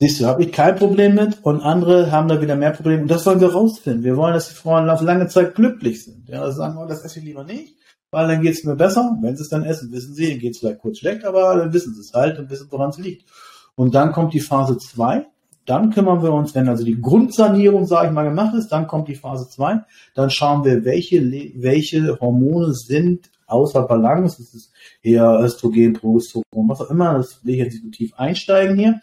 Siehst 0.00 0.20
du, 0.20 0.26
habe 0.26 0.42
ich 0.42 0.52
kein 0.52 0.74
Problem 0.74 1.14
mit 1.14 1.44
und 1.44 1.60
andere 1.60 2.10
haben 2.10 2.28
da 2.28 2.40
wieder 2.40 2.56
mehr 2.56 2.72
Probleme. 2.72 3.02
Und 3.02 3.10
das 3.10 3.24
wollen 3.26 3.40
wir 3.40 3.52
rausfinden. 3.52 4.02
Wir 4.02 4.16
wollen, 4.16 4.34
dass 4.34 4.48
die 4.48 4.54
Frauen 4.54 4.90
auf 4.90 5.02
lange 5.02 5.28
Zeit 5.28 5.54
glücklich 5.54 6.04
sind. 6.04 6.28
Ja, 6.28 6.42
also 6.42 6.58
sagen, 6.58 6.76
oh, 6.78 6.86
das 6.86 7.04
esse 7.04 7.20
ich 7.20 7.24
lieber 7.24 7.44
nicht, 7.44 7.76
weil 8.10 8.26
dann 8.26 8.42
geht 8.42 8.54
es 8.54 8.64
mir 8.64 8.74
besser. 8.74 9.16
Wenn 9.22 9.36
sie 9.36 9.42
es 9.42 9.48
dann 9.48 9.64
essen, 9.64 9.92
wissen 9.92 10.14
sie, 10.14 10.30
dann 10.30 10.40
geht 10.40 10.54
es 10.54 10.58
vielleicht 10.58 10.80
kurz 10.80 10.98
schlecht, 10.98 11.24
aber 11.24 11.56
dann 11.56 11.72
wissen 11.72 11.94
sie 11.94 12.00
es 12.00 12.12
halt 12.12 12.38
und 12.38 12.50
wissen, 12.50 12.66
woran 12.70 12.90
es 12.90 12.98
liegt. 12.98 13.30
Und 13.76 13.94
dann 13.94 14.12
kommt 14.12 14.34
die 14.34 14.40
Phase 14.40 14.78
2. 14.78 15.26
Dann 15.64 15.90
kümmern 15.90 16.22
wir 16.22 16.32
uns, 16.32 16.54
wenn 16.54 16.68
also 16.68 16.84
die 16.84 17.00
Grundsanierung, 17.00 17.86
sage 17.86 18.08
ich 18.08 18.12
mal, 18.12 18.24
gemacht 18.24 18.54
ist, 18.54 18.68
dann 18.68 18.86
kommt 18.86 19.08
die 19.08 19.14
Phase 19.14 19.48
2. 19.48 19.80
Dann 20.14 20.28
schauen 20.28 20.64
wir, 20.64 20.84
welche, 20.84 21.22
welche 21.56 22.20
Hormone 22.20 22.74
sind 22.74 23.30
außer 23.46 23.82
Balance. 23.82 24.36
Das 24.38 24.54
ist 24.54 24.72
eher 25.02 25.40
Östrogen, 25.40 25.94
Progesteron, 25.94 26.68
was 26.68 26.80
auch 26.80 26.90
immer. 26.90 27.14
Das 27.14 27.44
will 27.44 27.54
ich 27.54 27.60
jetzt 27.60 27.72
nicht 27.74 27.84
so 27.84 27.90
tief 27.90 28.14
einsteigen 28.16 28.76
hier. 28.76 29.00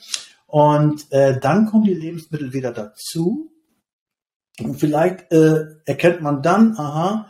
Und 0.52 1.10
äh, 1.12 1.40
dann 1.40 1.66
kommen 1.68 1.86
die 1.86 1.94
Lebensmittel 1.94 2.52
wieder 2.52 2.74
dazu. 2.74 3.54
Und 4.60 4.76
vielleicht 4.76 5.32
äh, 5.32 5.64
erkennt 5.86 6.22
man 6.22 6.42
dann, 6.42 6.78
aha, 6.78 7.28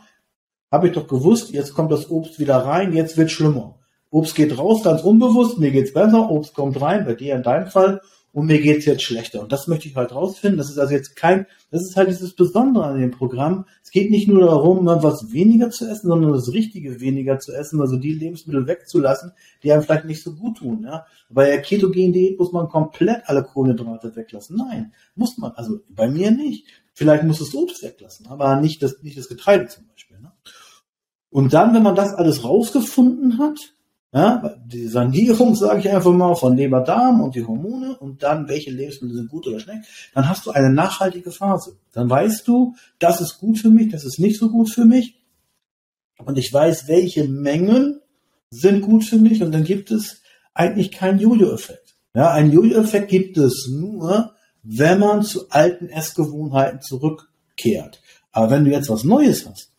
habe 0.72 0.88
ich 0.88 0.94
doch 0.94 1.06
gewusst, 1.06 1.50
jetzt 1.50 1.72
kommt 1.72 1.92
das 1.92 2.10
Obst 2.10 2.40
wieder 2.40 2.56
rein, 2.56 2.92
jetzt 2.92 3.16
wird 3.16 3.30
schlimmer. 3.30 3.78
Obst 4.10 4.34
geht 4.34 4.58
raus, 4.58 4.82
ganz 4.82 5.02
unbewusst, 5.02 5.58
mir 5.58 5.70
geht's 5.70 5.92
besser, 5.92 6.30
Obst 6.30 6.52
kommt 6.54 6.80
rein, 6.80 7.04
bei 7.04 7.14
dir 7.14 7.36
in 7.36 7.44
deinem 7.44 7.68
Fall, 7.68 8.00
und 8.32 8.46
mir 8.46 8.60
geht's 8.60 8.86
jetzt 8.86 9.02
schlechter. 9.02 9.42
Und 9.42 9.52
das 9.52 9.68
möchte 9.68 9.88
ich 9.88 9.94
halt 9.94 10.12
rausfinden. 10.12 10.56
Das 10.56 10.70
ist 10.70 10.78
also 10.78 10.94
jetzt 10.94 11.16
kein, 11.16 11.46
das 11.70 11.82
ist 11.82 11.96
halt 11.96 12.08
dieses 12.08 12.34
Besondere 12.34 12.86
an 12.86 12.98
dem 12.98 13.10
Programm. 13.10 13.66
Es 13.82 13.90
geht 13.90 14.10
nicht 14.10 14.26
nur 14.26 14.46
darum, 14.46 14.86
was 14.86 15.32
weniger 15.32 15.70
zu 15.70 15.86
essen, 15.86 16.08
sondern 16.08 16.32
das 16.32 16.52
Richtige 16.52 17.00
weniger 17.00 17.38
zu 17.38 17.52
essen, 17.52 17.80
also 17.80 17.96
die 17.98 18.14
Lebensmittel 18.14 18.66
wegzulassen, 18.66 19.32
die 19.62 19.70
einem 19.70 19.82
vielleicht 19.82 20.06
nicht 20.06 20.22
so 20.22 20.34
gut 20.34 20.58
tun. 20.58 20.84
Ja? 20.84 21.06
Bei 21.28 21.46
der 21.46 21.60
Ketogen-Diät 21.60 22.38
muss 22.38 22.52
man 22.52 22.68
komplett 22.68 23.22
alle 23.26 23.44
Kohlenhydrate 23.44 24.16
weglassen. 24.16 24.56
Nein, 24.56 24.94
muss 25.14 25.36
man. 25.36 25.52
Also 25.52 25.80
bei 25.90 26.08
mir 26.08 26.30
nicht. 26.30 26.66
Vielleicht 26.94 27.24
muss 27.24 27.38
das 27.38 27.54
Obst 27.54 27.82
weglassen, 27.82 28.26
aber 28.26 28.56
nicht 28.60 28.82
das, 28.82 29.02
nicht 29.02 29.18
das 29.18 29.28
Getreide 29.28 29.66
zum 29.66 29.86
Beispiel. 29.88 30.18
Ne? 30.20 30.32
Und 31.30 31.52
dann, 31.52 31.74
wenn 31.74 31.82
man 31.82 31.94
das 31.94 32.14
alles 32.14 32.44
rausgefunden 32.44 33.38
hat, 33.38 33.74
ja, 34.14 34.56
die 34.66 34.88
Sanierung, 34.88 35.54
sage 35.54 35.80
ich 35.80 35.90
einfach 35.90 36.12
mal, 36.12 36.34
von 36.34 36.54
Leber, 36.54 36.82
Darm 36.82 37.22
und 37.22 37.34
die 37.34 37.46
Hormone 37.46 37.96
und 37.96 38.22
dann, 38.22 38.46
welche 38.46 38.70
Lebensmittel 38.70 39.16
sind 39.16 39.30
gut 39.30 39.46
oder 39.46 39.58
schlecht, 39.58 39.84
dann 40.14 40.28
hast 40.28 40.44
du 40.44 40.50
eine 40.50 40.70
nachhaltige 40.70 41.30
Phase. 41.30 41.78
Dann 41.92 42.10
weißt 42.10 42.46
du, 42.46 42.74
das 42.98 43.22
ist 43.22 43.38
gut 43.38 43.58
für 43.58 43.70
mich, 43.70 43.90
das 43.90 44.04
ist 44.04 44.18
nicht 44.18 44.38
so 44.38 44.50
gut 44.50 44.68
für 44.68 44.84
mich. 44.84 45.18
Und 46.18 46.36
ich 46.36 46.52
weiß, 46.52 46.88
welche 46.88 47.26
Mengen 47.26 48.00
sind 48.50 48.82
gut 48.82 49.04
für 49.04 49.16
mich 49.16 49.42
und 49.42 49.50
dann 49.50 49.64
gibt 49.64 49.90
es 49.90 50.20
eigentlich 50.52 50.92
keinen 50.92 51.18
Jojo-Effekt. 51.18 51.94
Ja, 52.14 52.32
ein 52.32 52.52
Jojo-Effekt 52.52 53.08
gibt 53.08 53.38
es 53.38 53.66
nur, 53.72 54.34
wenn 54.62 54.98
man 54.98 55.22
zu 55.22 55.48
alten 55.48 55.88
Essgewohnheiten 55.88 56.82
zurückkehrt. 56.82 58.02
Aber 58.30 58.50
wenn 58.50 58.66
du 58.66 58.70
jetzt 58.70 58.90
was 58.90 59.04
Neues 59.04 59.48
hast 59.48 59.72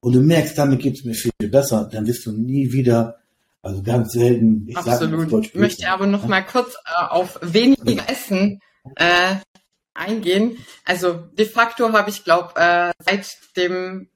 und 0.00 0.14
du 0.14 0.22
merkst, 0.22 0.56
damit 0.56 0.80
geht 0.80 0.96
es 0.96 1.04
mir 1.04 1.14
viel 1.14 1.32
besser, 1.50 1.86
dann 1.92 2.06
wirst 2.06 2.24
du 2.24 2.32
nie 2.32 2.72
wieder 2.72 3.18
Also 3.64 3.82
ganz 3.82 4.12
selten. 4.12 4.68
Ich 4.68 4.76
Absolut. 4.76 5.46
Ich 5.46 5.54
möchte 5.54 5.88
aber 5.88 6.06
noch 6.06 6.26
mal 6.26 6.42
kurz 6.42 6.74
äh, 6.84 7.06
auf 7.08 7.38
weniger 7.40 8.08
Essen 8.10 8.60
äh, 8.96 9.36
eingehen. 9.94 10.58
Also 10.84 11.14
de 11.14 11.46
facto 11.46 11.90
habe 11.94 12.10
ich 12.10 12.24
glaube 12.24 12.52
äh, 12.56 12.92
seit 12.98 13.38
dem 13.56 14.10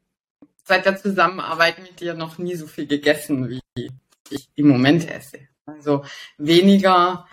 seit 0.64 0.84
der 0.84 0.98
Zusammenarbeit 0.98 1.78
mit 1.78 1.98
dir 1.98 2.12
noch 2.12 2.36
nie 2.36 2.56
so 2.56 2.66
viel 2.66 2.86
gegessen, 2.86 3.48
wie 3.48 3.90
ich 4.28 4.50
im 4.54 4.68
Moment 4.68 5.10
esse. 5.10 5.38
Also 5.64 6.04
weniger 6.36 7.26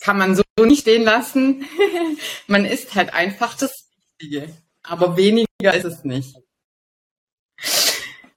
kann 0.00 0.16
man 0.16 0.34
so 0.34 0.42
nicht 0.60 0.80
stehen 0.80 1.04
lassen. 1.04 1.68
man 2.46 2.64
isst 2.64 2.94
halt 2.94 3.12
einfach 3.12 3.54
das 3.54 3.90
Richtige. 4.18 4.56
Aber 4.82 5.18
weniger 5.18 5.74
ist 5.74 5.84
es 5.84 6.04
nicht. 6.04 6.34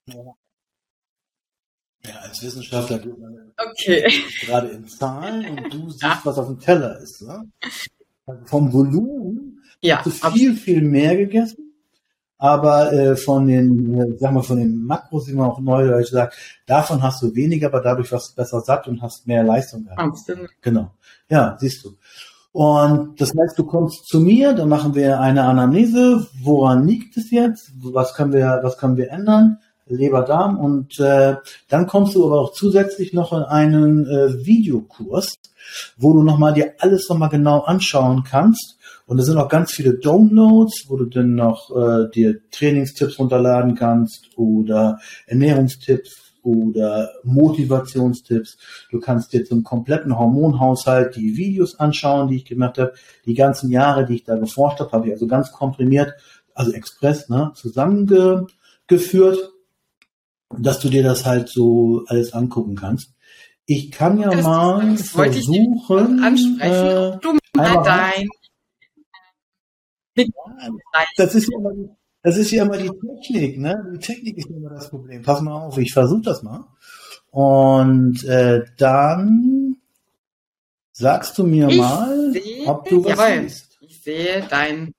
Ja. 0.07 0.35
Ja, 2.05 2.15
als 2.21 2.41
Wissenschaftler 2.41 2.99
geht 2.99 3.17
man 3.19 3.51
okay. 3.57 4.11
gerade 4.41 4.69
in 4.69 4.87
Zahlen 4.87 5.45
und 5.57 5.73
du 5.73 5.89
siehst, 5.89 6.03
ja. 6.03 6.19
was 6.23 6.37
auf 6.37 6.47
dem 6.47 6.59
Teller 6.59 6.99
ist. 6.99 7.21
Ne? 7.21 7.47
Also 8.25 8.45
vom 8.45 8.73
Volumen 8.73 9.61
ja, 9.81 10.03
hast 10.03 10.23
du 10.23 10.31
viel, 10.31 10.55
viel 10.55 10.81
mehr 10.81 11.15
gegessen, 11.15 11.73
aber 12.37 12.91
äh, 12.91 13.15
von 13.15 13.45
den, 13.47 13.99
äh, 13.99 14.17
sag 14.17 14.31
mal, 14.31 14.41
von 14.41 14.57
den 14.57 14.83
Makros, 14.83 15.27
wie 15.27 15.33
man 15.33 15.49
auch 15.49 15.59
neudeutsch 15.59 16.09
sagt, 16.09 16.35
davon 16.65 17.03
hast 17.03 17.21
du 17.21 17.35
weniger, 17.35 17.67
aber 17.67 17.81
dadurch 17.81 18.11
warst 18.11 18.31
du 18.31 18.35
besser 18.35 18.61
satt 18.61 18.87
und 18.87 19.01
hast 19.01 19.27
mehr 19.27 19.43
Leistung 19.43 19.83
gehabt. 19.83 19.99
Absolut. 19.99 20.49
Genau. 20.61 20.91
Ja, 21.29 21.55
siehst 21.59 21.85
du. 21.85 21.97
Und 22.51 23.21
das 23.21 23.29
heißt, 23.29 23.57
du 23.57 23.63
kommst 23.63 24.07
zu 24.07 24.19
mir, 24.19 24.53
dann 24.53 24.67
machen 24.67 24.93
wir 24.93 25.19
eine 25.19 25.43
Anamnese. 25.43 26.27
Woran 26.41 26.85
liegt 26.85 27.15
es 27.15 27.31
jetzt? 27.31 27.71
Was 27.77 28.13
können 28.13 28.33
wir, 28.33 28.59
was 28.61 28.77
können 28.77 28.97
wir 28.97 29.09
ändern? 29.09 29.59
Leber, 29.95 30.23
Darm 30.23 30.57
und 30.57 30.99
äh, 30.99 31.35
dann 31.69 31.87
kommst 31.87 32.15
du 32.15 32.25
aber 32.25 32.39
auch 32.39 32.53
zusätzlich 32.53 33.13
noch 33.13 33.33
in 33.33 33.43
einen 33.43 34.05
äh, 34.05 34.45
Videokurs, 34.45 35.35
wo 35.97 36.13
du 36.13 36.23
nochmal 36.23 36.53
dir 36.53 36.73
alles 36.79 37.07
nochmal 37.09 37.29
genau 37.29 37.59
anschauen 37.61 38.23
kannst. 38.23 38.77
Und 39.05 39.17
da 39.17 39.23
sind 39.23 39.37
auch 39.37 39.49
ganz 39.49 39.71
viele 39.73 39.95
Downloads, 39.95 40.85
wo 40.87 40.95
du 40.95 41.05
dann 41.05 41.35
noch 41.35 41.69
äh, 41.75 42.09
dir 42.11 42.39
Trainingstipps 42.51 43.19
runterladen 43.19 43.75
kannst 43.75 44.29
oder 44.37 44.99
Ernährungstipps 45.27 46.31
oder 46.43 47.11
Motivationstipps. 47.23 48.57
Du 48.89 48.99
kannst 48.99 49.33
dir 49.33 49.45
zum 49.45 49.63
kompletten 49.63 50.17
Hormonhaushalt 50.17 51.15
die 51.15 51.37
Videos 51.37 51.79
anschauen, 51.79 52.29
die 52.29 52.37
ich 52.37 52.45
gemacht 52.45 52.77
habe. 52.77 52.93
Die 53.25 53.33
ganzen 53.33 53.69
Jahre, 53.71 54.05
die 54.05 54.15
ich 54.15 54.23
da 54.23 54.37
geforscht 54.37 54.79
habe, 54.79 54.91
habe 54.91 55.07
ich 55.07 55.13
also 55.13 55.27
ganz 55.27 55.51
komprimiert, 55.51 56.13
also 56.53 56.71
express, 56.71 57.29
ne, 57.29 57.51
zusammengeführt 57.55 59.51
dass 60.57 60.79
du 60.79 60.89
dir 60.89 61.03
das 61.03 61.25
halt 61.25 61.49
so 61.49 62.03
alles 62.07 62.33
angucken 62.33 62.75
kannst. 62.75 63.13
Ich 63.65 63.91
kann 63.91 64.19
ja 64.19 64.29
das, 64.29 64.43
mal 64.43 64.91
das 64.91 65.09
versuchen, 65.09 66.23
ansprechen, 66.23 66.59
äh, 66.59 67.19
du 67.21 67.37
mal 67.55 67.83
dein. 67.83 68.27
Das 71.15 71.35
ist, 71.35 71.49
ja 71.49 71.57
immer, 71.57 71.71
das 72.21 72.37
ist 72.37 72.51
ja 72.51 72.63
immer 72.63 72.77
die 72.77 72.89
Technik, 72.89 73.59
ne? 73.59 73.91
Die 73.93 73.99
Technik 73.99 74.37
ist 74.37 74.49
immer 74.49 74.69
das 74.69 74.89
Problem. 74.89 75.21
Pass 75.21 75.41
mal 75.41 75.53
auf, 75.53 75.77
ich 75.77 75.93
versuche 75.93 76.21
das 76.21 76.43
mal. 76.43 76.65
Und 77.29 78.23
äh, 78.25 78.65
dann 78.77 79.77
sagst 80.91 81.37
du 81.37 81.45
mir 81.45 81.69
ich 81.69 81.77
mal, 81.77 82.31
sehe, 82.31 82.67
ob 82.67 82.87
du 82.87 83.03
was 83.03 83.17
jawohl, 83.17 83.49
siehst. 83.49 83.77
Ich 83.81 84.01
sehe 84.01 84.45
dein. 84.49 84.93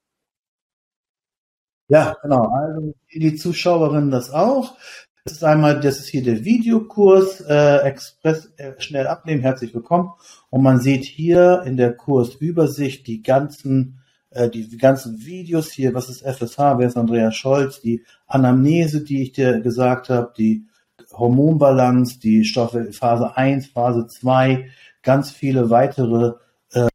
Ja, 1.88 2.16
genau. 2.22 2.48
Also 2.48 2.94
die 3.12 3.36
Zuschauerinnen 3.36 4.10
das 4.10 4.30
auch. 4.30 4.76
Das 5.24 5.34
ist 5.34 5.44
einmal, 5.44 5.78
das 5.78 6.00
ist 6.00 6.08
hier 6.08 6.24
der 6.24 6.44
Videokurs, 6.44 7.42
äh, 7.42 7.76
Express 7.84 8.52
äh, 8.56 8.72
schnell 8.78 9.06
abnehmen, 9.06 9.40
herzlich 9.40 9.72
willkommen. 9.72 10.10
Und 10.50 10.64
man 10.64 10.80
sieht 10.80 11.04
hier 11.04 11.62
in 11.64 11.76
der 11.76 11.92
Kursübersicht 11.92 13.06
die 13.06 13.22
ganzen, 13.22 14.00
äh, 14.30 14.50
die 14.50 14.76
ganzen 14.76 15.24
Videos 15.24 15.70
hier, 15.70 15.94
was 15.94 16.08
ist 16.08 16.22
FSH, 16.22 16.58
wer 16.58 16.88
ist 16.88 16.96
Andreas 16.96 17.36
Scholz, 17.36 17.80
die 17.80 18.02
Anamnese, 18.26 19.04
die 19.04 19.22
ich 19.22 19.30
dir 19.30 19.60
gesagt 19.60 20.08
habe, 20.08 20.32
die 20.36 20.66
Hormonbalance, 21.12 22.18
die 22.18 22.44
Stoffe 22.44 22.92
Phase 22.92 23.36
1, 23.36 23.68
Phase 23.68 24.08
2, 24.08 24.70
ganz 25.04 25.30
viele 25.30 25.70
weitere 25.70 26.32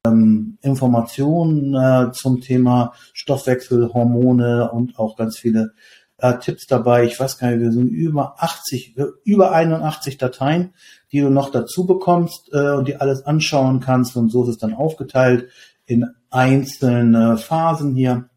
ähm, 0.05 0.57
Informationen 0.61 1.75
äh, 1.75 2.11
zum 2.11 2.41
Thema 2.41 2.91
Stoffwechsel, 3.13 3.93
Hormone 3.93 4.69
und 4.69 4.99
auch 4.99 5.15
ganz 5.15 5.37
viele 5.37 5.73
äh, 6.17 6.37
Tipps 6.39 6.67
dabei. 6.67 7.05
Ich 7.05 7.19
weiß 7.19 7.37
gar 7.37 7.51
nicht, 7.51 7.61
wir 7.61 7.71
sind 7.71 7.89
über 7.89 8.35
80, 8.41 8.95
über 9.23 9.51
81 9.51 10.17
Dateien, 10.17 10.73
die 11.11 11.21
du 11.21 11.29
noch 11.29 11.51
dazu 11.51 11.85
bekommst 11.85 12.49
äh, 12.53 12.71
und 12.71 12.87
die 12.87 12.97
alles 12.97 13.25
anschauen 13.25 13.79
kannst. 13.79 14.15
Und 14.15 14.29
so 14.29 14.43
ist 14.43 14.49
es 14.49 14.57
dann 14.57 14.73
aufgeteilt 14.73 15.49
in 15.85 16.05
einzelne 16.29 17.37
Phasen 17.37 17.95
hier. 17.95 18.29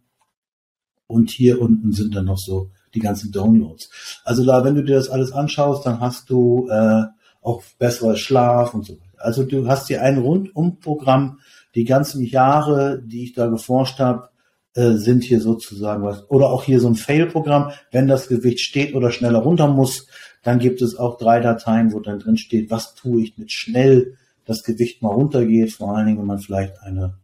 Und 1.07 1.31
hier 1.31 1.61
unten 1.61 1.93
sind 1.93 2.15
dann 2.15 2.27
noch 2.27 2.39
so 2.39 2.71
die 2.95 3.01
ganzen 3.01 3.33
Downloads. 3.33 3.91
Also 4.25 4.45
da, 4.45 4.65
wenn 4.65 4.75
du 4.75 4.85
dir 4.85 4.97
das 4.97 5.09
alles 5.09 5.33
anschaust, 5.33 5.87
dann 5.87 6.01
hast 6.01 6.31
du 6.31 6.69
äh, 6.69 7.05
auch 7.43 7.63
besserer 7.79 8.17
Schlaf 8.17 8.75
und 8.75 8.87
so 8.87 8.95
weiter. 8.95 9.05
Also 9.17 9.45
du 9.45 9.67
hast 9.67 9.89
hier 9.89 10.03
ein 10.03 10.19
Rundumprogramm, 10.19 11.41
die 11.75 11.85
ganzen 11.85 12.23
Jahre, 12.25 13.03
die 13.03 13.25
ich 13.25 13.33
da 13.33 13.47
geforscht 13.49 13.99
habe, 13.99 14.31
äh, 14.75 14.93
sind 14.93 15.25
hier 15.25 15.41
sozusagen 15.41 16.03
was. 16.05 16.31
Oder 16.31 16.51
auch 16.51 16.65
hier 16.65 16.81
so 16.81 16.89
ein 16.89 16.95
Fail-Programm, 16.95 17.73
wenn 17.91 18.07
das 18.07 18.29
Gewicht 18.29 18.61
steht 18.61 18.95
oder 18.95 19.11
schneller 19.11 19.41
runter 19.41 19.69
muss, 19.69 20.07
dann 20.43 20.59
gibt 20.59 20.81
es 20.81 20.97
auch 20.97 21.19
drei 21.19 21.41
Dateien, 21.41 21.93
wo 21.93 22.01
dann 22.01 22.19
drin 22.19 22.37
steht, 22.37 22.71
was 22.71 22.95
tue 22.95 23.23
ich 23.23 23.37
mit 23.37 23.53
schnell 23.53 24.17
das 24.45 24.63
Gewicht 24.63 25.03
mal 25.03 25.13
runtergeht, 25.13 25.73
vor 25.73 25.95
allen 25.95 26.07
Dingen, 26.07 26.19
wenn 26.19 26.27
man 26.27 26.39
vielleicht 26.39 26.81
eine, 26.83 27.19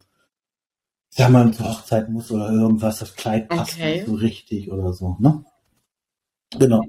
sag 1.09 1.29
mal, 1.31 1.51
zur 1.51 1.67
Hochzeit 1.67 2.09
muss 2.09 2.31
oder 2.31 2.49
irgendwas, 2.51 2.99
das 2.99 3.15
Kleid 3.15 3.49
passt 3.49 3.73
okay. 3.73 3.95
nicht 3.95 4.07
so 4.07 4.15
richtig 4.15 4.71
oder 4.71 4.93
so, 4.93 5.17
ne? 5.19 5.43
Genau. 6.57 6.81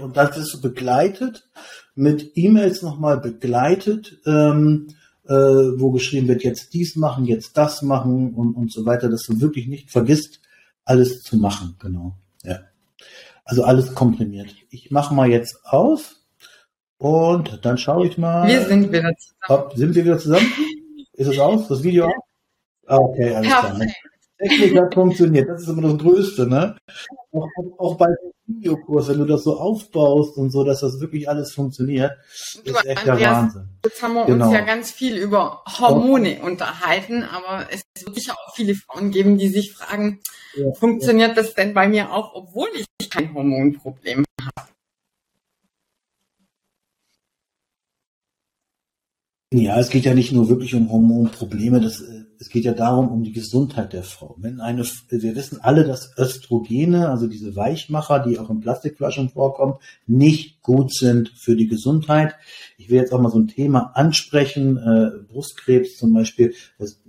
Und 0.00 0.16
das 0.16 0.36
ist 0.36 0.60
begleitet, 0.62 1.48
mit 1.96 2.32
E-Mails 2.36 2.82
nochmal 2.82 3.18
begleitet, 3.18 4.20
ähm, 4.26 4.88
äh, 5.28 5.32
wo 5.32 5.90
geschrieben 5.90 6.28
wird, 6.28 6.44
jetzt 6.44 6.72
dies 6.74 6.96
machen, 6.96 7.24
jetzt 7.24 7.56
das 7.56 7.82
machen 7.82 8.34
und, 8.34 8.54
und 8.54 8.72
so 8.72 8.86
weiter, 8.86 9.08
dass 9.08 9.24
du 9.24 9.40
wirklich 9.40 9.66
nicht 9.66 9.90
vergisst, 9.90 10.40
alles 10.84 11.22
zu 11.22 11.36
machen. 11.36 11.76
Genau. 11.78 12.16
Ja. 12.42 12.60
Also 13.44 13.64
alles 13.64 13.94
komprimiert. 13.94 14.54
Ich 14.70 14.90
mache 14.90 15.14
mal 15.14 15.28
jetzt 15.28 15.64
aus 15.64 16.26
und 16.98 17.64
dann 17.64 17.78
schaue 17.78 18.06
ich 18.06 18.18
mal. 18.18 18.48
Wir 18.48 18.62
sind 18.66 18.90
wieder 18.92 19.12
zusammen. 19.16 19.36
Ob, 19.48 19.76
sind 19.76 19.94
wir 19.94 20.04
wieder 20.04 20.18
zusammen? 20.18 20.46
Ist 21.12 21.28
es 21.28 21.38
aus? 21.38 21.68
Das 21.68 21.82
Video 21.82 22.06
aus? 22.06 22.12
Ah, 22.86 22.96
okay, 22.96 23.34
alles 23.34 23.48
Perfekt. 23.50 23.76
klar. 23.76 23.78
Ne? 23.78 23.92
Technik 24.38 24.78
hat 24.78 24.94
funktioniert. 24.94 25.48
Das 25.48 25.62
ist 25.62 25.68
immer 25.68 25.82
das 25.82 25.98
Größte, 25.98 26.46
ne? 26.46 26.76
Auch, 27.32 27.48
auch 27.78 27.96
bei 27.96 28.06
Videokurs, 28.46 29.08
wenn 29.08 29.18
du 29.18 29.24
das 29.24 29.42
so 29.42 29.58
aufbaust 29.58 30.36
und 30.36 30.50
so, 30.50 30.62
dass 30.62 30.80
das 30.80 31.00
wirklich 31.00 31.28
alles 31.28 31.52
funktioniert, 31.52 32.12
du, 32.64 32.70
ist 32.70 32.86
echt 32.86 32.98
Andreas, 32.98 33.18
der 33.18 33.30
Wahnsinn. 33.32 33.68
Jetzt 33.84 34.02
haben 34.02 34.14
wir 34.14 34.24
genau. 34.24 34.46
uns 34.46 34.54
ja 34.54 34.60
ganz 34.60 34.90
viel 34.90 35.16
über 35.16 35.62
Hormone 35.66 36.38
oh. 36.42 36.46
unterhalten, 36.46 37.24
aber 37.24 37.66
es 37.70 37.82
wird 38.04 38.14
sicher 38.14 38.34
auch 38.34 38.54
viele 38.54 38.74
Frauen 38.74 39.10
geben, 39.10 39.36
die 39.38 39.48
sich 39.48 39.72
fragen, 39.72 40.20
ja, 40.54 40.72
funktioniert 40.74 41.30
ja. 41.30 41.34
das 41.34 41.54
denn 41.54 41.74
bei 41.74 41.88
mir 41.88 42.12
auch, 42.12 42.34
obwohl 42.34 42.68
ich 42.98 43.10
kein 43.10 43.34
Hormonproblem 43.34 44.24
habe? 44.40 44.68
Ja, 49.52 49.78
es 49.78 49.90
geht 49.90 50.04
ja 50.04 50.12
nicht 50.12 50.32
nur 50.32 50.48
wirklich 50.48 50.74
um 50.74 50.90
Hormonprobleme, 50.90 51.80
das, 51.80 52.00
äh, 52.00 52.24
es 52.40 52.48
geht 52.48 52.64
ja 52.64 52.72
darum, 52.72 53.08
um 53.08 53.22
die 53.22 53.32
Gesundheit 53.32 53.92
der 53.92 54.02
Frau. 54.02 54.34
Wenn 54.40 54.60
eine, 54.60 54.82
wir 55.08 55.36
wissen 55.36 55.60
alle, 55.60 55.84
dass 55.84 56.18
Östrogene, 56.18 57.08
also 57.08 57.28
diese 57.28 57.54
Weichmacher, 57.54 58.18
die 58.26 58.40
auch 58.40 58.50
in 58.50 58.58
Plastikflaschen 58.58 59.28
vorkommen, 59.28 59.74
nicht 60.04 60.62
gut 60.62 60.92
sind 60.92 61.28
für 61.28 61.54
die 61.54 61.68
Gesundheit. 61.68 62.34
Ich 62.76 62.90
will 62.90 62.98
jetzt 62.98 63.12
auch 63.12 63.20
mal 63.20 63.30
so 63.30 63.38
ein 63.38 63.46
Thema 63.46 63.92
ansprechen, 63.94 64.78
äh, 64.78 65.10
Brustkrebs 65.32 65.96
zum 65.96 66.12
Beispiel, 66.12 66.52
das 66.78 67.00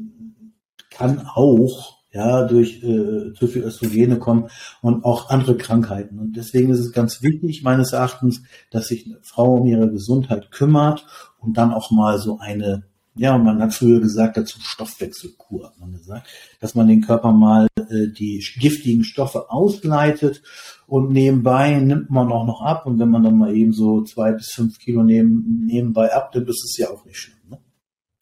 kann 0.92 1.26
auch 1.26 1.98
ja, 2.14 2.46
durch 2.46 2.84
äh, 2.84 3.34
zu 3.34 3.48
viel 3.48 3.64
Östrogene 3.64 4.18
kommen 4.18 4.50
und 4.82 5.06
auch 5.06 5.30
andere 5.30 5.56
Krankheiten. 5.58 6.20
Und 6.20 6.38
deswegen 6.38 6.72
ist 6.72 6.80
es 6.80 6.92
ganz 6.92 7.22
wichtig, 7.22 7.64
meines 7.64 7.94
Erachtens, 7.94 8.44
dass 8.72 8.88
sich 8.88 9.06
eine 9.06 9.20
Frau 9.22 9.56
um 9.56 9.68
ihre 9.68 9.92
Gesundheit 9.92 10.50
kümmert 10.52 11.06
und 11.40 11.58
dann 11.58 11.74
auch 11.74 11.92
mal 11.92 12.20
so 12.20 12.40
eine, 12.40 12.84
ja, 13.16 13.38
man 13.38 13.62
hat 13.62 13.74
früher 13.74 14.00
gesagt 14.00 14.38
dazu 14.38 14.60
Stoffwechselkur, 14.60 15.66
hat 15.66 15.80
man 15.80 15.94
gesagt, 15.94 16.28
dass 16.60 16.76
man 16.76 16.88
den 16.88 17.02
Körper 17.02 17.32
mal 17.32 17.68
äh, 17.78 18.08
die 18.08 18.44
giftigen 18.60 19.04
Stoffe 19.04 19.50
ausleitet 19.50 20.42
und 20.88 21.12
nebenbei 21.12 21.80
nimmt 21.80 22.10
man 22.10 22.32
auch 22.32 22.46
noch 22.46 22.62
ab. 22.62 22.86
Und 22.86 23.00
wenn 23.00 23.10
man 23.10 23.24
dann 23.24 23.38
mal 23.38 23.56
eben 23.56 23.74
so 23.74 24.04
zwei 24.04 24.32
bis 24.32 24.52
fünf 24.52 24.80
Kilo 24.80 25.04
neben, 25.04 25.66
nebenbei 25.66 26.14
abnimmt, 26.14 26.50
ist 26.50 26.64
es 26.64 26.78
ja 26.78 26.90
auch 26.90 27.06
nicht 27.06 27.20
schlimm. 27.20 27.38
Ne? 27.50 27.60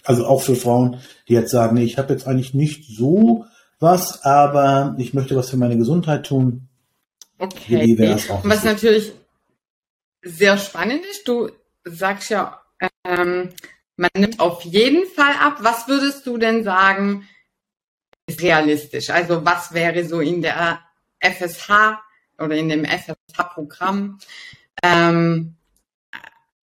Also 0.04 0.26
auch 0.26 0.42
für 0.42 0.56
Frauen, 0.56 0.98
die 1.28 1.34
jetzt 1.34 1.52
sagen, 1.52 1.76
nee, 1.76 1.84
ich 1.84 1.98
habe 1.98 2.14
jetzt 2.14 2.28
eigentlich 2.28 2.54
nicht 2.54 2.86
so 2.96 3.46
was, 3.80 4.24
aber 4.24 4.96
ich 4.98 5.14
möchte 5.14 5.36
was 5.36 5.50
für 5.50 5.58
meine 5.58 5.78
Gesundheit 5.78 6.26
tun. 6.26 6.70
Okay. 7.38 7.98
Was 8.44 8.64
natürlich 8.64 9.12
sehr 10.22 10.58
spannend 10.58 11.02
ist, 11.12 11.28
du 11.28 11.50
sagst 11.84 12.30
ja, 12.30 12.62
ähm, 13.18 13.50
man 13.98 14.10
nimmt 14.16 14.40
auf 14.40 14.64
jeden 14.64 15.06
Fall 15.08 15.34
ab. 15.40 15.58
Was 15.62 15.88
würdest 15.88 16.26
du 16.28 16.38
denn 16.38 16.64
sagen, 16.64 17.28
ist 18.28 18.42
realistisch? 18.42 19.10
Also 19.10 19.46
was 19.46 19.74
wäre 19.74 20.06
so 20.06 20.20
in 20.20 20.42
der 20.42 20.82
FSH 21.20 22.00
oder 22.38 22.56
in 22.56 22.70
dem 22.70 22.86
FSH-Programm 22.86 24.20
ähm, 24.84 25.56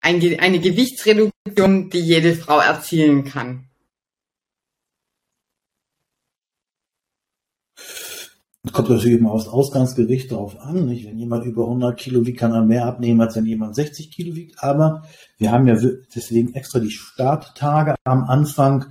ein, 0.01 0.39
eine 0.39 0.59
Gewichtsreduktion, 0.59 1.89
die 1.89 1.99
jede 1.99 2.35
Frau 2.35 2.59
erzielen 2.59 3.25
kann? 3.25 3.66
Kommt 8.71 8.89
natürlich 8.89 9.19
immer 9.19 9.31
aufs 9.31 9.47
Ausgangsgewicht 9.47 10.31
drauf 10.31 10.59
an. 10.59 10.85
Nicht? 10.85 11.05
Wenn 11.05 11.17
jemand 11.17 11.45
über 11.45 11.63
100 11.63 11.97
Kilo 11.97 12.25
wiegt, 12.25 12.39
kann 12.39 12.53
er 12.53 12.63
mehr 12.63 12.85
abnehmen, 12.85 13.21
als 13.21 13.35
wenn 13.35 13.45
jemand 13.45 13.75
60 13.75 14.11
Kilo 14.11 14.35
wiegt. 14.35 14.63
Aber 14.63 15.03
wir 15.37 15.51
haben 15.51 15.67
ja 15.67 15.77
deswegen 16.15 16.53
extra 16.53 16.79
die 16.79 16.91
Starttage 16.91 17.95
am 18.03 18.23
Anfang. 18.23 18.85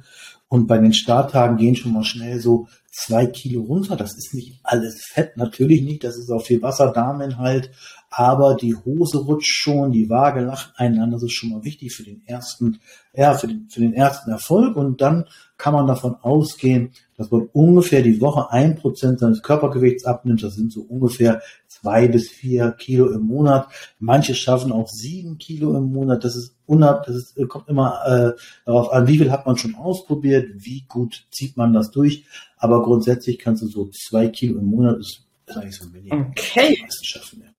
Und 0.48 0.68
bei 0.68 0.78
den 0.78 0.92
Starttagen 0.92 1.56
gehen 1.56 1.74
schon 1.74 1.92
mal 1.92 2.04
schnell 2.04 2.40
so 2.40 2.68
zwei 2.92 3.26
Kilo 3.26 3.62
runter. 3.62 3.96
Das 3.96 4.16
ist 4.16 4.32
nicht 4.32 4.60
alles 4.62 5.04
Fett, 5.04 5.36
natürlich 5.36 5.82
nicht. 5.82 6.04
Das 6.04 6.16
ist 6.16 6.30
auch 6.30 6.42
viel 6.42 6.62
Wasser, 6.62 6.92
Darminhalt. 6.92 7.70
Aber 8.10 8.54
die 8.54 8.76
Hose 8.76 9.18
rutscht 9.18 9.52
schon, 9.52 9.90
die 9.90 10.08
Waage 10.08 10.40
lacht 10.40 10.72
einander. 10.76 11.16
Das 11.16 11.24
ist 11.24 11.32
schon 11.34 11.50
mal 11.50 11.64
wichtig 11.64 11.92
für 11.92 12.04
den 12.04 12.24
ersten, 12.26 12.80
ja, 13.12 13.34
für 13.34 13.48
den, 13.48 13.68
für 13.68 13.80
den 13.80 13.92
ersten 13.92 14.30
Erfolg. 14.30 14.76
Und 14.76 15.00
dann 15.00 15.26
kann 15.58 15.72
man 15.72 15.86
davon 15.86 16.16
ausgehen, 16.16 16.92
dass 17.16 17.30
man 17.30 17.48
ungefähr 17.52 18.02
die 18.02 18.20
Woche 18.20 18.50
ein 18.50 18.76
Prozent 18.76 19.20
seines 19.20 19.42
Körpergewichts 19.42 20.04
abnimmt. 20.04 20.42
Das 20.42 20.54
sind 20.54 20.72
so 20.72 20.82
ungefähr 20.82 21.40
zwei 21.66 22.08
bis 22.08 22.28
vier 22.28 22.72
Kilo 22.72 23.10
im 23.10 23.22
Monat. 23.22 23.68
Manche 23.98 24.34
schaffen 24.34 24.72
auch 24.72 24.88
sieben 24.88 25.38
Kilo 25.38 25.76
im 25.76 25.92
Monat. 25.92 26.24
Das 26.24 26.36
ist 26.36 26.56
unab, 26.66 27.06
das 27.06 27.16
ist, 27.16 27.48
kommt 27.48 27.68
immer 27.68 28.00
äh, 28.06 28.40
darauf 28.66 28.92
an, 28.92 29.06
wie 29.06 29.18
viel 29.18 29.30
hat 29.30 29.46
man 29.46 29.56
schon 29.56 29.74
ausprobiert, 29.74 30.50
wie 30.56 30.84
gut 30.88 31.26
zieht 31.30 31.56
man 31.56 31.72
das 31.72 31.90
durch. 31.90 32.26
Aber 32.58 32.82
grundsätzlich 32.82 33.38
kannst 33.38 33.62
du 33.62 33.68
so 33.68 33.88
zwei 33.90 34.28
Kilo 34.28 34.58
im 34.58 34.66
Monat, 34.66 34.98
ist, 34.98 35.22
ist 35.46 35.56
eigentlich 35.56 35.76
so 35.76 35.84
ein 35.86 35.92
Minimum. 35.92 36.26
Okay. 36.30 36.78
Schaffen, 37.02 37.42
ja. 37.42 37.50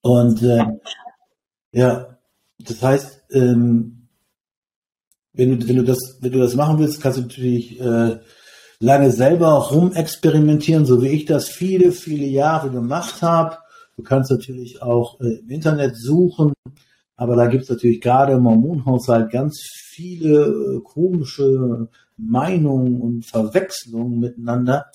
Und 0.00 0.42
äh, 0.42 0.64
ja, 1.72 2.18
das 2.58 2.82
heißt, 2.82 3.24
ähm, 3.32 4.03
wenn 5.34 5.58
du, 5.58 5.68
wenn 5.68 5.76
du 5.76 5.84
das, 5.84 6.18
wenn 6.20 6.32
du 6.32 6.38
das 6.38 6.54
machen 6.54 6.78
willst, 6.78 7.00
kannst 7.00 7.18
du 7.18 7.22
natürlich 7.22 7.80
äh, 7.80 8.18
lange 8.80 9.10
selber 9.10 9.52
rumexperimentieren, 9.52 10.86
so 10.86 11.02
wie 11.02 11.08
ich 11.08 11.24
das 11.24 11.48
viele, 11.48 11.92
viele 11.92 12.26
Jahre 12.26 12.70
gemacht 12.70 13.22
habe. 13.22 13.58
Du 13.96 14.02
kannst 14.02 14.30
natürlich 14.30 14.82
auch 14.82 15.20
äh, 15.20 15.40
im 15.40 15.50
Internet 15.50 15.96
suchen, 15.96 16.52
aber 17.16 17.36
da 17.36 17.46
gibt 17.46 17.64
es 17.64 17.70
natürlich 17.70 18.00
gerade 18.00 18.34
im 18.34 18.46
Hormonhaushalt 18.46 19.30
ganz 19.30 19.60
viele 19.60 20.46
äh, 20.46 20.80
komische 20.82 21.88
Meinungen 22.16 23.00
und 23.00 23.26
Verwechslungen 23.26 24.20
miteinander. 24.20 24.86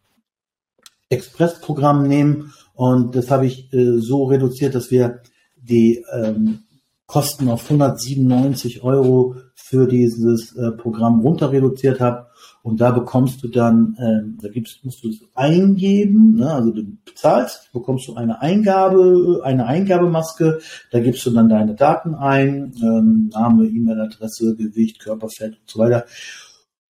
Express-Programm 1.09 2.07
nehmen. 2.07 2.53
Und 2.75 3.17
das 3.17 3.31
habe 3.31 3.47
ich 3.47 3.73
äh, 3.73 3.99
so 3.99 4.25
reduziert, 4.25 4.75
dass 4.75 4.91
wir 4.91 5.23
die 5.57 6.05
ähm, 6.13 6.65
Kosten 7.07 7.49
auf 7.49 7.65
197 7.65 8.83
Euro 8.83 9.37
für 9.55 9.87
dieses 9.87 10.55
äh, 10.57 10.73
Programm 10.73 11.21
runter 11.21 11.51
reduziert 11.51 12.01
haben. 12.01 12.27
Und 12.65 12.81
da 12.81 12.93
bekommst 12.93 13.45
du 13.45 13.49
dann, 13.49 13.95
ähm, 14.01 14.39
da 14.41 14.49
gibst, 14.49 14.83
musst 14.87 15.05
du 15.05 15.11
es 15.11 15.21
eingeben, 15.35 16.37
ne? 16.37 16.51
also 16.51 16.71
du 16.71 16.83
bezahlst, 17.05 17.71
bekommst 17.75 18.09
du 18.09 18.15
eine 18.15 18.41
Eingabe, 18.41 19.43
eine 19.45 19.67
Eingabemaske, 19.67 20.61
da 20.91 21.01
gibst 21.01 21.27
du 21.27 21.31
dann 21.33 21.51
deine 21.51 21.75
Daten 21.75 22.15
ein, 22.15 22.73
ähm, 22.83 23.31
Name, 23.35 23.67
E-Mail-Adresse, 23.67 24.57
Gewicht, 24.57 24.99
Körperfett 24.99 25.59
und 25.61 25.69
so 25.71 25.79
weiter. 25.79 26.07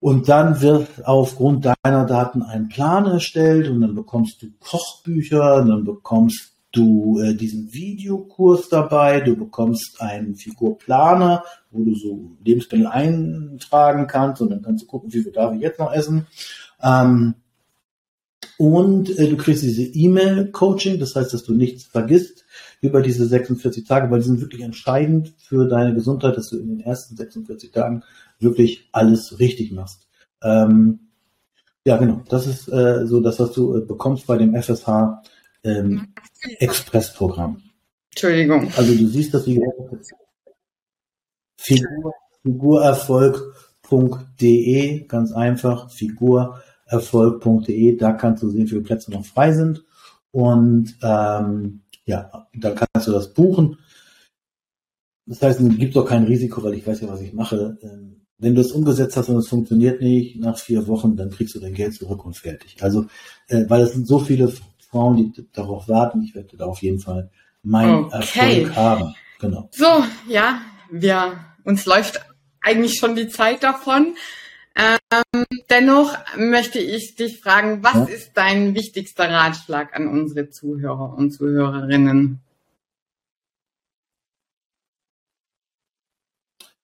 Und 0.01 0.31
dann 0.31 0.63
wird 0.63 1.07
aufgrund 1.07 1.67
deiner 1.67 2.07
Daten 2.07 2.43
ein 2.43 2.69
Plan 2.69 3.05
erstellt 3.05 3.69
und 3.69 3.83
dann 3.83 3.95
bekommst 3.95 4.41
du 4.41 4.47
Kochbücher, 4.61 5.67
dann 5.67 5.85
bekommst 5.85 6.58
du 6.79 7.19
äh, 7.21 7.35
diesen 7.35 7.73
Videokurs 7.73 8.69
dabei, 8.69 9.21
du 9.21 9.37
bekommst 9.37 10.01
einen 10.01 10.37
Figurplaner, 10.37 11.45
wo 11.71 11.85
du 11.85 11.95
so 11.95 12.37
Lebensmittel 12.45 12.87
eintragen 12.87 14.07
kannst 14.07 14.41
und 14.41 14.51
dann 14.51 14.63
kannst 14.63 14.85
du 14.85 14.87
gucken, 14.87 15.13
wie 15.13 15.23
viel 15.23 15.33
darf 15.33 15.55
ich 15.55 15.61
jetzt 15.61 15.79
noch 15.79 15.93
essen. 15.93 16.27
Ähm, 16.83 17.35
und 18.57 19.17
äh, 19.19 19.29
du 19.29 19.37
kriegst 19.37 19.63
diese 19.63 19.83
E-Mail-Coaching, 19.83 20.99
das 20.99 21.15
heißt, 21.15 21.33
dass 21.33 21.45
du 21.45 21.55
nichts 21.55 21.85
vergisst 21.85 22.45
über 22.81 23.03
diese 23.03 23.27
46 23.27 23.85
Tage, 23.85 24.11
weil 24.11 24.21
die 24.21 24.27
sind 24.27 24.41
wirklich 24.41 24.63
entscheidend 24.63 25.35
für 25.39 25.69
deine 25.69 25.95
Gesundheit, 25.95 26.37
dass 26.37 26.51
du 26.51 26.59
in 26.59 26.69
den 26.69 26.81
ersten 26.81 27.17
46 27.17 27.71
Tagen 27.71 28.03
wirklich 28.39 28.89
alles 28.93 29.39
richtig 29.39 29.73
machst. 29.73 30.09
Ähm, 30.43 31.01
ja, 31.85 31.97
genau. 31.97 32.23
Das 32.29 32.47
ist 32.47 32.69
äh, 32.69 33.07
so 33.07 33.21
das, 33.21 33.41
was 33.41 33.53
du 33.53 33.77
äh, 33.77 33.81
bekommst 33.81 34.27
bei 34.27 34.37
dem 34.37 34.55
FSH 34.61 34.89
ähm, 35.69 36.15
Expressprogramm. 36.59 37.63
Entschuldigung. 38.11 38.71
Also 38.77 38.95
du 38.95 39.07
siehst 39.07 39.33
das 39.35 39.47
wie 39.47 39.63
Figur, 41.57 42.13
Figurerfolg.de, 42.43 45.07
ganz 45.07 45.33
einfach, 45.33 45.91
Figurerfolg.de, 45.91 47.97
da 47.97 48.13
kannst 48.13 48.43
du 48.43 48.51
sehen, 48.51 48.65
wie 48.65 48.69
viele 48.69 48.83
Plätze 48.83 49.11
noch 49.11 49.25
frei 49.25 49.53
sind. 49.53 49.83
Und 50.31 50.95
ähm, 51.03 51.81
ja, 52.05 52.47
da 52.55 52.71
kannst 52.71 53.09
du 53.09 53.13
das 53.13 53.35
buchen. 53.35 53.79
Das 55.27 55.43
heißt, 55.43 55.61
es 55.61 55.77
gibt 55.77 55.97
auch 55.97 56.07
kein 56.07 56.25
Risiko, 56.25 56.63
weil 56.63 56.75
ich 56.75 56.87
weiß 56.87 57.01
ja, 57.03 57.09
was 57.09 57.21
ich 57.21 57.35
mache. 57.35 57.77
Ähm, 57.83 58.23
wenn 58.39 58.55
du 58.55 58.61
es 58.61 58.73
umgesetzt 58.73 59.17
hast 59.17 59.29
und 59.29 59.37
es 59.37 59.49
funktioniert 59.49 60.01
nicht, 60.01 60.41
nach 60.41 60.59
vier 60.59 60.87
Wochen, 60.87 61.17
dann 61.17 61.31
kriegst 61.31 61.55
du 61.55 61.61
dein 61.61 61.75
Geld 61.75 61.95
zurück 61.95 62.25
und 62.25 62.37
fertig. 62.37 62.77
Also, 62.81 63.07
äh, 63.49 63.65
weil 63.69 63.83
es 63.83 63.93
sind 63.93 64.07
so 64.07 64.21
viele 64.21 64.53
Frauen, 64.91 65.17
die 65.17 65.47
darauf 65.53 65.89
warten. 65.89 66.23
Ich 66.23 66.35
werde 66.35 66.57
da 66.57 66.67
auf 66.67 66.83
jeden 66.83 67.01
Fall 67.01 67.31
meinen 67.63 68.05
okay. 68.05 68.63
Erfolg 68.63 68.77
haben. 68.77 69.15
Genau. 69.41 69.69
So, 69.73 70.05
ja, 70.29 70.61
wir, 70.91 71.39
uns 71.65 71.87
läuft 71.87 72.21
eigentlich 72.61 72.99
schon 72.99 73.15
die 73.15 73.29
Zeit 73.29 73.63
davon. 73.63 74.17
Ähm, 74.75 75.45
dennoch 75.71 76.17
möchte 76.37 76.79
ich 76.79 77.17
dich 77.17 77.41
fragen, 77.41 77.83
was 77.83 77.95
ja? 77.95 78.05
ist 78.05 78.33
dein 78.35 78.75
wichtigster 78.75 79.29
Ratschlag 79.29 79.95
an 79.95 80.09
unsere 80.09 80.51
Zuhörer 80.51 81.15
und 81.17 81.33
Zuhörerinnen? 81.33 82.41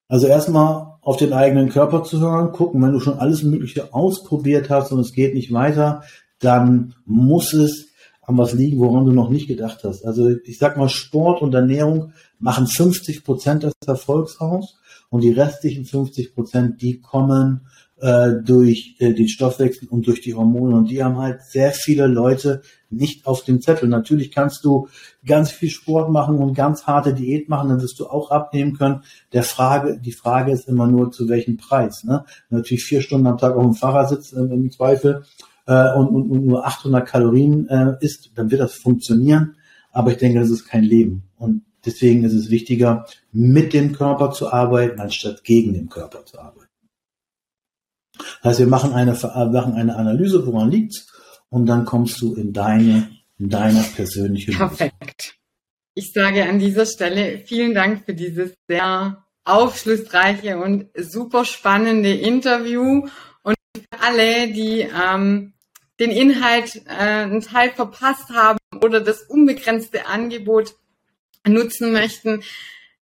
Also 0.07 0.27
erstmal 0.27 0.97
auf 1.01 1.17
den 1.17 1.33
eigenen 1.33 1.69
Körper 1.69 2.03
zu 2.03 2.19
hören, 2.19 2.51
gucken, 2.51 2.81
wenn 2.81 2.91
du 2.91 2.99
schon 2.99 3.17
alles 3.17 3.43
Mögliche 3.43 3.93
ausprobiert 3.93 4.69
hast 4.69 4.91
und 4.91 4.99
es 4.99 5.13
geht 5.13 5.33
nicht 5.33 5.51
weiter, 5.51 6.03
dann 6.39 6.95
muss 7.05 7.53
es 7.53 7.94
an 8.27 8.37
was 8.37 8.53
liegen, 8.53 8.79
woran 8.79 9.05
du 9.05 9.11
noch 9.11 9.29
nicht 9.29 9.47
gedacht 9.47 9.83
hast. 9.83 10.05
Also 10.05 10.29
ich 10.29 10.57
sag 10.57 10.77
mal, 10.77 10.89
Sport 10.89 11.41
und 11.41 11.53
Ernährung 11.53 12.13
machen 12.39 12.67
50 12.67 13.23
Prozent 13.23 13.63
des 13.63 13.73
Erfolgs 13.85 14.39
aus 14.39 14.77
und 15.09 15.21
die 15.21 15.31
restlichen 15.31 15.85
50 15.85 16.33
Prozent, 16.33 16.81
die 16.81 16.99
kommen 16.99 17.67
äh, 18.01 18.33
durch 18.43 18.95
äh, 18.99 19.13
den 19.13 19.29
Stoffwechsel 19.29 19.87
und 19.87 20.07
durch 20.07 20.21
die 20.21 20.33
Hormone. 20.33 20.75
Und 20.75 20.89
die 20.89 21.03
haben 21.03 21.17
halt 21.17 21.43
sehr 21.43 21.71
viele 21.71 22.07
Leute 22.07 22.61
nicht 22.89 23.25
auf 23.25 23.43
dem 23.43 23.61
Zettel. 23.61 23.87
Natürlich 23.87 24.31
kannst 24.31 24.65
du 24.65 24.87
ganz 25.25 25.51
viel 25.51 25.69
Sport 25.69 26.11
machen 26.11 26.37
und 26.37 26.53
ganz 26.53 26.83
harte 26.87 27.13
Diät 27.13 27.47
machen, 27.47 27.69
dann 27.69 27.81
wirst 27.81 27.99
du 27.99 28.07
auch 28.07 28.31
abnehmen 28.31 28.77
können. 28.77 29.03
Der 29.33 29.43
Frage, 29.43 29.99
die 29.99 30.11
Frage 30.11 30.51
ist 30.51 30.67
immer 30.67 30.87
nur, 30.87 31.11
zu 31.11 31.29
welchem 31.29 31.57
Preis. 31.57 32.03
Ne? 32.03 32.25
Natürlich 32.49 32.83
vier 32.83 33.01
Stunden 33.01 33.27
am 33.27 33.37
Tag 33.37 33.55
auf 33.55 33.63
dem 33.63 33.75
Fahrrad 33.75 34.09
sitzt 34.09 34.33
äh, 34.33 34.39
im 34.39 34.71
Zweifel 34.71 35.23
äh, 35.67 35.93
und, 35.93 36.07
und, 36.07 36.31
und 36.31 36.45
nur 36.45 36.65
800 36.65 37.07
Kalorien 37.07 37.67
äh, 37.69 37.95
isst, 38.01 38.31
dann 38.35 38.51
wird 38.51 38.61
das 38.61 38.75
funktionieren. 38.75 39.55
Aber 39.91 40.11
ich 40.11 40.17
denke, 40.17 40.39
das 40.39 40.49
ist 40.49 40.65
kein 40.65 40.83
Leben. 40.83 41.23
Und 41.37 41.63
deswegen 41.85 42.23
ist 42.23 42.33
es 42.33 42.49
wichtiger, 42.49 43.05
mit 43.31 43.73
dem 43.73 43.93
Körper 43.93 44.31
zu 44.31 44.51
arbeiten, 44.51 44.99
anstatt 44.99 45.43
gegen 45.43 45.73
den 45.73 45.89
Körper 45.89 46.25
zu 46.25 46.39
arbeiten. 46.39 46.65
Das 48.41 48.51
heißt, 48.51 48.59
wir 48.59 48.67
machen 48.67 48.93
eine, 48.93 49.13
machen 49.13 49.73
eine 49.73 49.95
Analyse, 49.95 50.45
woran 50.45 50.71
liegt's, 50.71 51.07
und 51.49 51.67
dann 51.67 51.85
kommst 51.85 52.21
du 52.21 52.33
in 52.35 52.53
deine, 52.53 53.09
in 53.37 53.49
deiner 53.49 53.83
persönliche 53.83 54.51
Perfekt. 54.51 55.37
Ich 55.93 56.11
sage 56.11 56.43
an 56.43 56.59
dieser 56.59 56.85
Stelle 56.85 57.39
vielen 57.45 57.73
Dank 57.73 58.03
für 58.05 58.13
dieses 58.13 58.53
sehr 58.67 59.25
aufschlussreiche 59.45 60.57
und 60.57 60.89
super 60.97 61.45
spannende 61.45 62.13
Interview 62.13 63.07
und 63.43 63.55
für 63.73 64.01
alle, 64.01 64.51
die 64.51 64.81
ähm, 64.81 65.53
den 65.99 66.11
Inhalt 66.11 66.83
äh, 66.85 66.89
einen 66.89 67.41
Teil 67.41 67.71
verpasst 67.71 68.29
haben 68.29 68.59
oder 68.81 69.01
das 69.01 69.23
unbegrenzte 69.23 70.05
Angebot 70.05 70.75
nutzen 71.47 71.91
möchten, 71.91 72.43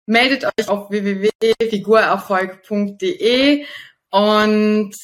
meldet 0.05 0.45
euch 0.45 0.69
auf 0.69 0.89
www.figurerfolg.de 0.89 3.65
und 4.09 4.95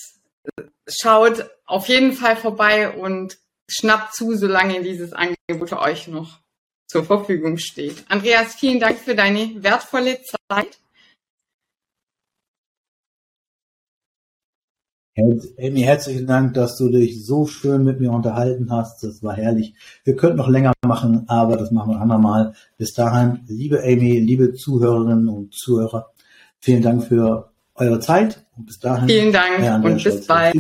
schaut 0.88 1.50
auf 1.66 1.88
jeden 1.88 2.14
Fall 2.14 2.38
vorbei 2.38 2.92
und 2.92 3.38
schnappt 3.68 4.14
zu, 4.14 4.36
solange 4.36 4.84
dieses 4.84 5.14
Angebot 5.14 5.70
für 5.70 5.80
euch 5.80 6.08
noch 6.08 6.40
zur 6.88 7.04
Verfügung 7.04 7.58
steht. 7.58 8.06
Andreas, 8.10 8.54
vielen 8.56 8.80
Dank 8.80 9.00
für 9.00 9.16
deine 9.16 9.64
wertvolle 9.64 10.20
Zeit. 10.22 10.78
Amy, 15.16 15.82
herzlichen 15.82 16.26
Dank, 16.26 16.56
dass 16.56 16.76
du 16.78 16.90
dich 16.90 17.24
so 17.24 17.46
schön 17.46 17.84
mit 17.84 18.00
mir 18.00 18.12
unterhalten 18.12 18.72
hast. 18.72 19.04
Das 19.04 19.22
war 19.22 19.36
herrlich. 19.36 19.76
Wir 20.04 20.16
könnten 20.16 20.38
noch 20.38 20.50
länger 20.50 20.74
machen, 20.84 21.26
aber 21.28 21.56
das 21.56 21.70
machen 21.70 21.92
wir 21.92 22.02
andermal. 22.02 22.54
Bis 22.80 22.94
dahin, 22.94 23.42
liebe 23.48 23.84
Amy, 23.84 24.20
liebe 24.20 24.54
Zuhörerinnen 24.54 25.30
und 25.30 25.54
Zuhörer, 25.54 26.12
vielen 26.60 26.82
Dank 26.82 27.04
für 27.04 27.52
eure 27.76 28.00
Zeit 28.00 28.44
und 28.58 28.66
bis 28.66 28.80
dahin. 28.80 29.08
Vielen 29.08 29.32
Dank 29.32 29.86
und 29.86 30.04
bis 30.04 30.26
bald. 30.26 30.56